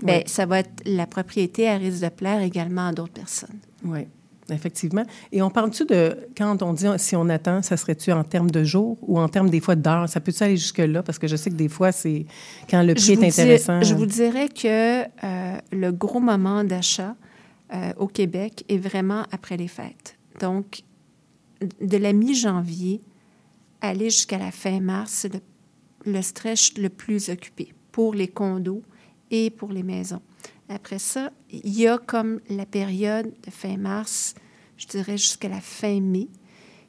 Ouais. 0.03 0.25
ça 0.27 0.45
va 0.47 0.59
être 0.61 0.83
la 0.85 1.07
propriété 1.07 1.69
à 1.69 1.77
risque 1.77 2.03
de 2.03 2.09
plaire 2.11 2.41
également 2.43 2.89
à 2.89 2.93
d'autres 2.93 3.13
personnes. 3.15 3.59
Oui, 3.85 4.07
effectivement. 4.51 5.05
Et 5.33 5.43
on 5.43 5.51
parle-tu 5.51 5.85
de, 5.85 6.29
quand 6.37 6.63
on 6.63 6.73
dit 6.73 6.87
si 6.99 7.17
on 7.17 7.29
attend, 7.29 7.63
ça 7.63 7.77
serait-tu 7.77 8.13
en 8.13 8.25
termes 8.25 8.51
de 8.51 8.65
jours 8.65 8.99
ou 9.03 9.19
en 9.19 9.29
termes 9.29 9.51
des 9.51 9.61
fois 9.61 9.77
d'heures? 9.77 10.09
Ça 10.09 10.21
peut-tu 10.21 10.43
aller 10.43 10.57
jusque-là? 10.57 11.03
Parce 11.03 11.19
que 11.19 11.27
je 11.27 11.37
sais 11.37 11.51
que 11.51 11.57
des 11.57 11.69
fois, 11.69 11.93
c'est 11.93 12.27
quand 12.71 12.83
le 12.83 12.95
prix 12.95 13.13
est 13.13 13.25
intéressant. 13.25 13.83
je 13.83 13.95
vous 13.95 14.07
dirais 14.07 14.49
que 14.49 15.03
euh, 15.03 15.59
le 15.73 15.91
gros 15.93 16.21
moment 16.21 16.65
d'achat 16.65 17.17
euh, 17.75 17.93
au 17.97 18.07
Québec 18.07 18.65
est 18.69 18.79
vraiment 18.79 19.25
après 19.33 19.57
les 19.57 19.69
fêtes. 19.69 20.17
Donc, 20.41 20.83
de 21.81 21.97
la 21.97 22.13
mi-janvier 22.13 23.01
aller 23.81 24.11
jusqu'à 24.11 24.39
la 24.39 24.51
fin 24.51 24.81
mars, 24.81 25.11
c'est 25.13 25.33
le, 25.33 25.41
le 26.05 26.23
stretch 26.23 26.77
le 26.79 26.89
plus 26.89 27.31
occupé 27.31 27.73
pour 27.93 28.15
les 28.15 28.29
condos 28.29 28.83
et 29.31 29.51
pour 29.51 29.73
les 29.73 29.83
maisons. 29.83 30.21
Après 30.69 30.99
ça, 30.99 31.31
il 31.53 31.69
y 31.79 31.87
a 31.87 31.99
comme 31.99 32.41
la 32.51 32.67
période 32.67 33.33
de 33.45 33.51
fin 33.51 33.77
mars, 33.77 34.35
je 34.77 34.87
dirais 34.87 35.17
jusqu'à 35.17 35.49
la 35.49 35.61
fin 35.61 36.01
mai, 36.01 36.29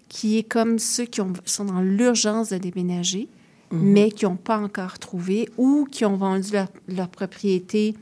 qui 0.09 0.37
est 0.37 0.43
comme 0.43 0.79
ceux 0.79 1.05
qui 1.05 1.21
ont- 1.21 1.33
sont 1.45 1.65
dans 1.65 1.81
l'urgence 1.81 2.49
de 2.49 2.57
déménager, 2.57 3.27
Mhm. 3.71 3.81
mais 3.81 4.11
qui 4.11 4.25
n'ont 4.25 4.35
pas 4.37 4.57
encore 4.57 4.97
trouvé 4.97 5.49
ou 5.57 5.85
qui 5.91 6.05
ont 6.05 6.15
vendu 6.17 6.51
leur, 6.53 6.67
leur 6.87 7.09
propriété 7.09 7.95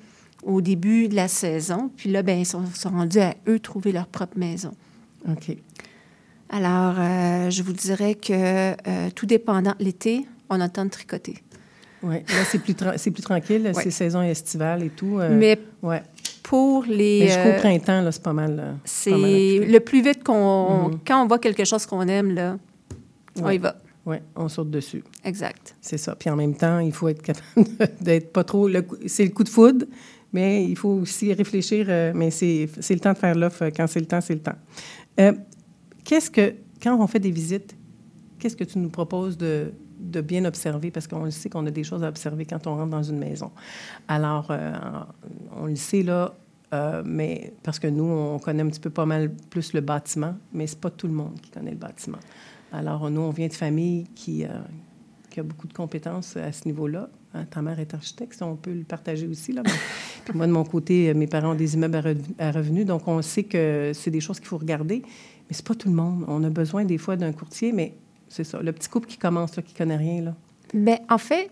au 0.43 0.61
début 0.61 1.07
de 1.09 1.15
la 1.15 1.27
saison. 1.27 1.91
Puis 1.97 2.09
là, 2.11 2.21
ben, 2.21 2.39
ils 2.39 2.45
sont, 2.45 2.63
sont 2.73 2.91
rendus 2.91 3.19
à 3.19 3.35
eux 3.47 3.59
trouver 3.59 3.91
leur 3.91 4.05
propre 4.07 4.37
maison. 4.37 4.71
OK. 5.27 5.57
Alors, 6.49 6.95
euh, 6.99 7.49
je 7.49 7.63
vous 7.63 7.73
dirais 7.73 8.13
que 8.15 8.31
euh, 8.87 9.09
tout 9.15 9.25
dépendant, 9.25 9.73
l'été, 9.79 10.25
on 10.49 10.61
a 10.61 10.65
le 10.67 10.71
temps 10.71 10.85
de 10.85 10.91
tricoter. 10.91 11.37
Oui, 12.05 12.15
là, 12.27 12.45
c'est 12.49 12.59
plus, 12.59 12.73
tra- 12.73 12.97
plus 13.11 13.23
tranquille. 13.23 13.63
Ouais. 13.73 13.83
C'est 13.83 13.91
saison 13.91 14.21
estivale 14.21 14.83
et 14.83 14.89
tout. 14.89 15.17
euh, 15.19 15.35
Mais 15.35 15.59
ouais. 15.81 16.03
pour 16.43 16.83
les... 16.85 17.21
Mais 17.21 17.27
jusqu'au 17.27 17.49
euh, 17.49 17.59
printemps, 17.59 18.01
là, 18.01 18.11
c'est 18.11 18.21
pas 18.21 18.33
mal. 18.33 18.77
C'est 18.85 19.09
le 19.11 19.79
plus 19.79 20.01
vite 20.03 20.23
qu'on... 20.23 20.89
Mhm. 20.89 20.99
Quand 21.05 21.23
on 21.23 21.27
voit 21.27 21.39
quelque 21.39 21.65
chose 21.65 21.85
qu'on 21.85 22.07
aime, 22.07 22.35
là, 22.35 22.57
on 23.41 23.49
y 23.49 23.57
va. 23.57 23.75
Oui, 24.05 24.17
on 24.35 24.47
saute 24.47 24.69
dessus. 24.69 25.03
Exact. 25.23 25.75
C'est 25.81 25.97
ça. 25.97 26.15
Puis 26.15 26.29
en 26.29 26.35
même 26.35 26.53
temps, 26.55 26.77
il 26.77 26.91
faut 26.93 27.07
être 27.07 27.23
capable 27.23 27.65
d'être 27.99 28.31
pas 28.31 28.43
trop. 28.43 28.69
C'est 29.07 29.23
le 29.23 29.31
coup 29.31 29.43
de 29.43 29.49
foudre, 29.49 29.87
mais 30.31 30.63
il 30.63 30.77
faut 30.77 30.89
aussi 31.01 31.33
réfléchir. 31.33 31.87
euh, 31.89 32.11
mais 32.13 32.29
c'est 32.29 32.69
c'est 32.81 32.93
le 32.93 32.99
temps 32.99 33.13
de 33.13 33.17
faire 33.17 33.33
l'offre. 33.33 33.65
Quand 33.75 33.87
c'est 33.87 33.99
le 33.99 34.05
temps, 34.05 34.21
c'est 34.21 34.35
le 34.35 34.41
temps. 34.41 34.55
Euh, 35.19 35.33
qu'est-ce 36.03 36.29
que, 36.29 36.53
quand 36.83 36.95
on 37.01 37.07
fait 37.07 37.19
des 37.19 37.31
visites, 37.31 37.75
qu'est-ce 38.37 38.55
que 38.55 38.63
tu 38.63 38.77
nous 38.77 38.89
proposes 38.89 39.35
de, 39.39 39.71
de 39.99 40.21
bien 40.21 40.45
observer? 40.45 40.91
Parce 40.91 41.07
qu'on 41.07 41.23
le 41.25 41.31
sait 41.31 41.49
qu'on 41.49 41.65
a 41.65 41.71
des 41.71 41.83
choses 41.83 42.03
à 42.03 42.09
observer 42.09 42.45
quand 42.45 42.67
on 42.67 42.75
rentre 42.75 42.89
dans 42.91 43.03
une 43.03 43.17
maison. 43.19 43.51
Alors, 44.07 44.47
euh, 44.51 44.73
on 45.55 45.65
le 45.65 45.75
sait 45.75 46.03
là. 46.03 46.33
euh, 46.73 47.03
mais 47.05 47.53
parce 47.63 47.79
que 47.79 47.87
nous, 47.87 48.03
on 48.03 48.39
connaît 48.39 48.63
un 48.63 48.67
petit 48.67 48.79
peu 48.79 48.89
pas 48.89 49.05
mal 49.05 49.31
plus 49.49 49.73
le 49.73 49.81
bâtiment, 49.81 50.35
mais 50.53 50.67
c'est 50.67 50.79
pas 50.79 50.89
tout 50.89 51.07
le 51.07 51.13
monde 51.13 51.39
qui 51.41 51.49
connaît 51.51 51.71
le 51.71 51.77
bâtiment. 51.77 52.17
Alors, 52.73 53.09
nous, 53.09 53.21
on 53.21 53.29
vient 53.29 53.47
de 53.47 53.53
famille 53.53 54.05
qui, 54.15 54.43
euh, 54.43 54.49
qui 55.29 55.39
a 55.39 55.43
beaucoup 55.43 55.67
de 55.67 55.73
compétences 55.73 56.35
à 56.35 56.51
ce 56.51 56.67
niveau-là. 56.67 57.09
Hein, 57.33 57.45
Ta 57.45 57.61
mère 57.61 57.79
est 57.79 57.93
architecte, 57.93 58.41
on 58.41 58.55
peut 58.55 58.73
le 58.73 58.83
partager 58.83 59.27
aussi. 59.27 59.53
Là, 59.53 59.61
mais- 59.63 59.71
Puis 60.25 60.35
moi, 60.35 60.47
de 60.47 60.51
mon 60.51 60.63
côté, 60.65 61.13
mes 61.13 61.27
parents 61.27 61.51
ont 61.51 61.55
des 61.55 61.75
immeubles 61.75 62.17
à 62.39 62.51
revenus, 62.51 62.85
donc 62.85 63.07
on 63.07 63.21
sait 63.21 63.43
que 63.43 63.91
c'est 63.93 64.11
des 64.11 64.19
choses 64.21 64.39
qu'il 64.39 64.47
faut 64.47 64.57
regarder. 64.57 65.03
Mais 65.47 65.51
c'est 65.55 65.65
pas 65.65 65.75
tout 65.75 65.89
le 65.89 65.95
monde. 65.95 66.25
On 66.27 66.43
a 66.43 66.49
besoin 66.49 66.83
des 66.85 66.97
fois 66.97 67.15
d'un 67.15 67.31
courtier, 67.31 67.71
mais 67.71 67.93
c'est 68.29 68.43
ça. 68.43 68.61
Le 68.61 68.71
petit 68.71 68.89
couple 68.89 69.07
qui 69.07 69.17
commence, 69.17 69.55
là, 69.55 69.63
qui 69.63 69.73
connaît 69.73 69.97
rien, 69.97 70.21
là. 70.21 70.35
Bien, 70.73 70.97
en 71.09 71.17
fait, 71.17 71.51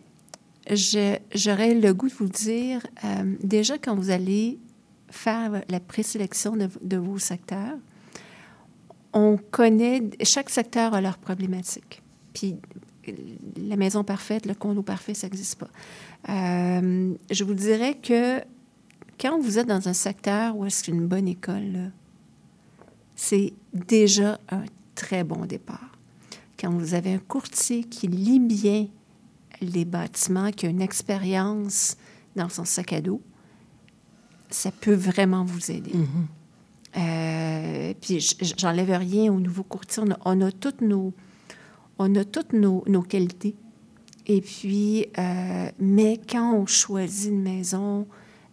j'aurais 0.69 1.75
le 1.75 1.93
goût 1.93 2.09
de 2.09 2.13
vous 2.13 2.27
dire, 2.27 2.85
euh, 3.03 3.35
déjà 3.41 3.77
quand 3.77 3.95
vous 3.95 4.09
allez 4.09 4.59
faire 5.09 5.61
la 5.69 5.79
présélection 5.79 6.57
de, 6.57 6.97
vos 6.97 7.19
secteurs, 7.19 7.77
on 9.13 9.37
connaît, 9.37 10.01
chaque 10.23 10.49
secteur 10.49 10.93
a 10.93 11.01
leur 11.01 11.17
problématique. 11.17 12.01
Puis 12.33 12.55
la 13.57 13.75
maison 13.75 14.03
parfaite, 14.03 14.45
le 14.45 14.55
condo 14.55 14.81
parfait, 14.81 15.13
ça 15.13 15.27
n'existe 15.27 15.59
pas. 15.59 15.69
Euh, 16.29 17.13
je 17.29 17.43
vous 17.43 17.53
dirais 17.53 17.95
que 17.95 18.39
quand 19.19 19.39
vous 19.39 19.59
êtes 19.59 19.67
dans 19.67 19.87
un 19.87 19.93
secteur 19.93 20.57
où 20.57 20.65
est-ce 20.65 20.83
qu'une 20.83 21.05
bonne 21.05 21.27
école, 21.27 21.91
c'est 23.15 23.53
déjà 23.73 24.39
un 24.49 24.63
très 24.95 25.23
bon 25.23 25.45
départ. 25.45 25.91
Quand 26.63 26.71
vous 26.71 26.93
avez 26.93 27.15
un 27.15 27.19
courtier 27.19 27.83
qui 27.83 28.07
lit 28.07 28.39
bien 28.39 28.87
les 29.59 29.83
bâtiments, 29.83 30.49
qui 30.51 30.65
a 30.65 30.69
une 30.69 30.81
expérience 30.81 31.97
dans 32.37 32.47
son 32.47 32.63
sac 32.63 32.93
à 32.93 33.01
dos, 33.01 33.21
ça 34.49 34.71
peut 34.71 34.93
vraiment 34.93 35.43
vous 35.43 35.71
aider. 35.71 35.91
Euh, 36.95 37.93
puis 37.99 38.25
j'enlève 38.57 38.91
rien 38.91 39.33
au 39.33 39.41
nouveau 39.41 39.63
courtier. 39.63 40.03
On 40.05 40.11
a, 40.11 40.17
on 40.23 40.39
a 40.39 40.53
toutes 40.53 40.79
nos, 40.79 41.11
on 41.99 42.15
a 42.15 42.23
toutes 42.23 42.53
nos, 42.53 42.85
nos 42.87 43.01
qualités. 43.01 43.55
Et 44.25 44.39
puis, 44.39 45.07
euh, 45.17 45.69
mais 45.79 46.17
quand 46.29 46.53
on 46.53 46.65
choisit 46.65 47.29
une 47.29 47.41
maison, 47.41 48.07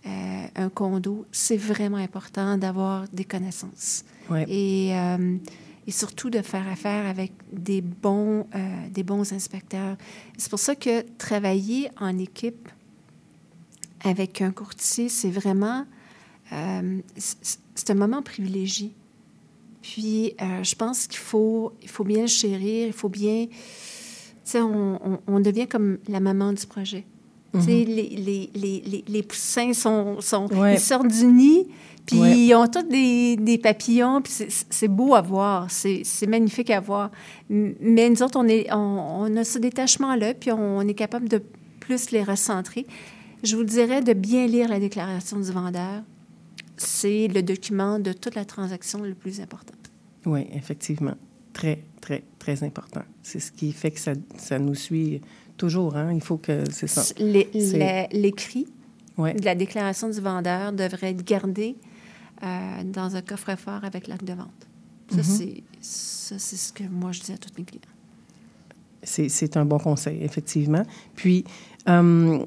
euh, 0.04 0.46
un 0.56 0.68
condo, 0.68 1.26
c'est 1.30 1.56
vraiment 1.56 1.98
important 1.98 2.58
d'avoir 2.58 3.06
des 3.12 3.24
connaissances. 3.24 4.04
Ouais. 4.28 4.46
Et, 4.48 4.92
et 5.90 5.92
surtout 5.92 6.30
de 6.30 6.40
faire 6.40 6.68
affaire 6.68 7.04
avec 7.08 7.32
des 7.52 7.80
bons, 7.80 8.46
euh, 8.54 8.88
des 8.92 9.02
bons 9.02 9.32
inspecteurs. 9.32 9.96
C'est 10.38 10.48
pour 10.48 10.60
ça 10.60 10.76
que 10.76 11.02
travailler 11.18 11.90
en 11.98 12.16
équipe 12.16 12.68
avec 14.04 14.40
un 14.40 14.52
courtier, 14.52 15.08
c'est 15.08 15.30
vraiment 15.30 15.84
euh, 16.52 17.00
c'est 17.16 17.90
un 17.90 17.94
moment 17.94 18.22
privilégié. 18.22 18.92
Puis, 19.82 20.34
euh, 20.40 20.62
je 20.62 20.74
pense 20.76 21.06
qu'il 21.08 21.18
faut, 21.18 21.72
il 21.82 21.88
faut 21.88 22.04
bien 22.04 22.22
le 22.22 22.26
chérir, 22.28 22.86
il 22.86 22.92
faut 22.92 23.08
bien 23.08 23.46
Tu 23.48 23.52
sais, 24.44 24.60
on, 24.60 25.00
on- 25.04 25.20
on 25.26 25.40
devient 25.40 25.66
comme 25.66 25.98
la 26.08 26.20
maman 26.20 26.52
du 26.52 26.66
projet. 26.66 27.04
Tu 27.52 27.60
sais, 27.62 27.84
les, 27.84 28.10
les, 28.10 28.50
les, 28.54 28.80
les, 28.86 29.04
les 29.08 29.22
poussins 29.24 29.72
sont, 29.72 30.20
sont 30.20 30.46
Ouais. 30.54 30.74
ils 30.74 30.80
sortent 30.80 31.08
du 31.08 31.24
nid, 31.26 31.66
puis 32.10 32.20
Ouais. 32.20 32.36
ils 32.38 32.54
ont 32.54 32.66
tous 32.66 32.82
des, 32.82 33.36
des 33.36 33.58
papillons, 33.58 34.20
puis 34.22 34.32
c'est- 34.70 34.88
beau 34.88 35.14
à 35.14 35.20
voir, 35.22 35.70
c'est 35.70 36.02
magnifique 36.26 36.70
à 36.70 36.80
voir. 36.80 37.10
Mais 37.48 38.08
nous 38.10 38.22
autres, 38.22 38.38
on, 38.38 38.46
est, 38.48 38.72
on, 38.72 38.76
on 39.22 39.36
a 39.36 39.44
ce 39.44 39.58
détachement-là, 39.58 40.34
puis 40.34 40.50
on, 40.52 40.80
est 40.82 40.94
capable 40.94 41.28
de 41.28 41.42
plus 41.80 42.10
les 42.10 42.22
recentrer. 42.22 42.86
Je 43.42 43.56
vous 43.56 43.64
dirais 43.64 44.02
de 44.02 44.12
bien 44.12 44.46
lire 44.46 44.68
la 44.68 44.80
déclaration 44.80 45.38
du 45.38 45.50
vendeur. 45.50 46.02
C'est 46.76 47.28
le 47.28 47.42
document 47.42 47.98
de 47.98 48.12
toute 48.12 48.34
la 48.34 48.44
transaction 48.44 49.00
le 49.02 49.14
plus 49.14 49.40
important. 49.40 49.74
Oui, 50.26 50.46
effectivement. 50.54 51.14
Très, 51.52 51.82
très, 52.00 52.22
très 52.38 52.62
important. 52.62 53.02
C'est 53.22 53.40
ce 53.40 53.50
qui 53.52 53.72
fait 53.72 53.90
que 53.90 54.00
ça, 54.00 54.12
ça 54.36 54.58
nous 54.58 54.74
suit 54.74 55.20
toujours. 55.56 55.96
Hein? 55.96 56.12
Il 56.14 56.22
faut 56.22 56.36
que 56.38 56.64
c'est 56.70 56.86
ça. 56.86 57.02
L'écrit 57.18 58.66
Ouais. 59.18 59.34
de 59.34 59.44
la 59.44 59.54
déclaration 59.54 60.08
du 60.08 60.20
vendeur 60.20 60.72
devrait 60.72 61.10
être 61.10 61.24
gardé 61.24 61.76
euh, 62.42 62.82
dans 62.84 63.16
un 63.16 63.22
coffre-fort 63.22 63.84
avec 63.84 64.08
l'acte 64.08 64.24
de 64.24 64.34
vente. 64.34 64.66
Ça, 65.10 65.22
c'est 65.22 65.64
ça, 65.80 66.38
c'est 66.38 66.56
ce 66.56 66.72
que 66.72 66.84
moi, 66.84 67.10
je 67.10 67.20
dis 67.20 67.32
à 67.32 67.38
tous 67.38 67.50
mes 67.58 67.64
clients. 67.64 67.82
C'est 69.02 69.28
c'est 69.28 69.56
un 69.56 69.64
bon 69.64 69.78
conseil, 69.78 70.22
effectivement. 70.22 70.84
Puis, 71.16 71.44
euh, 71.88 72.44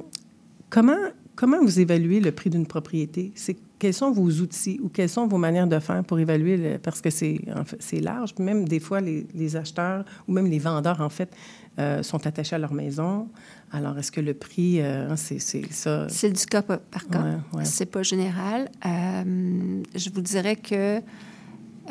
comment, 0.70 0.98
comment 1.44 1.62
vous 1.62 1.82
évaluez 1.82 2.22
le 2.22 2.32
prix 2.32 2.50
d'une 2.50 2.66
propriété? 2.66 3.34
C'est 3.36 3.58
quels 3.78 3.94
sont 3.94 4.14
vos 4.14 4.30
outils 4.30 4.80
ou 4.82 4.88
quelles 4.88 5.10
sont 5.10 5.28
vos 5.28 5.38
manières 5.38 5.68
de 5.68 5.78
faire 5.78 6.02
pour 6.06 6.18
évaluer 6.18 6.56
le, 6.56 6.78
parce 6.78 7.02
que 7.02 7.10
c'est 7.10 7.42
en 7.54 7.66
fait, 7.66 7.76
c'est 7.82 8.00
large. 8.00 8.34
Même 8.40 8.66
des 8.66 8.80
fois, 8.80 9.02
les, 9.02 9.28
les 9.36 9.58
acheteurs 9.58 10.06
ou 10.26 10.32
même 10.32 10.46
les 10.46 10.60
vendeurs, 10.60 11.02
en 11.02 11.10
fait, 11.10 11.36
euh, 11.80 12.02
sont 12.02 12.26
attachés 12.26 12.56
à 12.56 12.60
leur 12.60 12.74
maison. 12.74 13.28
Alors, 13.74 13.98
est-ce 13.98 14.10
que 14.10 14.22
le 14.22 14.34
prix, 14.34 14.80
euh, 14.80 15.10
hein, 15.10 15.18
c'est 15.18 15.40
c'est 15.40 15.70
ça? 15.70 16.08
C'est 16.08 16.32
du 16.32 16.46
cas 16.46 16.62
par 16.62 16.80
par 16.80 17.10
cas. 17.10 17.22
Ouais, 17.22 17.58
ouais. 17.58 17.66
C'est 17.66 17.88
pas 17.88 18.04
général. 18.04 18.72
Euh, 18.86 19.84
je 19.96 20.10
vous 20.12 20.22
dirais 20.22 20.56
que 20.56 21.02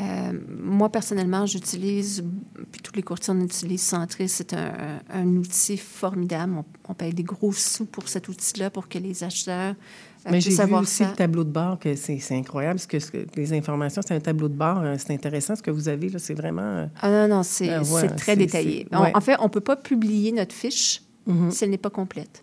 euh, 0.01 0.32
moi, 0.62 0.88
personnellement, 0.90 1.45
j'utilise, 1.47 2.24
puis 2.70 2.80
tous 2.82 2.95
les 2.95 3.03
courtiers, 3.03 3.34
on 3.36 3.40
utilise 3.40 3.82
Centris. 3.82 4.28
C'est 4.28 4.55
un, 4.55 5.01
un 5.12 5.26
outil 5.36 5.76
formidable. 5.76 6.55
On, 6.59 6.64
on 6.88 6.95
paye 6.95 7.12
des 7.12 7.22
gros 7.22 7.53
sous 7.53 7.84
pour 7.84 8.09
cet 8.09 8.28
outil-là 8.28 8.70
pour 8.70 8.88
que 8.88 8.99
les 8.99 9.22
acheteurs 9.22 9.74
euh, 10.24 10.30
Mais 10.30 10.40
j'ai 10.40 10.47
puissent 10.49 10.59
vu 10.59 10.62
avoir 10.64 10.82
aussi 10.82 11.03
ça. 11.05 11.11
le 11.11 11.16
tableau 11.16 11.45
de 11.45 11.51
bord, 11.51 11.78
que 11.78 11.95
c'est 11.95 12.18
incroyable. 12.30 12.78
Ce 12.78 12.86
que, 12.86 12.99
ce 13.01 13.11
que- 13.11 13.26
les 13.36 13.53
informations, 13.53 14.01
c'est 14.07 14.14
un 14.14 14.20
tableau 14.20 14.49
de 14.49 14.55
bord. 14.55 14.78
euh, 14.80 14.97
C'est 14.99 15.12
intéressant 15.12 15.57
ce 15.57 15.62
que 15.62 15.70
vous 15.70 15.88
avez 15.88 16.09
là. 16.09 16.18
C'est 16.18 16.34
vraiment. 16.34 16.62
euh, 16.62 16.86
Ah 17.01 17.11
non, 17.28 17.36
non, 17.36 17.43
c'est 17.43 17.76
ouais, 17.78 17.84
c'est 17.84 18.16
très 18.16 18.36
détaillé. 18.36 18.86
c'est- 18.90 18.97
On- 18.97 19.03
ouais. 19.03 19.12
En 19.14 19.20
fait, 19.20 19.36
on 19.40 19.45
ne 19.45 19.49
peut 19.49 19.61
pas 19.61 19.76
publier 19.76 20.32
notre 20.32 20.55
fiche 20.55 21.03
Mhm. 21.26 21.51
si 21.51 21.64
elle 21.64 21.70
n'est 21.70 21.76
pas 21.78 21.90
complète. 21.90 22.43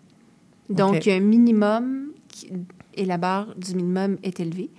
Donc, 0.69 1.05
il 1.05 1.09
y 1.09 1.11
a 1.13 1.15
un 1.15 1.19
minimum 1.21 2.11
qui- 2.27 2.51
et 2.95 3.05
la 3.05 3.17
barre 3.17 3.55
du 3.55 3.73
minimum 3.75 4.17
est 4.23 4.39
élevée. 4.39 4.69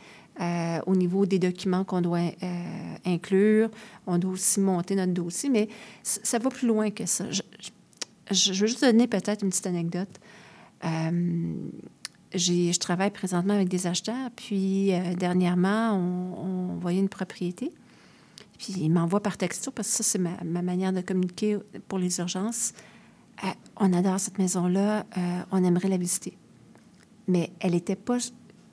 Euh, 0.40 0.80
au 0.86 0.96
niveau 0.96 1.26
des 1.26 1.38
documents 1.38 1.84
qu'on 1.84 2.00
doit 2.00 2.18
euh, 2.42 2.94
inclure, 3.04 3.68
on 4.06 4.16
doit 4.16 4.32
aussi 4.32 4.60
monter 4.60 4.94
notre 4.94 5.12
dossier, 5.12 5.50
mais 5.50 5.68
ça 6.02 6.38
va 6.38 6.48
plus 6.48 6.66
loin 6.68 6.90
que 6.90 7.04
ça. 7.04 7.30
Je, 7.30 7.42
je- 8.30 8.50
veux 8.52 8.66
juste 8.66 8.80
donner 8.80 9.06
peut-être 9.06 9.42
une 9.42 9.50
petite 9.50 9.66
anecdote. 9.66 10.08
Euh, 10.84 11.52
je 12.32 12.78
travaille 12.78 13.10
présentement 13.10 13.52
avec 13.54 13.68
des 13.68 13.86
acheteurs, 13.86 14.30
puis 14.34 14.94
euh, 14.94 15.14
dernièrement, 15.14 15.94
on, 15.94 16.78
voyait 16.78 17.00
une 17.00 17.08
propriété. 17.10 17.70
Puis 18.56 18.74
il 18.78 18.88
m'envoie 18.90 19.20
par 19.20 19.36
texto, 19.36 19.70
parce 19.70 19.88
que 19.88 19.94
ça, 19.96 20.02
c'est 20.04 20.18
ma, 20.18 20.42
ma 20.42 20.62
manière 20.62 20.92
de 20.92 21.02
communiquer 21.02 21.58
pour 21.88 21.98
les 21.98 22.18
urgences. 22.18 22.72
On 23.76 23.92
adore 23.92 24.20
cette 24.20 24.38
maison-là, 24.38 25.04
on 25.50 25.64
aimerait 25.64 25.88
la 25.88 25.96
visiter. 25.96 26.36
Mais 27.26 27.50
elle 27.60 27.72
n'était 27.72 27.96
pas 27.96 28.18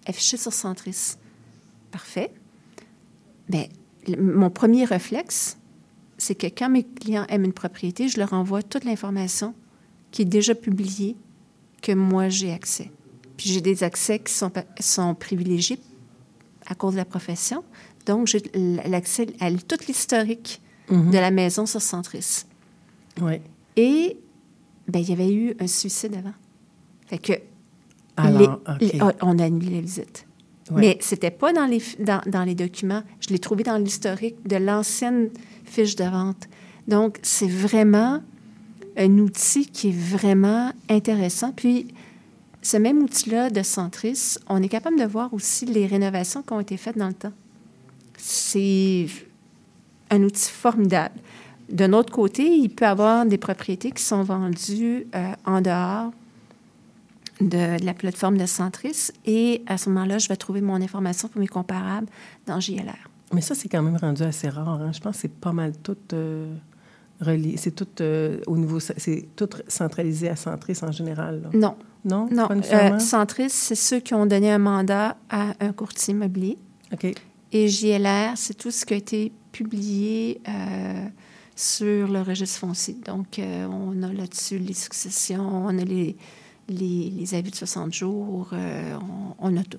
affichée 0.05 0.37
sur 0.37 0.51
Centris. 0.53 1.15
Parfait. 1.97 2.31
Mais 3.49 3.69
mon 4.19 4.51
premier 4.51 4.85
réflexe, 4.85 5.57
c'est 6.19 6.35
que 6.35 6.45
quand 6.47 6.69
mes 6.69 6.83
clients 6.83 7.25
aiment 7.27 7.45
une 7.45 7.53
propriété, 7.53 8.07
je 8.07 8.19
leur 8.19 8.33
envoie 8.33 8.61
toute 8.61 8.83
l'information 8.83 9.55
qui 10.11 10.21
est 10.21 10.25
déjà 10.25 10.53
publiée, 10.53 11.15
que 11.81 11.91
moi 11.93 12.29
j'ai 12.29 12.51
accès. 12.53 12.91
Puis 13.35 13.49
j'ai 13.49 13.61
des 13.61 13.83
accès 13.83 14.19
qui 14.19 14.31
sont, 14.31 14.51
sont 14.79 15.15
privilégiés 15.15 15.79
à 16.67 16.75
cause 16.75 16.93
de 16.93 16.97
la 16.97 17.05
profession. 17.05 17.63
Donc, 18.05 18.27
j'ai 18.27 18.43
l'accès 18.85 19.25
à 19.39 19.51
tout 19.51 19.77
l'historique 19.87 20.61
Mhm. 20.89 21.09
de 21.11 21.17
la 21.17 21.31
maison 21.31 21.65
sur 21.65 21.81
Centris. 21.81 22.45
Oui. 23.21 23.41
Et 23.75 24.17
ben, 24.87 24.99
il 24.99 25.09
y 25.09 25.13
avait 25.13 25.33
eu 25.33 25.55
un 25.59 25.67
suicide 25.67 26.13
avant. 26.15 26.33
Fait 27.07 27.17
que 27.17 27.33
Alors, 28.15 28.39
les- 28.39 28.47
OK. 28.87 28.93
les- 28.93 28.99
ah, 29.01 29.13
on 29.23 29.37
a 29.39 29.43
annulé 29.45 29.71
la 29.75 29.81
visite. 29.81 30.26
Ouais. 30.72 30.82
Mais 30.82 30.97
c'était 31.01 31.32
pas 31.32 31.53
dans 31.53 31.65
les, 31.65 31.82
dans, 31.99 32.22
dans 32.26 32.43
les 32.43 32.55
documents. 32.55 33.03
Je 33.20 33.30
l'ai 33.30 33.39
trouvé 33.39 33.63
dans 33.63 33.78
l'historique 33.78 34.36
de 34.47 34.57
l'ancienne 34.57 35.30
fiche 35.65 35.95
de 35.95 36.03
vente. 36.03 36.47
Donc, 36.88 37.20
c'est 37.22 37.49
vraiment 37.49 38.22
un 38.97 39.18
outil 39.20 39.68
qui 39.68 39.89
est 39.89 39.97
vraiment 39.97 40.72
intéressant. 40.89 41.51
Puis, 41.51 41.88
ce 42.61 42.78
même 42.78 43.01
outil-là 43.01 43.49
de 43.49 43.61
Centris, 43.61 44.36
on 44.49 44.61
est 44.61 44.68
capable 44.68 44.99
de 44.99 45.05
voir 45.05 45.34
aussi 45.34 45.65
les 45.65 45.86
rénovations 45.86 46.41
qui 46.41 46.53
ont 46.53 46.59
été 46.59 46.78
faites 46.78 46.97
dans 46.97 47.07
le 47.07 47.13
temps. 47.13 47.34
C'est 48.18 49.07
un 50.09 50.24
outil 50.24 50.49
formidable. 50.49 51.15
D'un 51.70 51.93
autre 51.93 52.11
côté, 52.11 52.43
il 52.45 52.70
peut 52.70 52.86
avoir 52.86 53.26
des 53.26 53.38
propriétés 53.38 53.91
qui 53.91 54.03
sont 54.03 54.24
vendues 54.24 55.05
euh, 55.15 55.32
en 55.45 55.61
dehors 55.61 56.11
de, 57.41 57.77
de 57.79 57.85
la 57.85 57.93
plateforme 57.93 58.38
de 58.38 58.45
Centris 58.45 59.09
et 59.25 59.63
à 59.67 59.77
ce 59.77 59.89
moment-là, 59.89 60.17
je 60.17 60.27
vais 60.27 60.35
trouver 60.38 60.61
mon 60.61 60.81
information 60.81 61.27
pour 61.27 61.39
mes 61.41 61.47
comparables 61.47 62.07
dans 62.45 62.59
JLR. 62.59 63.09
Mais 63.33 63.41
ça, 63.41 63.55
c'est 63.55 63.67
quand 63.69 63.81
même 63.83 63.97
rendu 63.97 64.23
assez 64.23 64.47
rare. 64.49 64.69
hein. 64.81 64.91
Je 64.93 64.99
pense 64.99 65.15
que 65.17 65.21
c'est 65.23 65.27
pas 65.33 65.51
mal 65.51 65.73
tout 65.83 65.97
euh, 66.13 66.53
relié. 67.19 67.55
C'est 67.57 67.71
tout 67.75 67.88
euh, 68.01 68.39
au 68.47 68.57
niveau. 68.57 68.79
C'est 68.79 69.27
tout 69.35 69.49
centralisé 69.67 70.29
à 70.29 70.35
Centris 70.38 70.77
en 70.81 70.91
général. 70.93 71.41
là. 71.43 71.49
Non. 71.53 71.75
Non? 72.05 72.29
Non. 72.31 72.47
Euh, 72.51 72.99
Centris, 72.99 73.49
c'est 73.49 73.75
ceux 73.75 73.99
qui 73.99 74.13
ont 74.13 74.25
donné 74.25 74.49
un 74.49 74.59
mandat 74.59 75.17
à 75.29 75.53
un 75.59 75.73
courtier 75.73 76.13
immobilier. 76.13 76.57
OK. 76.93 77.05
Et 77.51 77.67
JLR, 77.67 78.31
c'est 78.35 78.53
tout 78.53 78.71
ce 78.71 78.85
qui 78.85 78.93
a 78.93 78.97
été 78.97 79.31
publié 79.51 80.39
sur 81.55 82.07
le 82.07 82.21
registre 82.21 82.59
foncier. 82.59 82.97
Donc, 83.05 83.39
on 83.41 84.03
a 84.03 84.13
là-dessus 84.13 84.57
les 84.59 84.73
successions, 84.73 85.65
on 85.65 85.77
a 85.77 85.83
les, 85.83 86.15
les, 86.70 87.34
avis 87.34 87.51
de 87.51 87.55
60 87.55 87.93
jours, 87.93 88.49
euh, 88.53 88.97
on, 89.39 89.55
a 89.57 89.63
tout. 89.63 89.78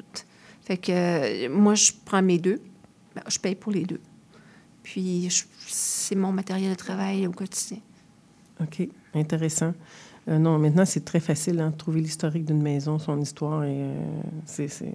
Fait 0.62 0.76
que 0.76 0.92
euh, 0.92 1.48
moi, 1.50 1.74
je 1.74 1.92
prends 2.04 2.22
mes 2.22 2.38
deux, 2.38 2.60
Ben, 3.14 3.22
je 3.28 3.38
paye 3.38 3.54
pour 3.54 3.72
les 3.72 3.84
deux. 3.84 4.00
Puis, 4.82 5.28
c'est 5.66 6.14
mon 6.14 6.32
matériel 6.32 6.70
de 6.70 6.76
travail 6.76 7.26
au 7.26 7.32
quotidien. 7.32 7.78
OK. 8.60 8.88
Intéressant. 9.14 9.74
Euh, 10.28 10.38
non, 10.38 10.58
maintenant, 10.58 10.84
c'est 10.84 11.04
très 11.04 11.20
facile 11.20 11.60
hein, 11.60 11.70
de 11.70 11.76
trouver 11.76 12.00
l'historique 12.00 12.44
d'une 12.44 12.62
maison, 12.62 12.98
son 12.98 13.20
histoire, 13.20 13.64
et 13.64 13.92
c'est- 14.46 14.92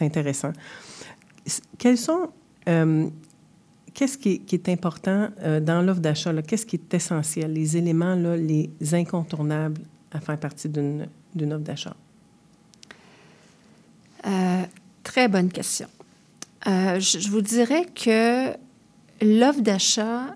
intéressant. 0.00 0.52
Quels 1.78 1.98
sont. 1.98 2.30
Qu'est-ce 3.94 4.18
qui, 4.18 4.42
est- 4.52 4.68
important 4.68 5.30
dans 5.62 5.84
l'offre 5.84 6.00
d'achat? 6.00 6.32
Qu'est-ce 6.42 6.66
qui 6.66 6.76
est 6.76 6.94
essentiel? 6.94 7.52
Les 7.52 7.76
éléments, 7.76 8.14
là, 8.14 8.36
les 8.36 8.70
incontournables 8.92 9.80
à 10.12 10.20
faire 10.20 10.38
partie 10.38 10.68
d'une 10.68 11.08
d'une 11.34 11.52
offre 11.52 11.64
d'achat? 11.64 11.96
Euh, 14.26 14.62
très 15.02 15.28
bonne 15.28 15.50
question. 15.50 15.88
Euh, 16.66 16.98
je, 17.00 17.28
vous 17.28 17.40
dirais 17.40 17.86
que 17.86 18.52
l'offre 19.22 19.60
d'achat 19.60 20.34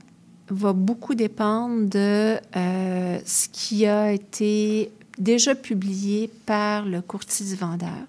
va 0.49 0.72
beaucoup 0.72 1.14
dépendre 1.14 1.88
de 1.88 2.36
euh, 2.57 3.20
ce 3.24 3.49
qui 3.49 3.86
a 3.86 4.12
été 4.12 4.93
déjà 5.18 5.55
publié 5.55 6.28
par 6.47 6.84
le 6.84 7.01
courtier 7.03 7.45
du 7.47 7.55
vendeur. 7.55 8.07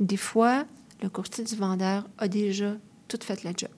Des 0.00 0.16
fois, 0.16 0.64
le 1.02 1.08
courtier 1.08 1.44
du 1.44 1.56
vendeur 1.56 2.06
a 2.18 2.28
déjà 2.28 2.74
tout 3.08 3.18
fait 3.22 3.42
la 3.44 3.52
job. 3.56 3.70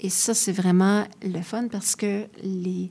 Et 0.00 0.10
ça, 0.10 0.34
c'est 0.34 0.52
vraiment 0.52 1.04
le 1.22 1.40
fun 1.40 1.68
parce 1.68 1.96
que 1.96 2.26
les, 2.42 2.90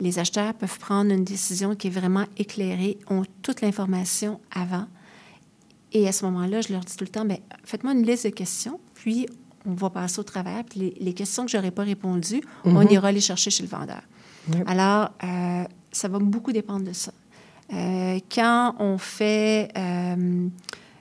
les 0.00 0.18
acheteurs 0.18 0.54
peuvent 0.54 0.78
prendre 0.78 1.12
une 1.12 1.24
décision 1.24 1.74
qui 1.74 1.88
est 1.88 1.90
vraiment 1.90 2.24
éclairée, 2.36 2.98
ont 3.08 3.24
toute 3.42 3.60
l'information 3.60 4.40
avant. 4.54 4.86
Et 5.92 6.06
à 6.06 6.12
ce 6.12 6.24
moment-là, 6.26 6.60
je 6.60 6.72
leur 6.72 6.82
dis 6.84 6.96
tout 6.96 7.04
le 7.04 7.10
temps, 7.10 7.24
ben, 7.24 7.38
faites-moi 7.64 7.92
une 7.94 8.02
liste 8.04 8.24
de 8.24 8.30
questions, 8.30 8.78
puis 8.94 9.26
on 9.66 9.74
va 9.74 9.90
passer 9.90 10.20
au 10.20 10.22
travers. 10.22 10.62
Puis 10.64 10.80
les, 10.80 10.94
les 11.00 11.14
questions 11.14 11.44
que 11.44 11.50
je 11.50 11.56
n'aurais 11.56 11.70
pas 11.70 11.82
répondues, 11.82 12.42
on 12.64 12.72
Mhm. 12.84 12.90
ira 12.90 13.12
les 13.12 13.20
chercher 13.20 13.50
chez 13.50 13.62
le 13.62 13.68
vendeur. 13.68 14.02
Alors, 14.66 15.10
euh, 15.24 15.64
ça 15.92 16.08
va 16.08 16.18
beaucoup 16.18 16.52
dépendre 16.52 16.84
de 16.86 16.92
ça. 16.92 17.12
Euh, 17.72 18.18
quand 18.34 18.76
on 18.78 18.96
fait 18.96 19.70
euh, 19.76 20.48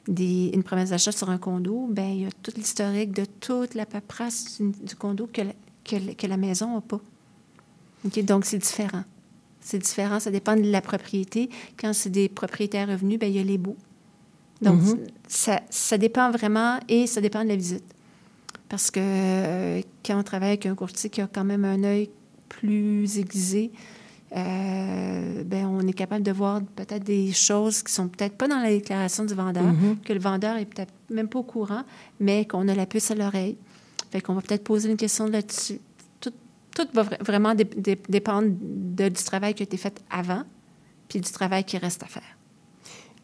des, 0.07 0.51
une 0.53 0.63
promesse 0.63 0.89
d'achat 0.89 1.11
sur 1.13 1.29
un 1.29 1.37
condo, 1.37 1.87
ben, 1.89 2.09
il 2.09 2.21
y 2.23 2.25
a 2.25 2.29
tout 2.43 2.51
l'historique 2.57 3.13
de 3.13 3.25
toute 3.25 3.73
la 3.75 3.85
paperasse 3.85 4.59
du, 4.61 4.71
du 4.85 4.95
condo 4.95 5.29
que 5.33 6.27
la 6.27 6.37
maison 6.37 6.73
n'a 6.75 6.81
pas. 6.81 6.99
Donc, 8.23 8.45
c'est 8.45 8.57
différent. 8.57 9.03
C'est 9.61 9.79
différent, 9.79 10.19
ça 10.19 10.31
dépend 10.31 10.55
de 10.55 10.69
la 10.71 10.81
propriété. 10.81 11.49
Quand 11.79 11.91
c'est 11.93 12.09
des 12.09 12.29
propriétaires 12.29 12.87
revenus, 12.87 13.19
ben 13.19 13.27
il 13.29 13.35
y 13.35 13.39
a 13.39 13.43
les 13.43 13.57
baux. 13.57 13.75
Donc, 14.61 14.81
Mhm. 14.81 14.97
ça, 15.27 15.61
ça 15.69 15.97
dépend 15.97 16.31
vraiment 16.31 16.79
et 16.87 17.05
ça 17.05 17.19
dépend 17.21 17.43
de 17.43 17.49
la 17.49 17.55
visite. 17.55 17.83
Parce 18.69 18.89
que 18.91 18.99
euh, 19.01 19.81
quand 20.05 20.19
on 20.19 20.23
travaille 20.23 20.49
avec 20.49 20.65
un 20.65 20.75
courtier 20.75 21.09
qui 21.09 21.21
a 21.21 21.27
quand 21.27 21.43
même 21.43 21.63
un 21.65 21.83
œil 21.83 22.09
plus 22.49 23.17
aiguisé, 23.19 23.71
euh, 24.35 25.43
ben, 25.43 25.65
on 25.67 25.85
est 25.87 25.93
capable 25.93 26.23
de 26.23 26.31
voir 26.31 26.61
peut-être 26.75 27.03
des 27.03 27.31
choses 27.33 27.81
qui 27.83 27.93
sont 27.93 28.07
peut-être 28.07 28.35
pas 28.35 28.47
dans 28.47 28.59
la 28.59 28.69
déclaration 28.69 29.23
du 29.25 29.33
vendeur, 29.33 29.63
Mhm. 29.63 29.97
que 30.03 30.13
le 30.13 30.19
vendeur 30.19 30.57
est 30.57 30.65
peut-être 30.65 30.93
même 31.09 31.27
pas 31.27 31.39
au 31.39 31.43
courant, 31.43 31.83
mais 32.19 32.45
qu'on 32.45 32.67
a 32.67 32.75
la 32.75 32.85
puce 32.85 33.11
à 33.11 33.15
l'oreille. 33.15 33.57
Fait 34.11 34.21
qu'on 34.21 34.33
va 34.33 34.41
peut-être 34.41 34.63
poser 34.63 34.89
une 34.89 34.97
question 34.97 35.27
là-dessus. 35.27 35.79
Tout, 36.77 36.87
va 36.93 37.03
vra- 37.03 37.23
vraiment 37.23 37.55
dé- 37.55 37.63
dé- 37.87 37.99
dépendre 38.07 38.49
de- 38.99 39.09
du 39.09 39.23
travail 39.23 39.53
qui 39.55 39.63
a 39.63 39.65
été 39.65 39.77
fait 39.77 39.99
avant, 40.11 40.43
puis 41.09 41.19
du 41.19 41.31
travail 41.31 41.63
qui 41.63 41.77
reste 41.77 42.03
à 42.03 42.05
faire. 42.07 42.31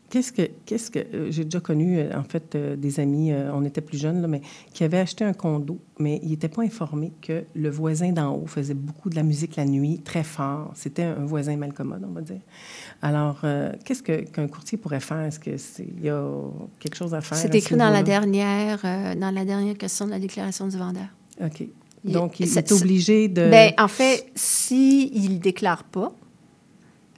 Qu'est-ce 0.10 0.32
que, 0.32 0.44
qu'est-ce 0.68 0.92
que 0.92 1.00
euh, 1.00 1.32
j'ai 1.32 1.44
déjà 1.44 1.60
connu 1.60 1.98
euh, 1.98 2.16
en 2.16 2.24
fait 2.24 2.54
euh, 2.54 2.76
des 2.76 3.00
amis, 3.00 3.32
on 3.52 3.64
était 3.66 3.82
plus 3.82 3.98
jeunes 4.00 4.22
là, 4.22 4.28
mais 4.28 4.42
qui 4.72 4.84
avaient 4.84 5.00
acheté 5.00 5.24
un 5.24 5.34
condo, 5.34 5.80
mais 5.98 6.20
ils 6.22 6.30
n'étaient 6.30 6.50
pas 6.50 6.62
informés 6.62 7.12
que 7.20 7.44
le 7.56 7.70
voisin 7.72 8.12
d'en 8.12 8.36
haut 8.36 8.46
faisait 8.46 8.76
beaucoup 8.76 9.10
de 9.10 9.16
la 9.16 9.24
musique 9.24 9.56
la 9.56 9.66
nuit, 9.66 10.02
très 10.04 10.24
fort. 10.24 10.72
C'était 10.76 11.02
un 11.04 11.26
voisin 11.26 11.56
malcommode, 11.58 12.04
on 12.08 12.14
va 12.14 12.22
dire. 12.22 12.42
Alors, 13.02 13.42
qu'est-ce 13.84 14.04
que, 14.04 14.22
qu'un 14.34 14.48
courtier 14.48 14.78
pourrait 14.78 15.00
faire? 15.00 15.22
Est-ce 15.22 15.40
que 15.40 15.58
c'est, 15.58 15.88
il 15.98 16.04
y 16.06 16.10
a 16.10 16.24
quelque 16.80 16.96
chose 16.96 17.14
à 17.16 17.22
faire 17.22 17.38
C'est 17.38 17.54
écrit 17.56 17.76
dans 17.76 17.90
la 17.90 18.04
dernière, 18.04 18.80
dans 19.18 19.32
la 19.34 19.46
dernière 19.46 19.78
question 19.78 20.06
de 20.06 20.12
la 20.12 20.20
déclaration 20.20 20.68
du 20.68 20.78
vendeur. 20.78 21.08
Ok. 21.44 21.64
Donc, 22.04 22.40
il 22.40 22.58
est 22.58 22.72
obligé 22.72 23.28
de. 23.28 23.50
Ben, 23.50 23.72
en 23.78 23.88
fait, 23.88 24.26
s'il 24.36 25.34
ne 25.34 25.38
déclare 25.38 25.84
pas, 25.86 26.12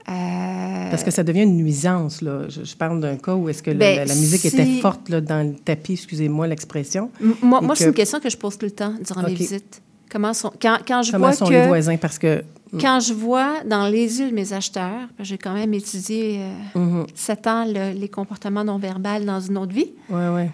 euh, 0.08 0.90
Parce 0.90 1.02
que 1.02 1.10
ça 1.10 1.24
devient 1.24 1.42
une 1.42 1.56
nuisance, 1.56 2.22
là. 2.22 2.48
Je, 2.48 2.62
je 2.62 2.76
parle 2.76 3.00
d'un 3.00 3.16
cas 3.16 3.34
où 3.34 3.48
est-ce 3.48 3.62
que 3.62 3.72
la- 3.72 3.76
Ben, 3.76 3.96
la, 3.96 4.04
la 4.04 4.14
musique 4.14 4.40
si- 4.42 4.46
était 4.48 4.80
forte 4.80 5.08
là, 5.08 5.20
dans 5.20 5.44
le 5.48 5.54
tapis, 5.56 5.94
excusez-moi 5.94 6.46
l'expression. 6.46 7.10
M- 7.20 7.34
Moi, 7.42 7.60
et 7.60 7.66
moi 7.66 7.74
que- 7.74 7.80
c'est 7.80 7.86
une 7.88 7.94
question 7.94 8.20
que 8.20 8.30
je 8.30 8.36
pose 8.36 8.56
tout 8.56 8.66
le 8.66 8.70
temps 8.72 8.94
durant 9.04 9.22
mes 9.22 9.34
visites. 9.34 9.82
Comment 10.08 10.32
sont, 10.32 10.52
quand, 10.62 10.78
quand 10.86 11.02
je 11.02 11.10
Comment 11.10 11.26
vois 11.26 11.32
sont 11.36 11.46
que, 11.46 11.52
les 11.54 11.66
voisins? 11.66 11.96
Parce 11.96 12.18
que... 12.20 12.44
Quand 12.80 13.00
je 13.00 13.12
vois 13.14 13.64
dans 13.64 13.88
les 13.88 14.20
yeux 14.20 14.28
de 14.30 14.34
mes 14.34 14.52
acheteurs, 14.52 15.08
j'ai 15.18 15.38
quand 15.38 15.54
même 15.54 15.74
étudié 15.74 16.38
euh, 16.40 16.78
Mhm. 16.78 17.06
sept 17.14 17.46
ans 17.48 17.64
le- 17.66 17.98
les 17.98 18.08
comportements 18.08 18.62
non 18.64 18.78
verbaux 18.78 19.24
dans 19.24 19.40
une 19.40 19.58
autre 19.58 19.72
vie, 19.72 19.90
Ouais, 20.08 20.28
ouais. 20.28 20.50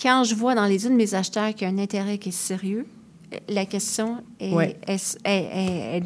quand 0.00 0.22
je 0.22 0.34
vois 0.36 0.54
dans 0.54 0.66
les 0.66 0.84
yeux 0.84 0.90
de 0.90 0.94
mes 0.96 1.14
acheteurs 1.14 1.52
qu'il 1.54 1.66
y 1.66 1.70
a 1.70 1.74
un 1.74 1.78
intérêt 1.78 2.18
qui 2.18 2.28
est 2.28 2.32
sérieux, 2.32 2.86
la 3.48 3.66
question 3.66 4.22
est, 4.40 4.52
Ouais. 4.52 4.76
est- 4.86 5.18
est- 5.24 5.30
est- 5.30 5.96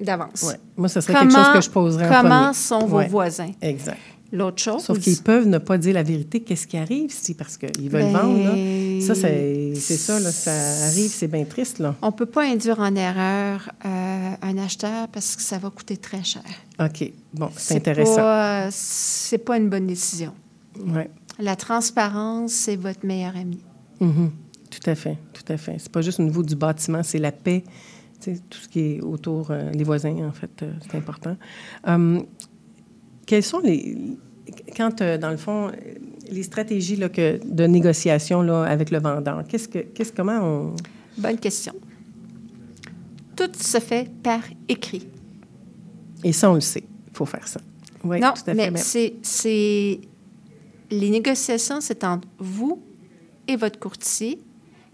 est 0.00 0.04
d'avance. 0.04 0.42
Ouais. 0.44 0.54
Moi, 0.76 0.88
ce 0.88 1.00
serait 1.00 1.14
quelque 1.14 1.32
chose 1.34 1.52
que 1.54 1.60
je 1.60 1.70
poserais 1.70 2.06
en 2.08 2.22
Comment 2.22 2.40
premier. 2.42 2.54
sont 2.54 2.86
vos 2.86 2.96
Ouais. 2.98 3.08
voisins? 3.08 3.50
Exact. 3.60 3.98
L'autre 4.30 4.62
chose... 4.62 4.82
Sauf 4.84 4.98
qu'ils 5.00 5.16
peuvent 5.22 5.46
ne 5.46 5.56
pas 5.56 5.78
dire 5.78 5.94
la 5.94 6.02
vérité. 6.02 6.40
Qu'est-ce 6.40 6.66
qui 6.66 6.76
arrive 6.76 7.10
si? 7.10 7.32
Parce 7.32 7.56
qu'ils 7.56 7.88
veulent 7.88 8.02
Ben, 8.02 8.12
vendre, 8.12 8.38
là. 8.44 9.00
Ça, 9.00 9.14
c'est 9.14 9.74
ça, 9.74 10.20
là. 10.20 10.30
Ça 10.30 10.52
arrive, 10.88 11.10
c'est 11.10 11.28
bien 11.28 11.44
triste, 11.44 11.78
là. 11.78 11.94
On 12.02 12.08
ne 12.08 12.12
peut 12.12 12.26
pas 12.26 12.44
induire 12.44 12.78
en 12.78 12.94
erreur 12.94 13.70
euh, 13.86 14.30
un 14.42 14.58
acheteur 14.58 15.08
parce 15.08 15.34
que 15.34 15.40
ça 15.40 15.56
va 15.56 15.70
coûter 15.70 15.96
très 15.96 16.22
cher. 16.24 16.42
OK. 16.78 17.10
Bon, 17.32 17.48
c'est 17.56 17.76
intéressant. 17.76 18.68
C'est 18.70 19.38
pas 19.38 19.56
une 19.56 19.70
bonne 19.70 19.86
décision. 19.86 20.34
Ouais. 20.78 21.08
La 21.38 21.56
transparence, 21.56 22.52
c'est 22.52 22.76
votre 22.76 23.06
meilleur 23.06 23.34
ami. 23.34 23.60
Mhm. 24.00 24.30
Tout 24.70 24.90
à 24.90 24.94
fait, 24.94 25.16
tout 25.32 25.52
à 25.52 25.56
fait. 25.56 25.76
C'est 25.78 25.90
pas 25.90 26.02
juste 26.02 26.20
au 26.20 26.22
niveau 26.22 26.42
du 26.42 26.54
bâtiment, 26.54 27.02
c'est 27.02 27.18
la 27.18 27.32
paix, 27.32 27.64
tout 28.24 28.58
ce 28.58 28.68
qui 28.68 28.80
est 28.80 29.00
autour, 29.00 29.50
euh, 29.50 29.70
les 29.70 29.84
voisins, 29.84 30.16
en 30.26 30.32
fait, 30.32 30.62
euh, 30.62 30.72
c'est 30.82 30.96
important. 30.98 31.36
Hum, 31.86 32.26
quelles 33.26 33.42
sont 33.42 33.60
les... 33.60 33.96
Quand, 34.76 35.00
euh, 35.00 35.18
dans 35.18 35.30
le 35.30 35.36
fond, 35.36 35.70
les 36.30 36.42
stratégies 36.42 36.96
là, 36.96 37.08
que, 37.08 37.38
de 37.44 37.64
négociation 37.64 38.42
là, 38.42 38.64
avec 38.64 38.90
le 38.90 38.98
vendeur, 38.98 39.44
qu'est-ce 39.46 39.68
que, 39.68 39.78
qu'est-ce, 39.78 40.12
comment 40.12 40.40
on... 40.42 40.76
Bonne 41.16 41.38
question. 41.38 41.74
Tout 43.36 43.50
se 43.56 43.78
fait 43.78 44.10
par 44.22 44.40
écrit. 44.68 45.06
Et 46.24 46.32
ça, 46.32 46.50
on 46.50 46.54
le 46.54 46.60
sait, 46.60 46.84
il 47.10 47.16
faut 47.16 47.26
faire 47.26 47.46
ça. 47.46 47.60
Oui, 48.04 48.20
non, 48.20 48.32
tout 48.34 48.42
à 48.42 48.44
fait. 48.46 48.54
mais 48.54 48.70
mais- 48.70 48.78
c'est, 48.78 49.14
c'est... 49.22 50.00
Les 50.90 51.10
négociations, 51.10 51.80
c'est 51.80 52.02
entre 52.04 52.26
vous 52.38 52.82
et 53.46 53.56
votre 53.56 53.78
courtier 53.78 54.40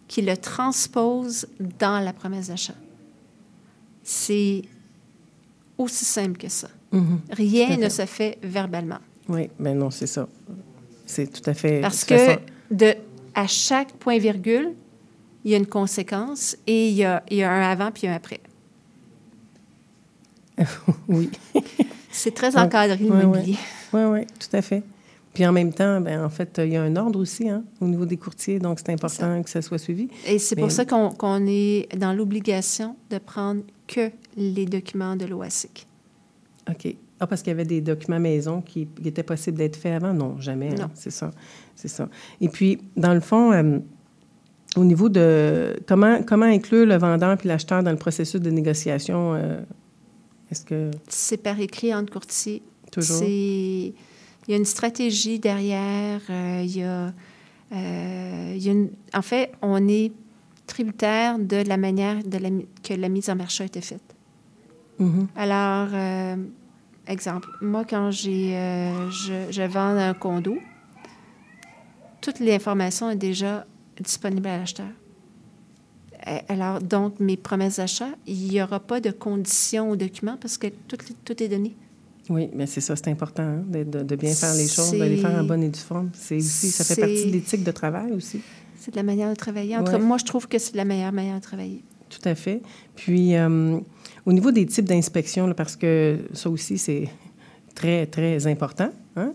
qui 0.08 0.22
le 0.22 0.36
transpose 0.36 1.46
dans 1.78 2.02
la 2.04 2.12
promesse 2.12 2.48
d'achat. 2.48 2.74
C'est 4.02 4.62
aussi 5.78 6.04
simple 6.04 6.38
que 6.38 6.48
ça. 6.48 6.68
Mhm. 6.92 7.20
Rien 7.30 7.76
ne 7.76 7.88
se 7.88 8.06
fait 8.06 8.38
verbalement. 8.42 8.98
Oui, 9.28 9.50
mais 9.58 9.74
non, 9.74 9.90
c'est 9.90 10.06
ça. 10.06 10.28
C'est 11.06 11.26
tout 11.32 11.48
à 11.48 11.54
fait... 11.54 11.80
Parce 11.80 12.04
que 12.04 12.16
façon- 12.16 12.40
de, 12.70 12.94
à 13.34 13.46
chaque 13.46 13.92
point-virgule, 13.94 14.74
il 15.44 15.50
y 15.50 15.54
a 15.54 15.56
une 15.58 15.66
conséquence 15.66 16.56
et 16.66 16.88
il 16.88 16.94
y 16.94 17.04
a, 17.04 17.22
il 17.30 17.38
y 17.38 17.42
a 17.42 17.50
un 17.50 17.70
avant 17.70 17.90
puis 17.90 18.06
un 18.06 18.14
après. 18.14 18.40
oui. 21.08 21.30
C'est 22.10 22.34
très 22.34 22.56
encadré, 22.56 22.96
l'immobilier. 22.96 23.56
Oui, 23.92 24.00
oui, 24.00 24.04
ouais, 24.04 24.26
tout 24.38 24.54
à 24.56 24.62
fait. 24.62 24.82
Puis 25.34 25.44
en 25.44 25.52
même 25.52 25.72
temps, 25.72 26.00
ben, 26.00 26.24
en 26.24 26.30
fait, 26.30 26.60
il 26.64 26.70
y 26.72 26.76
a 26.76 26.82
un 26.82 26.94
ordre 26.96 27.18
aussi 27.18 27.48
hein, 27.48 27.64
au 27.80 27.86
niveau 27.86 28.06
des 28.06 28.16
courtiers, 28.16 28.60
donc 28.60 28.78
c'est 28.78 28.92
important 28.92 29.42
que 29.42 29.50
ça 29.50 29.60
soit 29.62 29.78
suivi. 29.78 30.08
Et 30.26 30.38
c'est 30.38 30.54
pour 30.56 30.70
ça 30.70 30.84
qu'on 30.84 31.46
est 31.46 31.88
dans 31.98 32.12
l'obligation 32.12 32.96
de 33.10 33.18
prendre 33.18 33.62
que 33.88 34.10
les 34.36 34.64
documents 34.66 35.16
de 35.16 35.26
l'OASIC. 35.26 35.86
OK. 36.70 36.94
Ah, 37.20 37.26
parce 37.26 37.42
qu'il 37.42 37.50
y 37.50 37.54
avait 37.54 37.64
des 37.64 37.80
documents 37.80 38.18
maison 38.20 38.60
qui, 38.60 38.86
qui 38.86 39.08
étaient 39.08 39.22
possibles 39.22 39.58
d'être 39.58 39.76
faits 39.76 40.02
avant? 40.02 40.12
Non, 40.14 40.40
jamais. 40.40 40.68
hein, 40.72 40.82
Non. 40.82 40.90
c'est 40.94 41.10
ça. 41.10 41.30
C'est 41.74 41.88
ça. 41.88 42.08
Et 42.40 42.48
puis, 42.48 42.78
dans 42.96 43.12
le 43.14 43.20
fond, 43.20 43.52
euh, 43.52 43.78
au 44.76 44.84
niveau 44.84 45.08
de 45.08 45.76
comment, 45.86 46.22
comment 46.22 46.46
inclure 46.46 46.86
le 46.86 46.96
vendeur 46.96 47.36
puis 47.38 47.48
l'acheteur 47.48 47.82
dans 47.82 47.90
le 47.90 47.96
processus 47.96 48.40
de 48.40 48.50
négociation, 48.50 49.34
euh, 49.34 49.60
est-ce 50.50 50.64
que 50.64 50.90
C'est 51.08 51.36
par 51.36 51.58
écrit 51.60 51.94
entre 51.94 52.12
courtiers. 52.12 52.62
Toujours? 52.90 53.16
C'est- 53.18 53.92
Il 54.46 54.50
y 54.50 54.54
a 54.54 54.56
une 54.58 54.64
stratégie 54.64 55.38
derrière. 55.38 56.20
euh, 56.30 56.62
il 56.64 56.76
y 56.76 56.82
a, 56.82 57.12
euh, 57.72 58.52
il 58.56 58.62
y 58.62 58.68
a 58.68 58.72
une- 58.72 58.90
En 59.14 59.22
fait, 59.22 59.52
on 59.62 59.88
est 59.88 60.12
tributaire 60.66 61.38
de 61.38 61.56
la 61.66 61.76
manière 61.76 62.22
de 62.24 62.38
la 62.38 62.48
que 62.82 62.94
la 62.94 63.08
mise 63.08 63.28
en 63.30 63.36
marché 63.36 63.64
a 63.64 63.66
été 63.66 63.80
faite. 63.80 64.14
Mhm. 64.98 65.28
Alors, 65.36 65.88
euh, 65.92 66.36
exemple, 67.06 67.48
moi, 67.60 67.84
quand 67.84 68.10
j'ai, 68.10 68.50
je, 69.10 69.46
je 69.50 69.62
vends 69.62 69.96
un 69.96 70.14
condo, 70.14 70.56
toute 72.20 72.40
l'information 72.40 73.10
est 73.10 73.16
déjà 73.16 73.66
disponible 74.00 74.46
à 74.48 74.58
l'acheteur. 74.58 74.86
Alors, 76.48 76.80
donc, 76.80 77.20
mes 77.20 77.36
promesses 77.36 77.76
d'achat, 77.76 78.08
il 78.26 78.48
n'y 78.48 78.62
aura 78.62 78.80
pas 78.80 78.98
de 79.00 79.10
conditions 79.10 79.90
aux 79.90 79.96
documents 79.96 80.38
parce 80.40 80.56
que 80.56 80.68
tout, 80.88 80.96
tout 81.24 81.42
est 81.42 81.48
donné. 81.48 81.76
Oui, 82.30 82.48
mais 82.54 82.66
c'est 82.66 82.80
ça, 82.80 82.96
c'est 82.96 83.08
important 83.08 83.42
hein, 83.42 83.64
de, 83.68 84.16
bien 84.16 84.32
faire 84.32 84.54
les 84.54 84.66
choses, 84.66 84.92
de 84.92 85.04
les 85.04 85.18
faire 85.18 85.38
en 85.38 85.44
bonne 85.44 85.62
et 85.62 85.68
due 85.68 85.78
forme. 85.78 86.10
C'est 86.14 86.36
aussi, 86.36 86.70
ça 86.70 86.84
fait 86.84 87.00
partie 87.00 87.26
de 87.26 87.32
l'éthique 87.32 87.64
de 87.64 87.70
travail 87.70 88.12
aussi. 88.12 88.40
C'est 88.76 88.90
de 88.90 88.96
la 88.96 89.02
manière 89.02 89.30
de 89.30 89.34
travailler. 89.34 89.76
Ouais. 89.78 89.98
moi, 89.98 90.18
je 90.18 90.24
trouve 90.24 90.48
que 90.48 90.58
c'est 90.58 90.74
la 90.74 90.84
meilleure 90.84 91.12
manière 91.12 91.36
de 91.36 91.42
travailler. 91.42 91.82
Tout 92.08 92.28
à 92.28 92.34
fait. 92.34 92.62
Puis, 92.96 93.34
euh, 93.34 93.78
au 94.24 94.32
niveau 94.32 94.52
des 94.52 94.66
types 94.66 94.84
d'inspection, 94.84 95.52
parce 95.54 95.76
que 95.76 96.18
ça 96.32 96.48
aussi, 96.48 96.78
c'est 96.78 97.08
très, 97.74 98.06
très 98.06 98.46
important. 98.46 98.90
hein. 99.16 99.32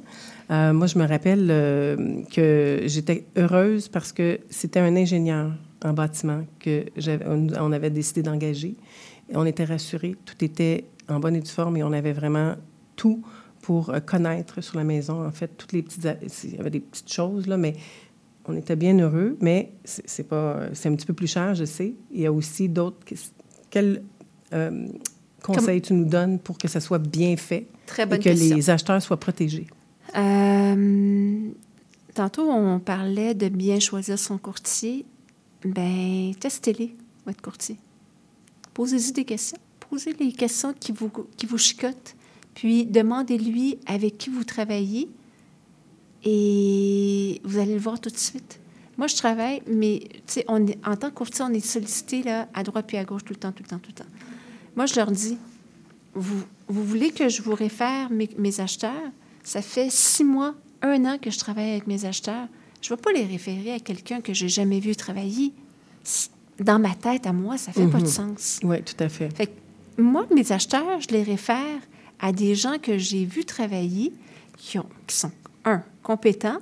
Euh, 0.51 0.73
moi, 0.73 0.87
je 0.87 0.97
me 0.97 1.07
rappelle 1.07 1.47
euh, 1.51 2.23
que 2.31 2.81
j'étais 2.85 3.25
heureuse 3.37 3.87
parce 3.87 4.11
que 4.11 4.39
c'était 4.49 4.79
un 4.79 4.95
ingénieur 4.95 5.51
en 5.83 5.93
bâtiment 5.93 6.43
que 6.59 6.85
on 7.59 7.71
avait 7.71 7.91
décidé 7.91 8.23
d'engager. 8.23 8.75
On 9.33 9.45
était 9.45 9.65
rassurés, 9.65 10.15
tout 10.25 10.43
était 10.43 10.85
en 11.07 11.19
bonne 11.19 11.35
et 11.35 11.41
due 11.41 11.51
forme 11.51 11.77
et 11.77 11.83
on 11.83 11.91
avait 11.91 12.13
vraiment 12.13 12.55
tout 12.99 13.23
pour 13.61 13.89
euh, 13.89 13.99
connaître 14.01 14.61
sur 14.61 14.77
la 14.77 14.83
maison, 14.83 15.25
en 15.25 15.31
fait, 15.31 15.47
toutes 15.57 15.71
les 15.71 15.81
petites... 15.81 16.07
Il 16.43 16.55
y 16.55 16.59
avait 16.59 16.69
des 16.69 16.81
petites 16.81 17.11
choses, 17.11 17.47
là, 17.47 17.57
mais 17.57 17.75
on 18.45 18.55
était 18.55 18.75
bien 18.75 18.97
heureux, 18.99 19.37
mais 19.41 19.71
c'est 19.85 20.27
pas, 20.27 20.61
c'est 20.73 20.89
un 20.89 20.95
petit 20.95 21.05
peu 21.05 21.13
plus 21.13 21.27
cher, 21.27 21.55
je 21.55 21.65
sais. 21.65 21.93
Il 22.11 22.21
y 22.21 22.25
a 22.25 22.31
aussi 22.31 22.67
d'autres. 22.67 22.97
Quels 23.69 24.03
euh, 24.53 24.87
conseils 25.41 25.81
tu 25.81 25.93
nous 25.93 26.05
donnes 26.05 26.39
pour 26.39 26.57
que 26.57 26.67
ça 26.67 26.79
soit 26.79 26.99
bien 26.99 27.37
fait 27.37 27.67
Très 27.85 28.05
bonne 28.05 28.19
et 28.19 28.23
que 28.23 28.29
question. 28.29 28.55
les 28.55 28.69
acheteurs 28.69 29.01
soient 29.01 29.19
protégés? 29.19 29.67
Euh, 30.17 31.49
tantôt, 32.15 32.49
on 32.49 32.79
parlait 32.79 33.35
de 33.35 33.49
bien 33.49 33.79
choisir 33.79 34.17
son 34.17 34.37
courtier. 34.37 35.05
Ben, 35.63 36.33
testez-les, 36.39 36.95
votre 37.25 37.41
courtier. 37.41 37.77
Posez-y 38.73 39.11
des 39.11 39.25
questions. 39.25 39.57
Posez 39.89 40.13
les 40.19 40.31
questions 40.31 40.73
qui 40.73 40.91
vous, 40.91 41.11
qui 41.37 41.45
vous 41.45 41.57
chicotent. 41.57 42.15
Puis, 42.59 42.85
demandez-lui 42.85 43.77
avec 43.85 44.17
qui 44.17 44.29
vous 44.29 44.43
travaillez 44.43 45.07
et 46.25 47.39
vous 47.45 47.57
allez 47.57 47.73
le 47.73 47.79
voir 47.79 48.01
tout 48.01 48.09
de 48.09 48.17
suite. 48.17 48.59
Moi, 48.97 49.07
je 49.07 49.15
travaille, 49.15 49.61
mais 49.65 50.01
on 50.49 50.67
est- 50.67 50.77
en 50.85 50.97
tant 50.97 51.09
que 51.09 51.15
courtier, 51.15 51.45
on 51.47 51.53
est 51.53 51.65
sollicité 51.65 52.21
là, 52.21 52.49
à 52.53 52.63
droite 52.63 52.83
puis 52.85 52.97
à 52.97 53.05
gauche 53.05 53.23
tout 53.23 53.31
le 53.31 53.39
temps, 53.39 53.53
tout 53.53 53.63
le 53.63 53.69
temps, 53.69 53.79
tout 53.79 53.91
le 53.91 54.03
temps. 54.03 54.09
Moi, 54.75 54.87
je 54.87 54.95
leur 54.95 55.09
dis, 55.09 55.37
vous, 56.13 56.43
vous 56.67 56.83
voulez 56.83 57.11
que 57.11 57.29
je 57.29 57.41
vous 57.41 57.55
réfère 57.55 58.11
mes, 58.11 58.29
mes 58.37 58.59
acheteurs? 58.59 59.09
Ça 59.41 59.61
fait 59.61 59.89
six 59.89 60.25
mois, 60.25 60.53
un 60.81 61.05
an 61.05 61.17
que 61.17 61.31
je 61.31 61.39
travaille 61.39 61.69
avec 61.71 61.87
mes 61.87 62.03
acheteurs. 62.03 62.49
Je 62.81 62.91
ne 62.91 62.97
vais 62.97 63.01
pas 63.01 63.13
les 63.13 63.23
référer 63.25 63.71
à 63.71 63.79
quelqu'un 63.79 64.19
que 64.19 64.33
j'ai 64.33 64.49
jamais 64.49 64.81
vu 64.81 64.97
travailler. 64.97 65.53
Dans 66.59 66.77
ma 66.77 66.93
tête, 66.93 67.25
à 67.25 67.31
moi, 67.31 67.57
ça 67.57 67.71
fait 67.71 67.87
pas 67.87 67.99
de 67.99 68.03
Mhm. 68.03 68.09
sens. 68.09 68.59
Oui, 68.63 68.81
tout 68.83 69.01
à 69.01 69.07
fait. 69.07 69.29
Fait 69.33 69.47
que 69.47 70.01
moi, 70.01 70.27
mes 70.35 70.51
acheteurs, 70.51 70.99
je 70.99 71.07
les 71.13 71.23
réfère 71.23 71.79
à 72.19 72.31
des 72.31 72.55
gens 72.55 72.77
que 72.81 72.97
j'ai 72.97 73.25
vus 73.25 73.45
travailler 73.45 74.11
qui, 74.57 74.77
ont, 74.79 74.85
qui 75.07 75.15
sont, 75.15 75.31
un, 75.65 75.83
compétents, 76.03 76.59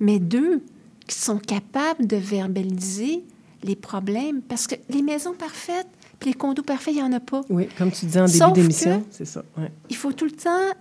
mais 0.00 0.18
deux, 0.18 0.62
qui 1.06 1.16
sont 1.16 1.38
capables 1.38 2.06
de 2.06 2.16
verbaliser 2.16 3.22
les 3.62 3.76
problèmes. 3.76 4.42
Parce 4.42 4.66
que 4.66 4.74
les 4.90 5.02
maisons 5.02 5.34
parfaites, 5.34 5.86
puis 6.18 6.30
les 6.30 6.34
condos 6.34 6.62
parfaits, 6.62 6.94
il 6.94 6.98
n'y 6.98 7.02
en 7.02 7.12
a 7.12 7.20
pas. 7.20 7.42
Oui, 7.50 7.68
comme 7.76 7.90
tu 7.92 8.06
disais 8.06 8.20
en 8.20 8.26
début 8.26 8.52
d'émission, 8.62 9.04
c'est 9.10 9.24
ça. 9.26 9.44
ouais. 9.58 9.70
Il 9.90 9.96
faut 9.96 10.12
tout 10.12 10.24
le 10.24 10.30
temps 10.32 10.72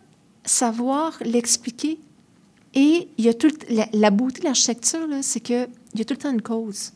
savoir 0.44 1.18
l'expliquer. 1.24 2.00
Et 2.74 3.08
il 3.18 3.26
y 3.26 3.30
a 3.30 3.34
tout 3.34 3.48
le- 3.48 3.76
la, 3.76 3.88
la 3.94 4.12
beauté 4.12 4.40
de 4.42 4.46
l'architecture, 4.46 5.08
c'est 5.22 5.40
qu'il 5.40 5.68
y 5.96 6.02
a 6.02 6.06
tout 6.06 6.14
le 6.14 6.18
temps 6.18 6.32
une 6.32 6.42
cause. 6.42 6.92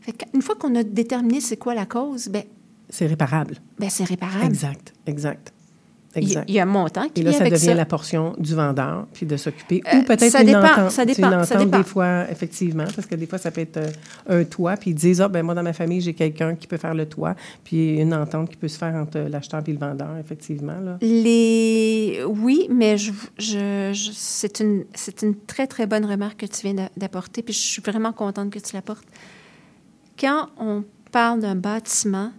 Fait 0.00 0.14
une 0.34 0.42
fois 0.42 0.54
qu'on 0.54 0.74
a 0.76 0.82
déterminé 0.84 1.40
c'est 1.40 1.56
quoi 1.56 1.74
la 1.74 1.86
cause, 1.86 2.28
ben, 2.28 2.44
C'est 2.90 3.06
réparable. 3.06 3.56
ben 3.78 3.88
c'est 3.90 4.04
réparable. 4.04 4.44
Exact, 4.44 4.92
exact. 5.06 5.52
Il 6.16 6.22
y 6.22 6.26
a- 6.26 6.28
Exact. 6.28 6.44
il 6.48 6.54
y 6.54 6.58
a 6.60 6.62
un 6.62 6.66
montant 6.66 7.08
qui 7.08 7.20
Et 7.20 7.24
là, 7.24 7.32
ça 7.32 7.40
avec 7.40 7.52
devient 7.54 7.64
ça. 7.66 7.74
la 7.74 7.84
portion 7.84 8.34
du 8.38 8.54
vendeur, 8.54 9.06
puis 9.12 9.26
de 9.26 9.36
s'occuper. 9.36 9.82
Euh, 9.92 9.98
Ou 9.98 10.02
peut-être 10.04 10.30
ça 10.30 10.44
dépend, 10.44 10.90
ça 10.90 11.04
dépend, 11.04 11.26
Une 11.32 11.44
ça 11.44 11.54
entente, 11.56 11.64
dépend. 11.66 11.78
des 11.78 11.84
fois, 11.84 12.24
effectivement, 12.30 12.84
parce 12.94 13.06
que 13.06 13.14
des 13.16 13.26
fois, 13.26 13.38
ça 13.38 13.50
peut 13.50 13.60
être 13.62 13.78
euh, 13.78 13.90
un 14.28 14.44
toit, 14.44 14.76
puis 14.76 14.90
ils 14.90 14.94
disent, 14.94 15.20
ah, 15.20 15.28
ben 15.28 15.42
moi, 15.42 15.54
dans 15.54 15.62
ma 15.62 15.72
famille, 15.72 16.00
j'ai 16.00 16.14
quelqu'un 16.14 16.54
qui 16.54 16.66
peut 16.66 16.76
faire 16.76 16.94
le 16.94 17.06
toit, 17.06 17.34
puis 17.64 17.96
une 17.98 18.14
entente 18.14 18.50
qui 18.50 18.56
peut 18.56 18.68
se 18.68 18.78
faire 18.78 18.94
entre 18.94 19.18
l'acheteur 19.18 19.62
et 19.66 19.72
le 19.72 19.78
vendeur, 19.78 20.16
effectivement. 20.18 20.78
Là. 20.80 20.98
Les... 21.00 22.20
Oui, 22.26 22.66
mais 22.70 22.96
je, 22.98 23.12
je- 23.38 23.90
je- 23.92 24.10
c'est 24.12 24.60
une, 24.60 24.84
c'est 24.94 25.22
une 25.22 25.34
très, 25.46 25.66
très 25.66 25.86
bonne 25.86 26.04
remarque 26.04 26.40
que 26.40 26.46
tu 26.46 26.62
viens 26.62 26.74
d'a- 26.74 26.90
d'apporter, 26.96 27.42
puis 27.42 27.52
je 27.54 27.58
suis 27.60 27.82
vraiment 27.82 28.12
contente 28.12 28.50
que 28.50 28.58
tu 28.58 28.74
l'apportes. 28.76 29.04
Quand 30.18 30.48
on 30.58 30.84
parle 31.10 31.40
d'un 31.40 31.56
bâtiment, 31.56 32.30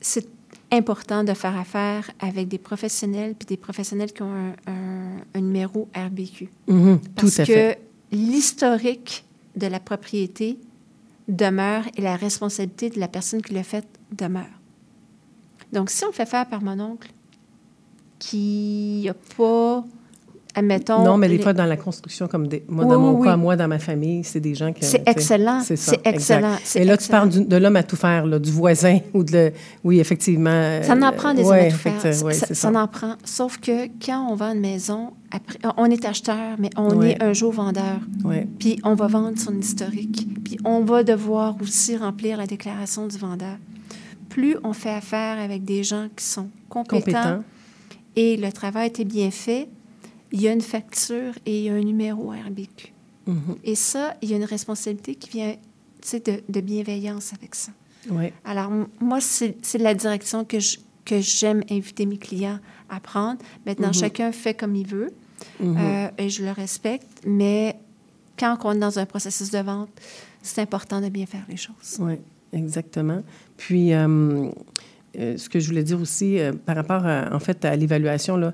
c'est 0.00 0.26
important 0.72 1.22
de 1.24 1.34
faire 1.34 1.56
affaire 1.56 2.10
avec 2.18 2.48
des 2.48 2.58
professionnels, 2.58 3.34
puis 3.38 3.46
des 3.46 3.56
professionnels 3.56 4.12
qui 4.12 4.22
ont 4.22 4.32
un, 4.32 4.52
un- 4.66 5.18
un 5.34 5.40
numéro 5.40 5.88
RBQ. 5.94 6.48
Tout 6.66 7.00
Parce 7.14 7.40
à 7.40 7.44
que 7.46 7.52
fait. 7.52 7.80
l'historique 8.10 9.24
de 9.56 9.66
la 9.66 9.78
propriété 9.80 10.58
demeure 11.28 11.84
et 11.96 12.00
la 12.00 12.16
responsabilité 12.16 12.90
de 12.90 12.98
la 12.98 13.08
personne 13.08 13.42
qui 13.42 13.52
l'a 13.54 13.62
faite 13.62 13.86
demeure. 14.16 14.46
Donc, 15.72 15.90
si 15.90 16.04
on 16.04 16.12
fait 16.12 16.26
faire 16.26 16.48
par 16.48 16.62
mon 16.62 16.78
oncle, 16.80 17.10
qui 18.18 19.02
n'a 19.04 19.14
pas, 19.36 19.84
admettons... 20.54 21.02
Non, 21.04 21.16
mais 21.16 21.28
des 21.28 21.36
les- 21.38 21.42
fois, 21.42 21.52
dans 21.52 21.64
la 21.64 21.76
construction, 21.76 22.28
comme 22.28 22.46
des, 22.48 22.64
moi, 22.68 22.84
Oui, 22.84 22.90
dans 22.90 23.00
mon 23.00 23.12
oui, 23.18 23.26
cas, 23.26 23.34
oui. 23.36 23.40
moi, 23.40 23.56
dans 23.56 23.68
ma 23.68 23.78
famille, 23.78 24.22
c'est 24.24 24.40
des 24.40 24.54
gens 24.54 24.72
qui. 24.72 24.84
C'est 24.84 25.02
excellent, 25.08 25.60
C'est 25.60 25.76
ça, 25.76 25.92
c'est 25.92 26.06
excellent, 26.08 26.56
Et 26.74 26.84
là, 26.84 26.96
tu 26.96 27.08
parles 27.08 27.28
du- 27.28 27.44
de 27.44 27.56
l'homme 27.56 27.76
à 27.76 27.82
tout 27.82 27.96
faire, 27.96 28.26
là, 28.26 28.38
du 28.38 28.50
voisin 28.50 28.98
ou 29.14 29.24
de. 29.24 29.32
le- 29.32 29.52
Oui, 29.84 30.00
effectivement. 30.00 30.80
Ça 30.82 30.94
en 30.94 31.02
euh, 31.02 31.10
prend 31.12 31.34
des 31.34 31.42
ouais, 31.42 31.48
hommes 31.60 31.66
à 31.66 31.70
tout 31.70 31.76
faire. 31.78 32.00
ça, 32.00 32.12
ça 32.32 32.54
ça. 32.54 32.68
en 32.70 32.86
prend. 32.88 33.14
Sauf 33.24 33.58
que 33.58 33.86
quand 34.04 34.26
on 34.30 34.34
vend 34.34 34.52
une 34.52 34.60
maison, 34.60 35.10
après, 35.30 35.58
on 35.76 35.86
est 35.86 36.04
acheteur, 36.04 36.56
mais 36.58 36.70
on 36.76 36.96
Ouais. 36.96 37.12
est 37.12 37.22
un 37.22 37.32
jour 37.32 37.52
vendeur. 37.52 38.00
Ouais. 38.24 38.46
Puis 38.58 38.78
on 38.84 38.94
va 38.94 39.06
vendre 39.06 39.38
son 39.38 39.56
historique. 39.58 40.26
Puis 40.44 40.58
on 40.64 40.80
va 40.80 41.02
devoir 41.04 41.56
aussi 41.62 41.96
remplir 41.96 42.36
la 42.36 42.46
déclaration 42.46 43.06
du 43.06 43.16
vendeur. 43.16 43.56
Plus 44.28 44.56
on 44.64 44.72
fait 44.72 44.90
affaire 44.90 45.38
avec 45.38 45.64
des 45.64 45.82
gens 45.82 46.06
qui 46.16 46.24
sont 46.24 46.48
compétents, 46.68 46.98
Compétents. 47.04 47.44
et 48.16 48.36
le 48.36 48.50
travail 48.50 48.88
était 48.88 49.04
bien 49.04 49.30
fait, 49.30 49.68
il 50.32 50.40
y 50.40 50.48
a 50.48 50.52
une 50.52 50.60
facture 50.62 51.32
et 51.46 51.58
il 51.60 51.64
y 51.64 51.68
a 51.68 51.74
un 51.74 51.80
numéro 51.80 52.30
RBQ. 52.30 52.92
Mhm. 53.26 53.56
Et 53.64 53.74
ça, 53.74 54.14
il 54.22 54.30
y 54.30 54.34
a 54.34 54.36
une 54.36 54.44
responsabilité 54.44 55.14
qui 55.14 55.30
vient 55.30 55.54
de, 56.12 56.42
de 56.48 56.60
bienveillance 56.60 57.32
avec 57.34 57.54
ça. 57.54 57.70
Ouais. 58.10 58.32
Alors, 58.44 58.70
moi, 59.00 59.20
c'est 59.20 59.54
la 59.78 59.94
direction 59.94 60.44
que 60.44 60.58
je- 60.58 60.78
que 61.04 61.20
j'aime 61.20 61.62
inviter 61.70 62.06
mes 62.06 62.16
clients 62.18 62.58
à 62.88 62.98
prendre. 63.00 63.38
Maintenant, 63.66 63.88
Mhm. 63.88 63.94
chacun 63.94 64.32
fait 64.32 64.54
comme 64.54 64.74
il 64.76 64.86
veut 64.86 65.12
Mhm. 65.60 65.76
euh, 65.78 66.08
et 66.18 66.28
je 66.30 66.44
le 66.44 66.50
respecte, 66.52 67.08
mais 67.26 67.76
quand 68.38 68.56
on 68.64 68.72
est 68.72 68.78
dans 68.78 68.98
un 68.98 69.06
processus 69.06 69.50
de 69.50 69.58
vente, 69.58 69.90
c'est 70.42 70.60
important 70.60 71.00
de 71.00 71.08
bien 71.08 71.26
faire 71.26 71.44
les 71.48 71.56
choses. 71.56 71.96
Oui, 72.00 72.14
exactement. 72.52 73.22
Puis, 73.56 73.92
euh, 73.92 74.48
euh, 75.18 75.36
ce 75.36 75.48
que 75.48 75.60
je 75.60 75.68
voulais 75.68 75.84
dire 75.84 76.00
aussi 76.00 76.38
par 76.66 76.74
rapport, 76.76 77.04
à, 77.06 77.32
en 77.34 77.38
fait, 77.40 77.64
à 77.64 77.74
l'évaluation, 77.76 78.36
là, 78.36 78.52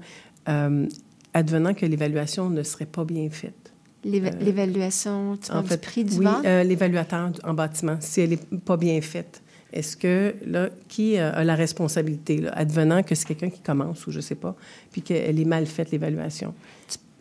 advenant 1.38 1.74
que 1.74 1.86
l'évaluation 1.86 2.50
ne 2.50 2.62
serait 2.62 2.86
pas 2.86 3.04
bien 3.04 3.30
faite. 3.30 3.72
Euh, 4.06 4.30
L'évaluation 4.40 5.38
En 5.50 5.62
fait, 5.62 5.76
du 5.76 5.80
prix 5.80 6.04
du 6.04 6.18
oui, 6.18 6.24
vente, 6.24 6.44
euh, 6.44 6.62
l'évaluateur 6.62 7.32
en 7.44 7.54
bâtiment, 7.54 7.96
si 8.00 8.20
elle 8.20 8.30
n'est 8.30 8.58
pas 8.64 8.76
bien 8.76 9.00
faite, 9.00 9.42
est-ce 9.72 9.96
que, 9.96 10.34
là, 10.46 10.70
qui 10.88 11.18
euh, 11.18 11.32
a 11.32 11.44
la 11.44 11.54
responsabilité, 11.54 12.38
là, 12.38 12.52
advenant 12.54 13.02
que 13.02 13.14
c'est 13.14 13.26
quelqu'un 13.26 13.50
qui 13.50 13.60
commence 13.60 14.06
ou 14.06 14.12
je 14.12 14.18
ne 14.18 14.22
sais 14.22 14.34
pas, 14.34 14.56
puis 14.92 15.02
qu'elle 15.02 15.38
est 15.38 15.44
mal 15.44 15.66
faite, 15.66 15.90
l'évaluation? 15.90 16.54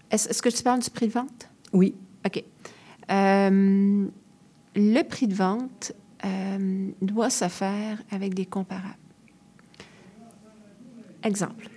est-ce 0.10 0.42
que 0.42 0.50
tu 0.50 0.64
parles 0.64 0.82
du 0.82 0.90
prix 0.90 1.08
de 1.08 1.14
vente? 1.14 1.50
Oui. 1.74 1.94
OK. 2.26 2.44
Euh, 3.12 4.06
le 4.76 5.04
prix 5.04 5.28
de 5.28 5.34
vente 5.34 5.94
doit 7.02 7.30
se 7.30 7.48
faire 7.48 8.02
avec 8.12 8.34
des 8.34 8.46
comparables. 8.46 8.96
Exemple. 11.24 11.70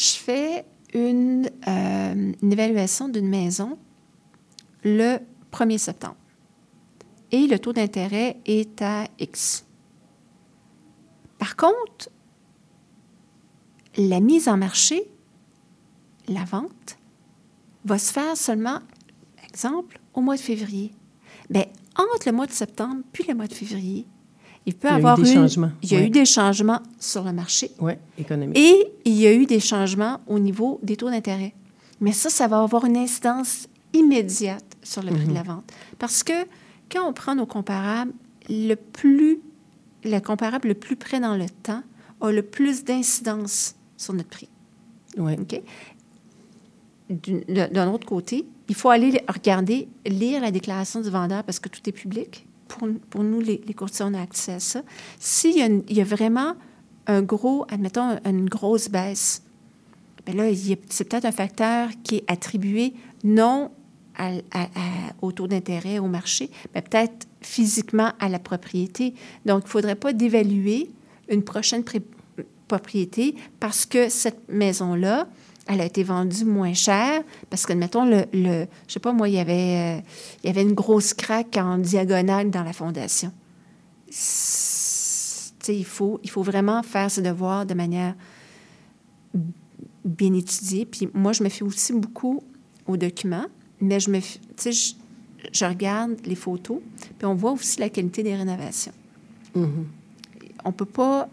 Je 0.00 0.12
fais 0.12 0.64
une, 0.94 1.50
euh, 1.68 2.32
une 2.40 2.52
évaluation 2.52 3.10
d'une 3.10 3.28
maison 3.28 3.76
le 4.82 5.18
1er 5.52 5.76
septembre 5.76 6.16
et 7.30 7.46
le 7.46 7.58
taux 7.58 7.74
d'intérêt 7.74 8.38
est 8.46 8.80
à 8.80 9.08
X. 9.18 9.66
Par 11.38 11.54
contre, 11.54 12.08
la 13.98 14.20
mise 14.20 14.48
en 14.48 14.56
marché, 14.56 15.02
la 16.28 16.44
vente, 16.44 16.96
va 17.84 17.98
se 17.98 18.10
faire 18.10 18.38
seulement, 18.38 18.78
exemple, 19.46 20.00
au 20.14 20.22
mois 20.22 20.36
de 20.36 20.40
février. 20.40 20.92
Bien, 21.50 21.66
entre 21.94 22.26
le 22.26 22.32
mois 22.32 22.46
de 22.46 22.52
septembre 22.52 23.02
puis 23.12 23.24
le 23.28 23.34
mois 23.34 23.48
de 23.48 23.54
février, 23.54 24.06
il 24.66 24.74
peut 24.74 24.88
Il 24.88 24.90
y 24.90 24.92
a 24.92 24.94
eu 24.94 24.98
avoir 24.98 25.16
des 25.18 25.28
une- 25.30 25.34
changements, 25.38 25.70
Il 25.82 25.92
y 25.92 25.96
a 25.96 25.98
ouais. 26.00 26.06
eu 26.06 26.10
des 26.10 26.24
changements 26.24 26.80
sur 26.98 27.24
le 27.24 27.32
marché. 27.32 27.70
Oui, 27.80 27.92
économique. 28.18 28.56
Et 28.58 28.92
il 29.04 29.14
y 29.14 29.26
a 29.26 29.32
eu 29.32 29.46
des 29.46 29.60
changements 29.60 30.20
au 30.26 30.38
niveau 30.38 30.78
des 30.82 30.96
taux 30.96 31.10
d'intérêt. 31.10 31.54
Mais 32.00 32.12
ça, 32.12 32.30
ça 32.30 32.46
va 32.48 32.62
avoir 32.62 32.84
une 32.84 32.96
incidence 32.96 33.66
immédiate 33.92 34.64
sur 34.82 35.02
le 35.02 35.10
prix 35.12 35.26
de 35.26 35.34
la 35.34 35.42
vente. 35.42 35.70
Parce 35.98 36.22
que 36.22 36.32
quand 36.90 37.06
on 37.08 37.12
prend 37.12 37.34
nos 37.34 37.46
comparables, 37.46 38.12
le 38.48 38.74
plus, 38.74 39.40
le 40.04 40.18
comparable 40.20 40.68
le 40.68 40.74
plus 40.74 40.96
près 40.96 41.20
dans 41.20 41.36
le 41.36 41.46
temps 41.62 41.82
a 42.20 42.30
le 42.30 42.42
plus 42.42 42.84
d'incidence 42.84 43.74
sur 43.96 44.12
notre 44.14 44.28
prix. 44.28 44.48
Oui. 45.18 45.34
OK? 45.40 45.60
D'un 47.10 47.92
autre 47.92 48.06
côté, 48.06 48.46
il 48.68 48.74
faut 48.74 48.88
aller 48.90 49.20
regarder, 49.28 49.88
lire 50.06 50.40
la 50.40 50.52
déclaration 50.52 51.00
du 51.00 51.10
vendeur 51.10 51.42
parce 51.42 51.58
que 51.58 51.68
tout 51.68 51.80
est 51.86 51.92
public. 51.92 52.46
Pour, 52.70 52.88
pour 53.10 53.24
nous, 53.24 53.40
les, 53.40 53.58
courtiers, 53.74 54.04
on 54.08 54.14
a 54.14 54.22
accès 54.22 54.52
à 54.52 54.60
ça. 54.60 54.82
S'il 55.18 55.56
y, 55.56 56.00
a 56.00 56.04
vraiment 56.04 56.54
un 57.06 57.22
gros, 57.22 57.66
admettons, 57.68 58.18
une 58.24 58.48
grosse 58.48 58.88
baisse, 58.88 59.42
bien 60.24 60.36
là, 60.36 60.52
c'est 60.88 61.04
peut-être 61.04 61.24
un 61.24 61.32
facteur 61.32 61.88
qui 62.04 62.16
est 62.16 62.24
attribué 62.28 62.94
non 63.24 63.72
au 65.20 65.32
taux 65.32 65.48
d'intérêt 65.48 65.98
au 65.98 66.06
marché, 66.06 66.50
mais 66.74 66.82
peut-être 66.82 67.26
physiquement 67.40 68.12
à 68.20 68.28
la 68.28 68.38
propriété. 68.38 69.14
Donc, 69.46 69.62
il 69.64 69.66
ne 69.66 69.70
faudrait 69.70 69.94
pas 69.96 70.12
d'évaluer 70.12 70.90
une 71.28 71.42
prochaine 71.42 71.82
propriété 72.68 73.34
parce 73.58 73.86
que 73.86 74.08
cette 74.08 74.48
maison-là, 74.48 75.26
elle 75.70 75.80
a 75.80 75.84
été 75.84 76.02
vendue 76.02 76.44
moins 76.44 76.74
cher 76.74 77.22
parce 77.48 77.64
que, 77.64 77.72
mettons, 77.72 78.04
le, 78.04 78.24
le 78.32 78.66
je 78.88 78.92
sais 78.92 79.00
pas, 79.00 79.12
moi, 79.12 79.28
il 79.28 79.36
y 79.36 79.38
avait, 79.38 79.98
euh, 79.98 80.00
il 80.42 80.48
y 80.48 80.50
avait 80.50 80.62
une 80.62 80.74
grosse 80.74 81.14
craque 81.14 81.56
en 81.56 81.78
diagonale 81.78 82.50
dans 82.50 82.64
la 82.64 82.72
fondation. 82.72 83.32
Il 85.68 85.84
faut, 85.84 86.18
il 86.24 86.30
faut 86.30 86.42
vraiment 86.42 86.82
faire 86.82 87.08
ses 87.08 87.22
devoirs 87.22 87.64
de 87.66 87.74
manière 87.74 88.14
bien 90.04 90.34
étudiée. 90.34 90.84
Puis 90.86 91.08
moi, 91.14 91.32
je 91.32 91.44
me 91.44 91.48
fie 91.48 91.62
aussi 91.62 91.92
beaucoup 91.92 92.42
aux 92.88 92.96
documents, 92.96 93.46
mais 93.80 94.00
je 94.00 94.10
me 94.10 94.18
tu 94.20 94.72
je, 94.72 94.94
je 95.52 95.64
regarde 95.64 96.16
les 96.24 96.34
photos, 96.34 96.80
puis 97.16 97.26
on 97.26 97.34
voit 97.34 97.52
aussi 97.52 97.78
la 97.78 97.88
qualité 97.88 98.24
des 98.24 98.34
rénovations. 98.34 98.92
Mhm. 99.54 99.86
On 100.64 100.70
ne 100.70 100.74
peut 100.74 100.84
pas 100.84 101.28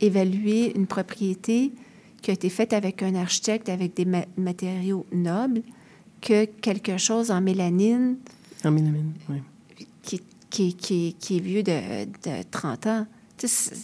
évaluer 0.00 0.74
une 0.74 0.86
propriété 0.86 1.72
qui 2.22 2.30
a 2.30 2.34
été 2.34 2.48
faite 2.48 2.72
avec 2.72 3.02
un 3.02 3.14
architecte, 3.14 3.68
avec 3.68 3.94
des 3.96 4.04
ma- 4.04 4.24
matériaux 4.36 5.04
nobles, 5.12 5.62
que 6.20 6.44
quelque 6.44 6.96
chose 6.96 7.30
en 7.30 7.40
mélanine 7.40 8.16
En 8.64 8.70
mélamine, 8.70 9.12
oui. 9.28 9.36
qui, 10.02 10.22
qui, 10.48 10.74
qui, 10.74 11.14
qui 11.18 11.36
est 11.36 11.40
vieux 11.40 11.62
de, 11.62 12.04
de 12.04 12.42
30 12.50 12.86
ans. 12.86 13.06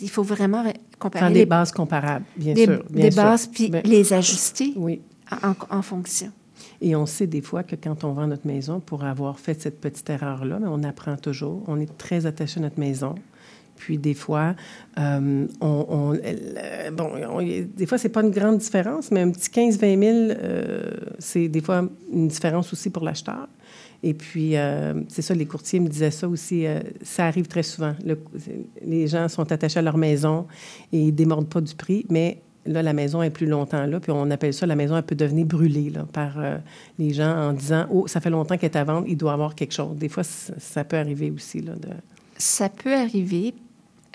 Il 0.01 0.09
faut 0.11 0.23
vraiment 0.23 0.63
comparer 1.01 1.23
Prendre 1.23 1.35
des 1.35 1.41
les 1.41 1.47
bases 1.47 1.73
comparables, 1.73 2.25
bien 2.37 2.55
des, 2.55 2.65
sûr. 2.65 2.85
bien 2.91 3.05
des 3.07 3.11
sûr. 3.11 3.23
bases, 3.23 3.47
puis 3.49 3.71
Ben, 3.71 3.83
les 3.85 4.13
ajuster 4.13 4.73
Oui. 4.77 5.01
en, 5.43 5.55
en 5.77 5.83
fonction. 5.83 6.31
Et 6.81 6.95
on 6.95 7.07
sait 7.07 7.27
des 7.27 7.41
fois 7.41 7.65
que 7.65 7.75
quand 7.75 8.05
on 8.05 8.13
vend 8.13 8.29
notre 8.29 8.47
maison, 8.47 8.79
pour 8.79 9.03
avoir 9.03 9.41
fait 9.41 9.61
cette 9.61 9.81
petite 9.81 10.09
erreur-là, 10.11 10.61
mais 10.61 10.69
on 10.69 10.85
apprend 10.85 11.17
toujours. 11.17 11.65
On 11.67 11.81
est 11.81 11.99
très 11.99 12.25
attaché 12.25 12.61
à 12.61 12.63
notre 12.63 12.79
maison. 12.79 13.17
Puis 13.79 13.99
des 13.99 14.15
fois, 14.15 14.55
euh, 14.99 15.47
on, 15.61 15.87
on- 15.89 16.93
bon, 16.93 17.11
on- 17.31 17.43
des 17.43 17.87
fois 17.87 17.99
c'est 17.99 18.09
pas 18.09 18.23
une 18.23 18.31
grande 18.31 18.59
différence, 18.59 19.11
mais 19.11 19.21
un 19.23 19.31
petit 19.31 19.51
15-20 19.51 19.79
000, 19.99 20.39
euh, 20.41 20.91
c'est 21.19 21.49
des 21.49 21.61
fois 21.61 21.89
une 22.13 22.29
différence 22.29 22.73
aussi 22.73 22.91
pour 22.91 23.05
l'acheteur. 23.05 23.49
Et 24.03 24.15
puis, 24.15 24.57
euh, 24.57 24.95
c'est 25.09 25.23
ça, 25.23 25.35
les 25.35 25.47
courtiers 25.47 25.81
me 25.81 25.89
disaient 25.89 26.13
ça 26.13 26.29
aussi. 26.29 26.67
euh, 26.67 26.79
ça 27.03 27.27
arrive 27.27 27.49
très 27.49 27.65
souvent. 27.65 27.95
Le- 28.05 28.19
les 28.85 29.09
gens 29.09 29.27
sont 29.29 29.51
attachés 29.51 29.81
à 29.81 29.83
leur 29.83 29.97
maison 29.97 30.47
et 30.93 30.99
ils 31.01 31.13
démordent 31.13 31.49
pas 31.49 31.61
du 31.61 31.75
prix, 31.75 32.07
mais 32.09 32.39
là, 32.65 32.81
la 32.83 32.93
maison 32.93 33.23
est 33.23 33.31
plus 33.31 33.47
longtemps 33.47 33.87
là. 33.87 33.99
Puis 33.99 34.13
on 34.13 34.31
appelle 34.31 34.55
ça, 34.55 34.67
la 34.67 34.77
maison, 34.77 34.97
elle 34.97 35.03
peut 35.03 35.17
devenir 35.17 35.47
brûlée 35.47 35.93
par 36.13 36.39
les 36.99 37.13
gens 37.13 37.35
en 37.49 37.53
disant 37.55 37.87
Oh, 37.91 38.07
ça 38.07 38.21
fait 38.21 38.31
longtemps 38.31 38.57
qu'elle 38.57 38.71
est 38.71 38.77
à 38.77 38.85
vendre, 38.85 39.07
il 39.09 39.17
doit 39.17 39.33
avoir 39.33 39.57
quelque 39.57 39.73
chose. 39.75 39.97
Des 39.97 40.09
fois, 40.09 40.23
ça, 40.23 40.85
peut 40.85 40.97
arriver 40.97 41.33
aussi. 41.33 41.61
Là. 41.61 41.73
Ça 42.37 42.69
peut 42.69 42.95
arriver. 42.95 43.53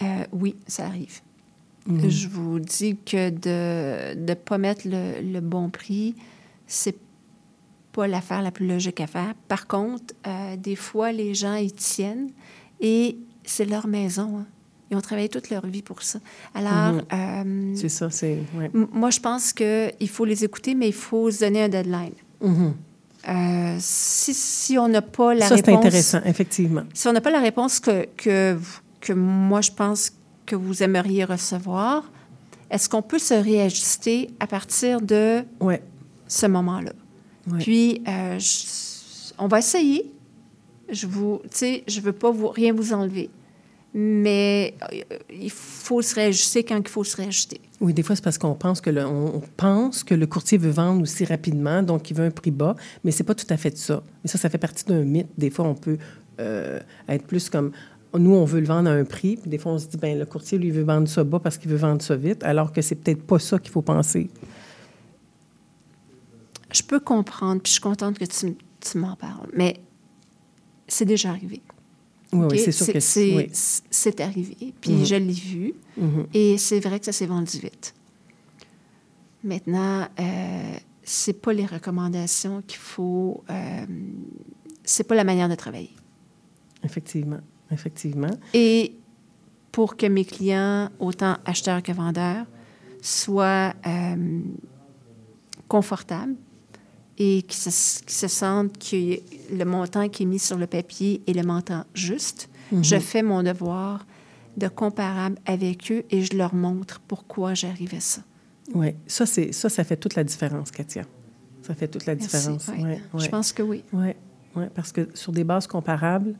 Euh, 0.01 0.05
oui, 0.31 0.55
ça 0.67 0.85
arrive. 0.85 1.21
Mhm. 1.85 2.09
Je 2.09 2.27
vous 2.29 2.59
dis 2.59 2.97
que 3.05 3.29
de 3.29 4.15
ne 4.15 4.33
pas 4.33 4.57
mettre 4.57 4.87
le, 4.87 5.21
le 5.21 5.39
bon 5.41 5.69
prix, 5.69 6.15
c'est 6.65 6.95
pas 7.91 8.07
l'affaire 8.07 8.41
la 8.41 8.51
plus 8.51 8.65
logique 8.67 8.99
à 9.01 9.07
faire. 9.07 9.33
Par 9.47 9.67
contre, 9.67 10.13
euh, 10.25 10.55
des 10.57 10.75
fois, 10.75 11.11
les 11.11 11.33
gens 11.35 11.55
y 11.55 11.71
tiennent 11.71 12.29
et 12.79 13.17
c'est 13.43 13.65
leur 13.65 13.87
maison. 13.87 14.39
hein. 14.39 14.45
Ils 14.89 14.97
ont 14.97 15.01
travaillé 15.01 15.27
toute 15.29 15.49
leur 15.49 15.65
vie 15.65 15.81
pour 15.81 16.03
ça. 16.03 16.19
Alors, 16.53 17.01
euh, 17.13 17.73
C'est 17.75 17.89
ça, 17.89 18.09
c'est. 18.11 18.39
ouais. 18.57 18.69
moi, 18.73 19.09
je 19.09 19.19
pense 19.19 19.51
qu'il 19.53 20.09
faut 20.09 20.25
les 20.25 20.43
écouter, 20.43 20.75
mais 20.75 20.87
il 20.87 20.93
faut 20.93 21.29
se 21.31 21.39
donner 21.41 21.63
un 21.63 21.69
deadline. 21.69 22.13
Mhm. 22.41 22.73
Euh, 23.27 23.75
si, 23.79 24.33
si 24.33 24.77
on 24.77 24.87
n'a 24.89 25.01
pas 25.01 25.33
la 25.33 25.47
Ça, 25.47 25.55
c'est 25.57 25.65
réponse... 25.65 25.85
intéressant, 25.85 26.19
effectivement. 26.25 26.83
Si 26.93 27.07
on 27.07 27.13
n'a 27.13 27.21
pas 27.21 27.31
la 27.31 27.39
réponse 27.39 27.79
que, 27.79 28.05
que, 28.17 28.57
que 29.03 29.13
moi, 29.13 29.59
je 29.61 29.71
pense 29.71 30.11
que 30.45 30.55
vous 30.55 30.81
aimeriez 30.81 31.25
recevoir, 31.25 32.09
est-ce 32.71 32.87
qu'on 32.89 33.01
peut 33.01 33.19
se 33.19 33.33
réajuster 33.33 34.29
à 34.39 34.47
partir 34.47 35.01
de 35.01 35.43
Ouais. 35.59 35.81
ce 36.27 36.45
moment-là? 36.47 36.93
Ouais. 37.51 37.59
Puis, 37.59 38.01
euh, 38.07 38.39
je- 38.39 39.33
on 39.37 39.47
va 39.47 39.59
essayer. 39.59 40.09
Je 40.89 41.05
vous, 41.07 41.41
je 41.87 41.99
veux 42.01 42.13
pas 42.13 42.31
vous, 42.31 42.47
rien 42.47 42.71
vous 42.73 42.93
enlever, 42.93 43.29
mais 43.93 44.73
euh, 44.93 45.01
il 45.29 45.49
faut 45.51 46.01
se 46.01 46.15
réajuster 46.15 46.63
quand 46.63 46.77
il 46.77 46.87
faut 46.87 47.03
se 47.03 47.15
réajuster. 47.17 47.59
Oui, 47.79 47.93
des 47.93 48.03
fois, 48.03 48.15
c'est 48.15 48.23
parce 48.23 48.37
qu'on 48.37 48.55
pense 48.55 48.81
que 48.81 48.89
le, 48.89 49.05
on, 49.05 49.35
on 49.37 49.41
pense 49.57 50.03
que 50.03 50.15
le 50.15 50.25
courtier 50.27 50.57
veut 50.57 50.71
vendre 50.71 51.01
aussi 51.01 51.25
rapidement, 51.25 51.81
donc 51.83 52.09
il 52.09 52.15
veut 52.17 52.25
un 52.25 52.31
prix 52.31 52.51
bas, 52.51 52.75
mais 53.03 53.11
c'est 53.11 53.23
pas 53.23 53.35
tout 53.35 53.45
à 53.49 53.57
fait 53.57 53.77
ça. 53.77 54.03
Mais 54.23 54.29
ça, 54.29 54.37
ça 54.37 54.49
fait 54.49 54.57
partie 54.57 54.85
d'un 54.85 55.03
mythe. 55.03 55.27
Des 55.37 55.49
fois, 55.49 55.65
on 55.65 55.75
peut 55.75 55.97
euh, 56.39 56.79
être 57.07 57.25
plus 57.27 57.49
comme 57.49 57.71
nous, 58.17 58.31
on 58.31 58.45
veut 58.45 58.59
le 58.59 58.65
vendre 58.67 58.89
à 58.89 58.93
un 58.93 59.05
prix, 59.05 59.37
puis 59.37 59.49
des 59.49 59.57
fois, 59.57 59.71
on 59.73 59.79
se 59.79 59.87
dit 59.87 59.97
ben 59.97 60.17
le 60.19 60.25
courtier 60.25 60.57
lui 60.57 60.69
veut 60.71 60.83
vendre 60.83 61.07
ça 61.07 61.23
bas 61.23 61.39
parce 61.39 61.57
qu'il 61.57 61.69
veut 61.71 61.77
vendre 61.77 62.01
ça 62.01 62.15
vite, 62.15 62.43
alors 62.43 62.71
que 62.71 62.81
c'est 62.81 62.95
peut-être 62.95 63.23
pas 63.23 63.39
ça 63.39 63.57
qu'il 63.59 63.71
faut 63.71 63.81
penser. 63.81 64.29
Je 66.71 66.81
peux 66.81 66.99
comprendre, 66.99 67.61
puis 67.61 67.69
je 67.69 67.73
suis 67.73 67.81
contente 67.81 68.17
que 68.17 68.25
tu, 68.25 68.55
tu 68.79 68.97
m'en 68.97 69.15
parles, 69.15 69.49
mais 69.53 69.79
c'est 70.87 71.05
déjà 71.05 71.29
arrivé. 71.29 71.61
Oui, 72.31 72.47
oui, 72.49 72.59
c'est 72.59 72.71
sûr 72.71 72.91
que 72.91 72.99
c'est, 72.99 73.35
oui. 73.35 73.49
c'est- 73.53 74.19
arrivé, 74.19 74.73
puis 74.81 74.91
Mhm. 74.91 75.05
je 75.05 75.15
l'ai 75.15 75.33
vu, 75.33 75.73
Mhm. 75.97 76.25
et 76.33 76.57
c'est 76.57 76.79
vrai 76.79 76.99
que 76.99 77.05
ça 77.05 77.11
s'est 77.11 77.27
vendu 77.27 77.59
vite. 77.59 77.93
Maintenant, 79.43 80.07
euh, 80.19 80.73
c'est 81.03 81.39
pas 81.39 81.53
les 81.53 81.65
recommandations 81.65 82.63
qu'il 82.65 82.79
faut, 82.79 83.43
euh, 83.51 83.85
c'est 84.83 85.03
pas 85.03 85.13
la 85.15 85.23
manière 85.23 85.47
de 85.49 85.55
travailler. 85.55 85.91
Effectivement, 86.83 87.39
effectivement. 87.71 88.31
Et 88.53 88.93
pour 89.71 89.95
que 89.97 90.05
mes 90.05 90.25
clients, 90.25 90.89
autant 90.99 91.37
acheteurs 91.45 91.81
que 91.81 91.91
vendeurs, 91.91 92.45
soient 93.01 93.73
euh, 93.87 94.41
confortables 95.67 96.35
et 97.17 97.43
qu'ils 97.43 97.71
se, 97.71 98.27
sentent 98.27 98.77
que 98.77 99.19
le 99.55 99.63
montant 99.65 100.09
qui 100.09 100.23
est 100.23 100.25
mis 100.25 100.39
sur 100.39 100.57
le 100.57 100.67
papier 100.67 101.21
est 101.27 101.33
le 101.33 101.43
montant 101.43 101.85
juste, 101.93 102.49
Mhm. 102.71 102.83
je 102.83 102.99
fais 102.99 103.21
mon 103.23 103.43
devoir 103.43 104.05
de 104.57 104.67
comparable 104.67 105.37
avec 105.45 105.91
eux 105.91 106.03
et 106.09 106.21
je 106.23 106.35
leur 106.37 106.53
montre 106.55 107.01
pourquoi 107.07 107.53
j'arrive 107.53 107.93
à 107.95 107.99
ça. 107.99 108.21
Oui, 108.73 108.95
ça, 109.07 109.25
ça, 109.25 109.69
ça 109.69 109.83
fait 109.83 109.97
toute 109.97 110.15
la 110.15 110.23
différence, 110.23 110.71
Katia. 110.71 111.03
Ça 111.61 111.73
fait 111.75 111.87
toute 111.87 112.05
la 112.05 112.15
Merci, 112.15 112.27
différence. 112.37 112.67
ouais. 112.69 113.01
Ouais, 113.13 113.19
Je 113.19 113.27
pense 113.29 113.51
que 113.53 113.61
oui. 113.63 113.83
Oui, 113.93 114.09
ouais, 114.55 114.69
parce 114.73 114.91
que 114.91 115.09
sur 115.13 115.31
des 115.31 115.43
bases 115.43 115.67
comparables, 115.67 116.35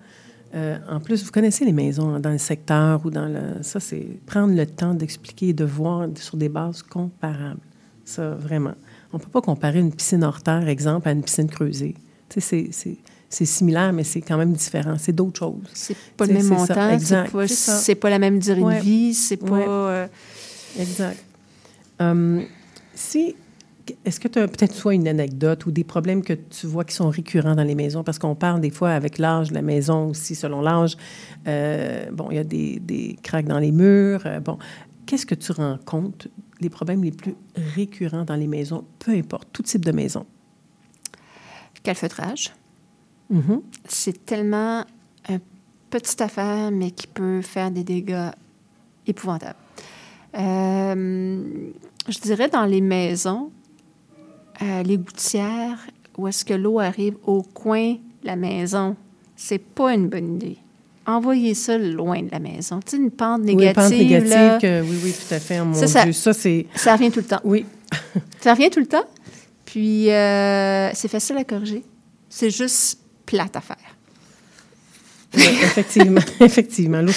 euh, 0.56 0.78
en 0.90 1.00
plus, 1.00 1.24
vous 1.24 1.32
connaissez 1.32 1.66
les 1.66 1.72
maisons 1.74 2.14
hein, 2.16 2.20
dans 2.20 2.30
le 2.32 2.38
secteur 2.38 3.06
ou 3.06 3.10
dans 3.10 3.26
le. 3.28 3.62
Ça, 3.64 3.80
c'est 3.80 4.06
prendre 4.26 4.54
le 4.56 4.66
temps 4.66 4.94
d'expliquer 4.94 5.50
et 5.50 5.54
de 5.54 5.66
voir 5.66 6.08
sur 6.16 6.38
des 6.38 6.50
bases 6.50 6.84
comparables. 6.84 7.60
Ça, 8.06 8.32
vraiment. 8.36 8.74
On 9.12 9.18
ne 9.18 9.24
peut 9.24 9.30
pas 9.32 9.42
comparer 9.42 9.80
une 9.80 9.92
piscine 9.94 10.24
hors 10.24 10.42
terre, 10.42 10.68
exemple, 10.68 11.08
à 11.08 11.12
une 11.12 11.24
piscine 11.24 11.48
creusée. 11.50 11.96
Tu 12.30 12.40
sais, 12.42 12.42
c'est- 12.42 12.70
c'est, 12.72 12.98
c'est 13.30 13.46
similaire, 13.46 13.94
mais 13.94 14.04
c'est 14.04 14.22
quand 14.22 14.38
même 14.38 14.54
différent. 14.54 14.96
C'est 15.00 15.12
d'autres 15.14 15.40
choses. 15.40 15.56
C'est 15.74 15.98
pas 16.18 16.26
le 16.28 16.34
même 16.34 16.48
montant, 16.48 16.98
c'est 17.00 17.32
pas, 17.32 17.48
c'est 17.48 17.96
pas 17.96 18.10
la 18.10 18.20
même 18.20 18.40
durée 18.40 18.62
Ouais. 18.62 18.78
de 18.80 18.84
vie, 18.84 19.14
c'est 19.14 19.38
pas... 19.38 19.52
Ouais. 19.52 19.66
euh, 19.68 20.08
Exact. 20.80 21.24
Hum, 22.00 22.44
si, 22.96 23.36
est-ce 24.06 24.20
que 24.20 24.28
tu 24.28 24.40
as 24.40 24.48
peut-être 24.48 24.74
soit 24.74 24.94
une 24.94 25.08
anecdote 25.08 25.66
ou 25.66 25.72
des 25.72 25.84
problèmes 25.84 26.24
que 26.24 26.34
tu 26.34 26.68
vois 26.68 26.86
qui 26.86 26.96
sont 26.96 27.10
récurrents 27.10 27.56
dans 27.56 27.64
les 27.64 27.76
maisons? 27.76 28.04
Parce 28.04 28.20
qu'on 28.20 28.36
parle 28.36 28.62
des 28.62 28.70
fois 28.70 28.92
avec 28.92 29.18
l'âge 29.18 29.50
de 29.50 29.56
la 29.56 29.62
maison 29.62 30.10
aussi, 30.10 30.36
selon 30.36 30.62
l'âge. 30.62 30.96
Euh, 31.48 32.10
bon, 32.12 32.28
il 32.32 32.36
y 32.36 32.40
a 32.40 32.44
des, 32.44 32.80
des 32.80 33.18
craques 33.22 33.48
dans 33.48 33.60
les 33.60 33.72
murs. 33.72 34.24
euh, 34.26 34.40
bon, 34.40 34.58
qu'est-ce 35.06 35.26
que 35.26 35.36
tu 35.36 35.52
rencontres, 35.52 36.28
les 36.62 36.70
problèmes 36.70 37.04
les 37.04 37.12
plus 37.12 37.36
récurrents 37.76 38.24
dans 38.24 38.36
les 38.36 38.48
maisons, 38.48 38.86
peu 39.00 39.12
importe, 39.12 39.50
tout 39.52 39.64
type 39.64 39.84
de 39.84 39.92
maison? 39.92 40.26
calfeutrage. 41.84 42.54
Mhm. 43.30 43.62
C'est 43.88 44.26
tellement 44.26 44.86
une 45.30 45.42
petite 45.90 46.22
affaire, 46.22 46.72
mais 46.72 46.92
qui 46.92 47.08
peut 47.08 47.42
faire 47.42 47.72
des 47.72 47.84
dégâts 47.84 48.32
épouvantables. 49.06 49.60
Euh, 50.36 51.70
je 52.08 52.20
dirais 52.20 52.50
dans 52.50 52.66
les 52.66 52.82
maisons, 52.82 53.52
les 54.62 54.98
gouttières, 54.98 55.80
où 56.18 56.28
est-ce 56.28 56.46
que 56.46 56.54
l'eau 56.54 56.80
arrive 56.80 57.16
au 57.26 57.42
coin 57.42 57.94
de 57.94 57.98
la 58.28 58.36
maison, 58.36 58.96
c'est 59.36 59.58
pas 59.60 59.94
une 59.94 60.08
bonne 60.08 60.36
idée. 60.36 60.58
Envoyez 61.06 61.54
ça 61.54 61.78
loin 61.78 62.22
de 62.22 62.30
la 62.32 62.40
maison. 62.40 62.80
Tu 62.86 62.92
sais, 62.92 62.98
une 62.98 63.12
pente 63.12 63.42
Oui, 63.42 63.56
négative, 63.56 63.76
pente 63.84 63.92
négative, 63.92 64.30
là, 64.30 64.58
que, 64.58 64.82
oui, 64.84 64.98
oui, 65.04 65.12
tout 65.14 65.34
à 65.34 65.40
fait. 65.40 65.60
oh 65.60 65.66
mon 65.66 65.74
Ça, 65.74 65.88
ça- 65.88 66.04
Dieu, 66.04 66.14
ça, 66.14 66.32
c'est... 66.34 66.66
ça 66.76 66.94
revient 66.96 67.12
tout 67.12 67.20
le 67.20 67.26
temps. 67.26 67.42
Oui. 67.44 67.66
Ça 68.42 68.54
revient 68.54 68.70
tout 68.72 68.80
le 68.80 68.88
temps. 68.88 69.04
Puis, 69.66 70.10
euh, 70.10 70.90
c'est 70.94 71.08
facile 71.08 71.38
à 71.38 71.44
corriger. 71.44 71.84
C'est 72.28 72.50
juste 72.50 73.00
plate 73.26 73.56
à 73.56 73.62
faire. 73.62 73.78
Oui, 75.36 75.44
effectivement, 75.62 76.22
effectivement. 76.40 77.02
L'eau 77.02 77.12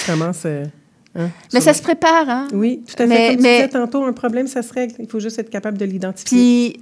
euh, 0.45 0.65
hein, 1.17 1.29
Mais 1.53 1.59
ça 1.61 1.71
le- 1.71 1.77
se 1.77 1.81
prépare, 1.81 2.29
hein? 2.29 2.47
Oui, 2.53 2.81
tout 2.87 2.93
à 3.01 3.05
fait. 3.05 3.07
Mais- 3.07 3.27
Comme 3.35 3.41
mais- 3.43 3.57
tu 3.61 3.67
disais 3.67 3.69
tantôt, 3.69 4.03
un 4.03 4.13
problème, 4.13 4.47
ça 4.47 4.61
se 4.61 4.73
règle. 4.73 4.93
Il 4.99 5.07
faut 5.09 5.19
juste 5.19 5.39
être 5.39 5.49
capable 5.49 5.77
de 5.77 5.85
l'identifier. 5.85 6.37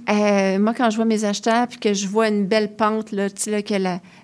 Puis, 0.06 0.14
euh, 0.14 0.58
moi, 0.58 0.74
quand 0.74 0.90
je 0.90 0.96
vois 0.96 1.04
mes 1.04 1.24
acheteurs, 1.24 1.66
puis 1.68 1.78
que 1.78 1.92
je 1.94 2.06
vois 2.08 2.28
une 2.28 2.46
belle 2.46 2.72
pente, 2.76 3.12
là, 3.12 3.28
tu 3.30 3.42
sais, 3.42 3.50
là, 3.50 3.62
que 3.62 3.74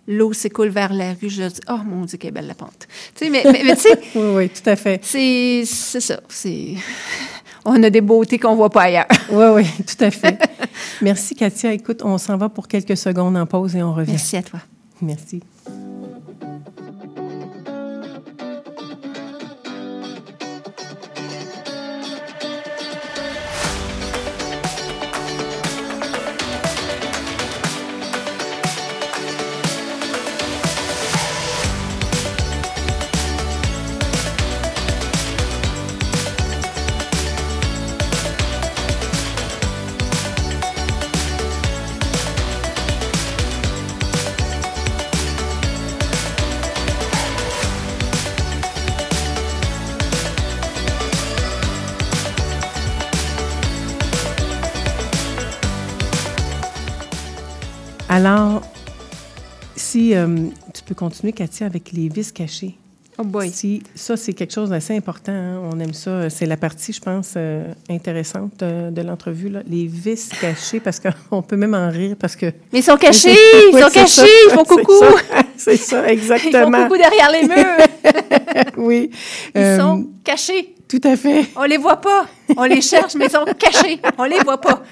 l'eau 0.08 0.32
s'écoule 0.32 0.68
vers 0.68 0.92
la 0.92 1.10
rue, 1.20 1.28
je 1.30 1.42
dis, 1.44 1.60
oh 1.68 1.78
mon 1.84 2.04
Dieu, 2.04 2.18
quelle 2.18 2.32
belle 2.32 2.46
la 2.46 2.54
pente. 2.54 2.86
Tu 3.14 3.24
sais, 3.26 3.30
mais, 3.30 3.42
mais, 3.44 3.62
mais 3.64 3.74
tu 3.76 3.82
sais, 3.82 3.98
oui, 4.14 4.22
oui, 4.36 4.48
tout 4.48 4.68
à 4.68 4.76
fait. 4.76 5.00
c'est 5.02 5.62
c'est 5.66 6.00
ça. 6.00 6.20
C'est... 6.28 6.74
On 7.64 7.80
a 7.82 7.90
des 7.90 8.00
beautés 8.00 8.38
qu'on 8.40 8.56
voit 8.56 8.70
pas 8.70 8.82
ailleurs. 8.82 9.06
Oui, 9.30 9.44
oui, 9.54 9.64
tout 9.86 10.04
à 10.04 10.10
fait. 10.10 10.36
Merci, 11.00 11.36
Katia. 11.36 11.72
Écoute, 11.72 12.02
on 12.04 12.18
s'en 12.18 12.36
va 12.36 12.48
pour 12.48 12.66
quelques 12.66 12.96
secondes 12.96 13.36
en 13.36 13.46
pause 13.46 13.76
et 13.76 13.82
on 13.84 13.94
revient. 13.94 14.10
Merci 14.10 14.36
à 14.36 14.42
toi. 14.42 14.58
Merci. 15.00 15.40
Alors, 58.16 58.60
si 59.74 60.14
euh, 60.14 60.26
tu 60.74 60.82
peux 60.84 60.94
continuer, 60.94 61.32
Katia, 61.32 61.66
avec 61.66 61.92
les 61.92 62.10
vis 62.10 62.30
cachés. 62.30 62.74
Oh 63.16 63.24
boy. 63.24 63.48
Si, 63.48 63.82
ça, 63.94 64.18
c'est 64.18 64.34
quelque 64.34 64.52
chose 64.52 64.68
d'assez 64.68 64.94
important. 64.94 65.32
hein. 65.32 65.62
On 65.72 65.80
aime 65.80 65.94
ça. 65.94 66.28
C'est 66.28 66.44
la 66.44 66.58
partie, 66.58 66.92
je 66.92 67.00
pense, 67.00 67.32
euh, 67.38 67.72
intéressante 67.88 68.52
de, 68.58 68.90
de 68.90 69.00
l'entrevue. 69.00 69.48
là. 69.48 69.60
Les 69.66 69.86
vis 69.86 70.28
cachés, 70.38 70.78
parce 70.78 71.00
qu'on 71.00 71.40
peut 71.40 71.56
même 71.56 71.72
en 71.72 71.88
rire, 71.88 72.14
parce 72.20 72.36
que... 72.36 72.46
Mais 72.70 72.80
ils 72.80 72.82
sont 72.82 72.98
cachés! 72.98 73.34
Ils 73.72 73.78
sont 73.80 73.88
cachés! 73.88 74.06
ça. 74.20 74.26
Ils 74.26 74.50
font 74.50 74.64
C'est 74.68 74.74
coucou! 74.76 74.98
ça. 75.00 75.42
C'est 75.56 75.76
ça, 75.76 75.96
Ils 76.00 76.04
font 76.04 76.08
exactement. 76.34 76.82
coucou 76.82 76.98
derrière 76.98 77.30
les 77.32 77.48
murs! 77.48 78.64
oui. 78.76 79.10
Ils 79.54 79.58
Euh, 79.62 79.78
sont 79.78 80.06
cachés! 80.22 80.74
Tout 80.86 81.00
à 81.04 81.16
fait. 81.16 81.46
On 81.56 81.64
les 81.64 81.78
voit 81.78 82.00
pas. 82.02 82.26
On 82.58 82.64
les 82.64 82.82
cherche, 82.82 83.14
mais 83.14 83.24
ils 83.24 83.30
sont 83.30 83.46
cachés. 83.58 83.98
On 84.18 84.24
les 84.24 84.38
voit 84.40 84.60
pas. 84.60 84.82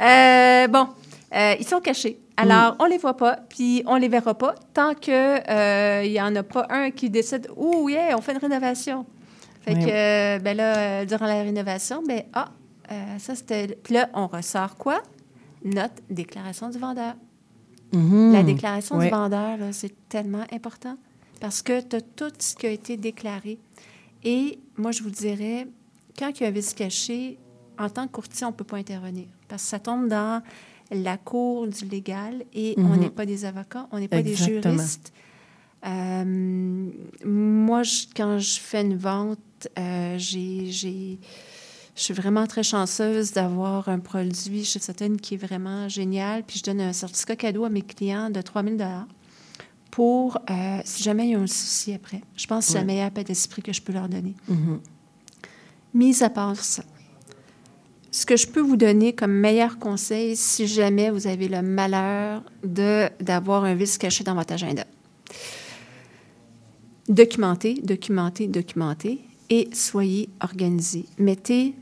Euh, 0.00 0.68
bon, 0.68 0.86
euh, 1.34 1.54
ils 1.60 1.66
sont 1.66 1.80
cachés. 1.80 2.18
Alors, 2.36 2.76
on 2.78 2.86
les 2.86 2.98
voit 2.98 3.16
pas, 3.16 3.36
puis 3.48 3.82
on 3.86 3.96
les 3.96 4.08
verra 4.08 4.34
pas 4.34 4.54
tant 4.72 4.94
que 4.94 5.10
euh, 5.50 6.04
il 6.04 6.12
y 6.12 6.20
en 6.20 6.34
a 6.34 6.42
pas 6.42 6.66
un 6.70 6.90
qui 6.90 7.10
décide 7.10 7.48
«Ouh, 7.56 7.88
yeah, 7.88 8.16
on 8.16 8.20
fait 8.20 8.32
une 8.32 8.38
rénovation.» 8.38 9.04
Fait 9.60 9.74
Oui. 9.74 9.84
que, 9.84 9.90
euh, 9.90 10.38
ben 10.40 10.56
là, 10.56 10.76
euh, 10.76 11.04
durant 11.04 11.26
la 11.26 11.42
rénovation, 11.42 12.02
ben 12.02 12.22
ah, 12.32 12.48
euh, 12.90 13.18
ça 13.18 13.34
c'était... 13.36 13.78
Puis 13.82 13.94
là, 13.94 14.08
on 14.14 14.26
ressort 14.26 14.76
quoi? 14.76 15.02
Notre 15.64 16.02
déclaration 16.10 16.68
du 16.68 16.78
vendeur. 16.78 17.14
La 17.92 18.42
déclaration 18.42 18.96
Oui. 18.96 19.04
du 19.04 19.10
vendeur, 19.10 19.58
là, 19.58 19.72
c'est 19.72 19.94
tellement 20.08 20.44
important 20.50 20.96
parce 21.40 21.60
que 21.60 21.80
tu 21.80 21.96
as 21.96 22.00
tout 22.00 22.32
ce 22.38 22.56
qui 22.56 22.66
a 22.66 22.70
été 22.70 22.96
déclaré. 22.96 23.58
Et 24.24 24.58
moi, 24.76 24.92
je 24.92 25.02
vous 25.02 25.10
dirais, 25.10 25.68
quand 26.18 26.30
il 26.30 26.42
y 26.42 26.46
a 26.46 26.48
un 26.48 26.52
vice 26.52 26.72
caché, 26.72 27.38
en 27.78 27.90
tant 27.90 28.06
que 28.06 28.12
courtier, 28.12 28.46
on 28.46 28.50
ne 28.50 28.54
peut 28.54 28.64
pas 28.64 28.78
intervenir 28.78 29.26
parce 29.46 29.62
que 29.62 29.68
ça 29.68 29.78
tombe 29.78 30.08
dans 30.08 30.42
la 30.92 31.16
cour 31.16 31.66
du 31.66 31.84
légal 31.86 32.44
et 32.52 32.74
on 32.78 32.82
Mhm. 32.82 33.00
n'est 33.00 33.10
pas 33.10 33.26
des 33.26 33.44
avocats, 33.44 33.88
on 33.92 33.98
n'est 33.98 34.08
pas 34.08 34.18
Exactement. 34.18 34.60
des 34.62 34.76
juristes. 34.78 35.12
Euh, 35.84 36.90
moi, 37.24 37.82
je- 37.82 38.06
quand 38.16 38.38
je 38.38 38.60
fais 38.60 38.82
une 38.82 38.96
vente, 38.96 39.38
euh, 39.78 40.14
j'ai, 40.18 40.70
je 40.70 41.16
suis 41.94 42.14
vraiment 42.14 42.46
très 42.46 42.62
chanceuse 42.62 43.32
d'avoir 43.32 43.88
un 43.88 43.98
produit 43.98 44.64
chez 44.64 44.78
Sutton 44.78 45.16
qui 45.20 45.34
est 45.34 45.38
vraiment 45.38 45.88
génial. 45.88 46.44
Puis 46.44 46.58
je 46.60 46.64
donne 46.64 46.80
un 46.80 46.92
certificat 46.92 47.36
cadeau 47.36 47.64
à 47.64 47.68
mes 47.70 47.82
clients 47.82 48.30
de 48.30 48.40
3 48.40 48.62
000 48.62 48.76
pour 49.90 50.38
euh, 50.50 50.78
si 50.84 51.02
jamais 51.02 51.26
il 51.26 51.30
y 51.32 51.34
a 51.34 51.40
un 51.40 51.46
souci 51.46 51.92
après. 51.92 52.22
Je 52.36 52.46
pense 52.46 52.66
que 52.66 52.72
c'est 52.72 52.78
la 52.78 52.80
Ouais. 52.82 52.86
meilleure 52.86 53.10
paix 53.10 53.24
d'esprit 53.24 53.62
que 53.62 53.72
je 53.72 53.82
peux 53.82 53.92
leur 53.92 54.08
donner. 54.08 54.34
Mhm. 54.48 54.80
Mis 55.94 56.22
à 56.22 56.30
part 56.30 56.56
ça, 56.56 56.82
ce 58.12 58.24
que 58.26 58.36
je 58.36 58.46
peux 58.46 58.60
vous 58.60 58.76
donner 58.76 59.14
comme 59.14 59.32
meilleur 59.32 59.78
conseil 59.78 60.36
si 60.36 60.66
jamais 60.66 61.10
vous 61.10 61.26
avez 61.26 61.48
le 61.48 61.62
malheur 61.62 62.42
d'avoir 62.62 63.64
un 63.64 63.74
vice 63.74 63.98
caché 63.98 64.22
dans 64.22 64.34
votre 64.34 64.52
agenda? 64.52 64.84
Documentez, 67.08 67.80
documentez, 67.82 68.46
documentez 68.46 69.20
et 69.50 69.68
soyez 69.72 70.28
organisé. 70.40 71.06
Mettez 71.18 71.74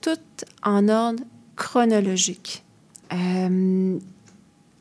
tout 0.00 0.18
en 0.62 0.88
ordre 0.88 1.22
chronologique. 1.56 2.64
Euh, 3.12 3.98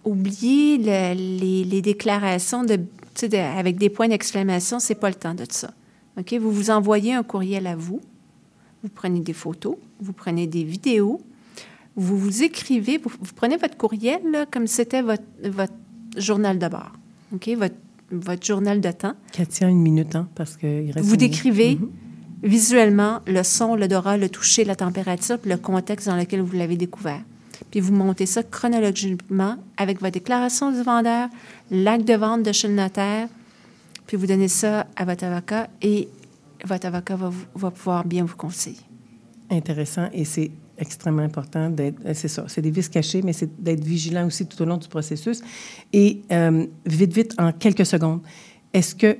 oubliez 0.04 0.78
le- 0.78 1.64
les, 1.70 1.82
déclarations 1.82 2.64
de- 2.64 2.80
avec 3.58 3.78
des 3.78 3.90
points 3.90 4.08
d'exclamation, 4.08 4.80
c'est 4.80 4.96
pas 4.96 5.10
le 5.10 5.16
temps 5.16 5.34
de 5.34 5.46
ça. 5.50 5.72
OK? 6.18 6.34
Vous 6.36 6.52
vous 6.52 6.70
envoyez 6.70 7.14
un 7.14 7.24
courriel 7.24 7.66
à 7.68 7.76
vous, 7.76 8.02
vous 8.84 8.90
prenez 8.90 9.20
des 9.20 9.34
photos, 9.34 9.76
vous 10.00 10.14
prenez 10.14 10.48
des 10.48 10.64
vidéos, 10.64 11.22
vous 11.96 12.18
vous 12.18 12.44
écrivez, 12.44 12.98
vous, 12.98 13.12
vous 13.22 13.34
prenez 13.36 13.58
votre 13.58 13.78
courriel 13.78 14.20
là, 14.32 14.46
comme 14.46 14.68
c'était 14.68 15.02
votre, 15.02 15.24
votre 15.44 15.74
journal 16.18 16.60
de 16.60 16.68
bord, 16.68 16.92
OK? 17.34 17.50
Votre, 17.58 17.76
votre 18.12 18.46
journal 18.46 18.82
de 18.82 18.92
temps. 18.92 19.14
Katia, 19.32 19.68
une 19.70 19.82
minute, 19.82 20.16
hein, 20.16 20.28
parce 20.36 20.58
qu'il 20.58 20.92
reste... 20.92 21.06
Vous 21.06 21.16
décrivez 21.18 21.76
Mhm. 21.76 21.90
visuellement 22.44 23.22
le 23.28 23.44
son, 23.44 23.76
l'odorat, 23.76 24.18
le 24.18 24.30
toucher, 24.30 24.66
la 24.66 24.76
température, 24.76 25.40
puis 25.40 25.50
le 25.50 25.58
contexte 25.58 26.08
dans 26.08 26.16
lequel 26.18 26.42
vous 26.42 26.56
l'avez 26.56 26.76
découvert. 26.78 27.22
Puis 27.72 27.80
vous 27.80 27.94
montez 27.94 28.26
ça 28.26 28.44
chronologiquement 28.44 29.56
avec 29.78 30.00
votre 30.02 30.14
déclaration 30.14 30.72
du 30.72 30.82
vendeur, 30.84 31.30
l'acte 31.72 32.06
de 32.08 32.14
vente 32.14 32.44
de 32.44 32.52
chez 32.52 32.68
le 32.68 32.76
notaire, 32.76 33.28
puis 34.06 34.18
vous 34.18 34.28
donnez 34.28 34.50
ça 34.50 34.86
à 34.96 35.06
votre 35.06 35.24
avocat 35.24 35.70
et 35.82 36.08
votre 36.66 36.86
avocat 36.86 37.16
va, 37.16 37.30
vous- 37.30 37.46
va 37.56 37.72
pouvoir 37.72 38.06
bien 38.06 38.24
vous 38.26 38.36
conseiller. 38.36 38.78
Intéressant 39.50 40.08
et 40.14 40.26
c'est 40.26 40.52
extrêmement 40.78 41.22
important 41.22 41.70
d'être, 41.70 41.98
euh, 42.06 42.12
c'est 42.14 42.28
ça, 42.28 42.46
c'est 42.48 42.62
des 42.62 42.72
vices 42.72 42.90
cachés, 42.90 43.22
mais 43.22 43.32
c'est 43.34 43.62
d'être 43.62 43.84
vigilant 43.84 44.26
aussi 44.28 44.46
tout 44.46 44.62
au 44.62 44.66
long 44.66 44.78
du 44.78 44.88
processus. 44.88 45.42
Et 45.94 46.22
euh, 46.32 46.66
vite, 46.86 47.14
vite, 47.14 47.34
en 47.38 47.52
quelques 47.54 47.86
secondes, 47.86 48.22
est-ce 48.74 48.94
que 48.96 49.18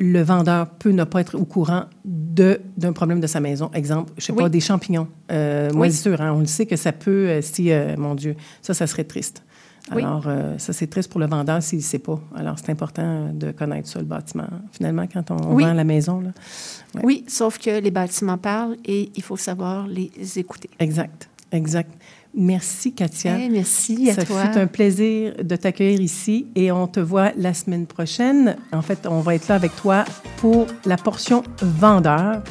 le 0.00 0.22
vendeur 0.22 0.70
peut 0.70 0.90
ne 0.90 1.04
pas 1.04 1.20
être 1.20 1.36
au 1.36 1.44
courant 1.44 1.84
de, 2.04 2.60
d'un 2.76 2.92
problème 2.92 3.20
de 3.20 3.26
sa 3.26 3.40
maison? 3.40 3.70
Exemple, 3.74 4.12
je 4.16 4.26
sais 4.26 4.32
Oui. 4.32 4.38
pas, 4.38 4.48
des 4.48 4.60
champignons, 4.60 5.08
euh, 5.32 5.70
Oui. 5.70 5.76
moisissures, 5.76 6.20
hein, 6.20 6.32
on 6.34 6.40
le 6.40 6.46
sait 6.46 6.66
que 6.66 6.76
ça 6.76 6.92
peut, 6.92 7.28
euh, 7.28 7.42
si, 7.42 7.72
euh, 7.72 7.96
mon 7.96 8.14
Dieu, 8.14 8.36
ça, 8.62 8.74
ça 8.74 8.86
serait 8.86 9.04
triste. 9.04 9.42
Oui. 9.94 10.02
Alors, 10.02 10.24
euh, 10.26 10.58
ça, 10.58 10.72
c'est 10.72 10.86
triste 10.86 11.10
pour 11.10 11.20
le 11.20 11.26
vendeur 11.26 11.62
s'il 11.62 11.78
ne 11.78 11.82
sait 11.84 11.98
pas. 11.98 12.20
Alors, 12.36 12.56
c'est 12.58 12.70
important 12.70 13.30
de 13.32 13.50
connaître 13.52 13.88
ça, 13.88 13.98
le 13.98 14.04
bâtiment, 14.04 14.46
finalement, 14.72 15.06
quand 15.12 15.30
on, 15.30 15.36
on 15.50 15.54
Oui. 15.54 15.64
vend 15.64 15.72
la 15.72 15.84
maison. 15.84 16.20
Là. 16.20 16.30
Ouais. 16.94 17.00
Oui, 17.04 17.24
sauf 17.28 17.58
que 17.58 17.80
les 17.80 17.90
bâtiments 17.90 18.38
parlent 18.38 18.76
et 18.84 19.10
il 19.16 19.22
faut 19.22 19.36
savoir 19.36 19.86
les 19.86 20.10
écouter. 20.38 20.70
Exact, 20.78 21.28
exact. 21.52 21.90
Merci, 22.34 22.92
Katia. 22.92 23.38
Eh, 23.40 23.48
merci 23.48 24.10
à 24.10 24.14
Ça 24.14 24.24
toi. 24.24 24.44
fut 24.52 24.58
un 24.58 24.66
plaisir 24.66 25.32
de 25.42 25.56
t'accueillir 25.56 26.00
ici 26.00 26.46
et 26.54 26.70
on 26.70 26.86
te 26.86 27.00
voit 27.00 27.32
la 27.36 27.54
semaine 27.54 27.86
prochaine. 27.86 28.56
En 28.70 28.82
fait, 28.82 29.06
on 29.10 29.20
va 29.20 29.34
être 29.34 29.48
là 29.48 29.54
avec 29.54 29.74
toi 29.76 30.04
pour 30.36 30.66
la 30.84 30.96
portion 30.98 31.42
vendeur. 31.62 32.42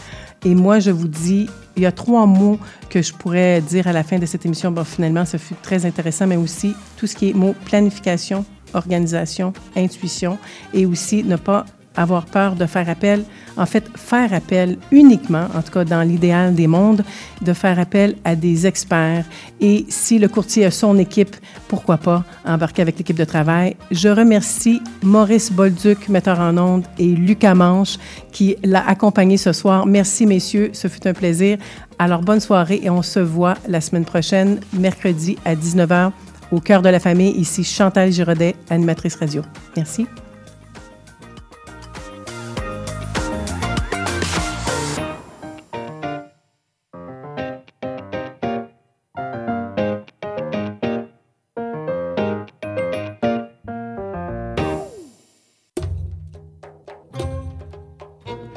Et 0.47 0.55
moi, 0.55 0.79
je 0.79 0.91
vous 0.91 1.09
dis, 1.09 1.49
il 1.75 1.83
y 1.83 1.85
a 1.85 1.91
trois 1.91 2.25
mots 2.25 2.57
que 2.89 3.01
je 3.01 3.11
pourrais 3.11 3.59
dire 3.59 3.85
à 3.85 3.91
la 3.91 4.01
fin 4.01 4.17
de 4.17 4.25
cette 4.25 4.45
émission. 4.45 4.71
Bon, 4.71 4.85
finalement, 4.85 5.25
ça 5.25 5.37
fut 5.37 5.55
très 5.55 5.85
intéressant, 5.85 6.25
mais 6.25 6.37
aussi 6.37 6.73
tout 6.95 7.05
ce 7.05 7.17
qui 7.17 7.31
est 7.31 7.33
mot 7.33 7.53
planification, 7.65 8.45
organisation, 8.73 9.51
intuition 9.75 10.37
et 10.73 10.85
aussi 10.85 11.25
ne 11.25 11.35
pas 11.35 11.65
avoir 11.97 12.25
peur 12.25 12.55
de 12.55 12.65
faire 12.65 12.89
appel, 12.89 13.23
en 13.57 13.65
fait, 13.65 13.85
faire 13.95 14.33
appel 14.33 14.77
uniquement, 14.91 15.47
en 15.55 15.61
tout 15.61 15.71
cas 15.71 15.83
dans 15.83 16.03
l'idéal 16.03 16.53
des 16.53 16.67
mondes, 16.67 17.03
de 17.41 17.53
faire 17.53 17.79
appel 17.79 18.15
à 18.23 18.35
des 18.35 18.67
experts. 18.67 19.25
Et 19.59 19.85
si 19.89 20.19
le 20.19 20.27
courtier 20.27 20.65
a 20.65 20.71
son 20.71 20.97
équipe, 20.97 21.35
pourquoi 21.67 21.97
pas 21.97 22.23
embarquer 22.45 22.83
avec 22.83 22.97
l'équipe 22.97 23.17
de 23.17 23.25
travail? 23.25 23.75
Je 23.91 24.09
remercie 24.09 24.81
Maurice 25.01 25.51
Bolduc, 25.51 26.07
metteur 26.09 26.39
en 26.39 26.57
ondes, 26.57 26.85
et 26.99 27.07
Lucas 27.07 27.55
Manche, 27.55 27.97
qui 28.31 28.55
l'a 28.63 28.87
accompagné 28.87 29.37
ce 29.37 29.51
soir. 29.51 29.85
Merci, 29.85 30.25
messieurs, 30.25 30.69
ce 30.73 30.87
fut 30.87 31.07
un 31.07 31.13
plaisir. 31.13 31.57
Alors, 31.99 32.21
bonne 32.21 32.39
soirée 32.39 32.79
et 32.83 32.89
on 32.89 33.01
se 33.01 33.19
voit 33.19 33.55
la 33.67 33.81
semaine 33.81 34.05
prochaine, 34.05 34.59
mercredi 34.73 35.37
à 35.45 35.55
19h, 35.55 36.11
au 36.51 36.59
cœur 36.59 36.81
de 36.81 36.89
la 36.89 36.99
famille. 36.99 37.31
Ici 37.31 37.63
Chantal 37.63 38.11
Giraudet, 38.11 38.55
animatrice 38.69 39.15
radio. 39.15 39.41
Merci. 39.75 40.05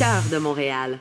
de 0.00 0.38
Montréal. 0.38 0.98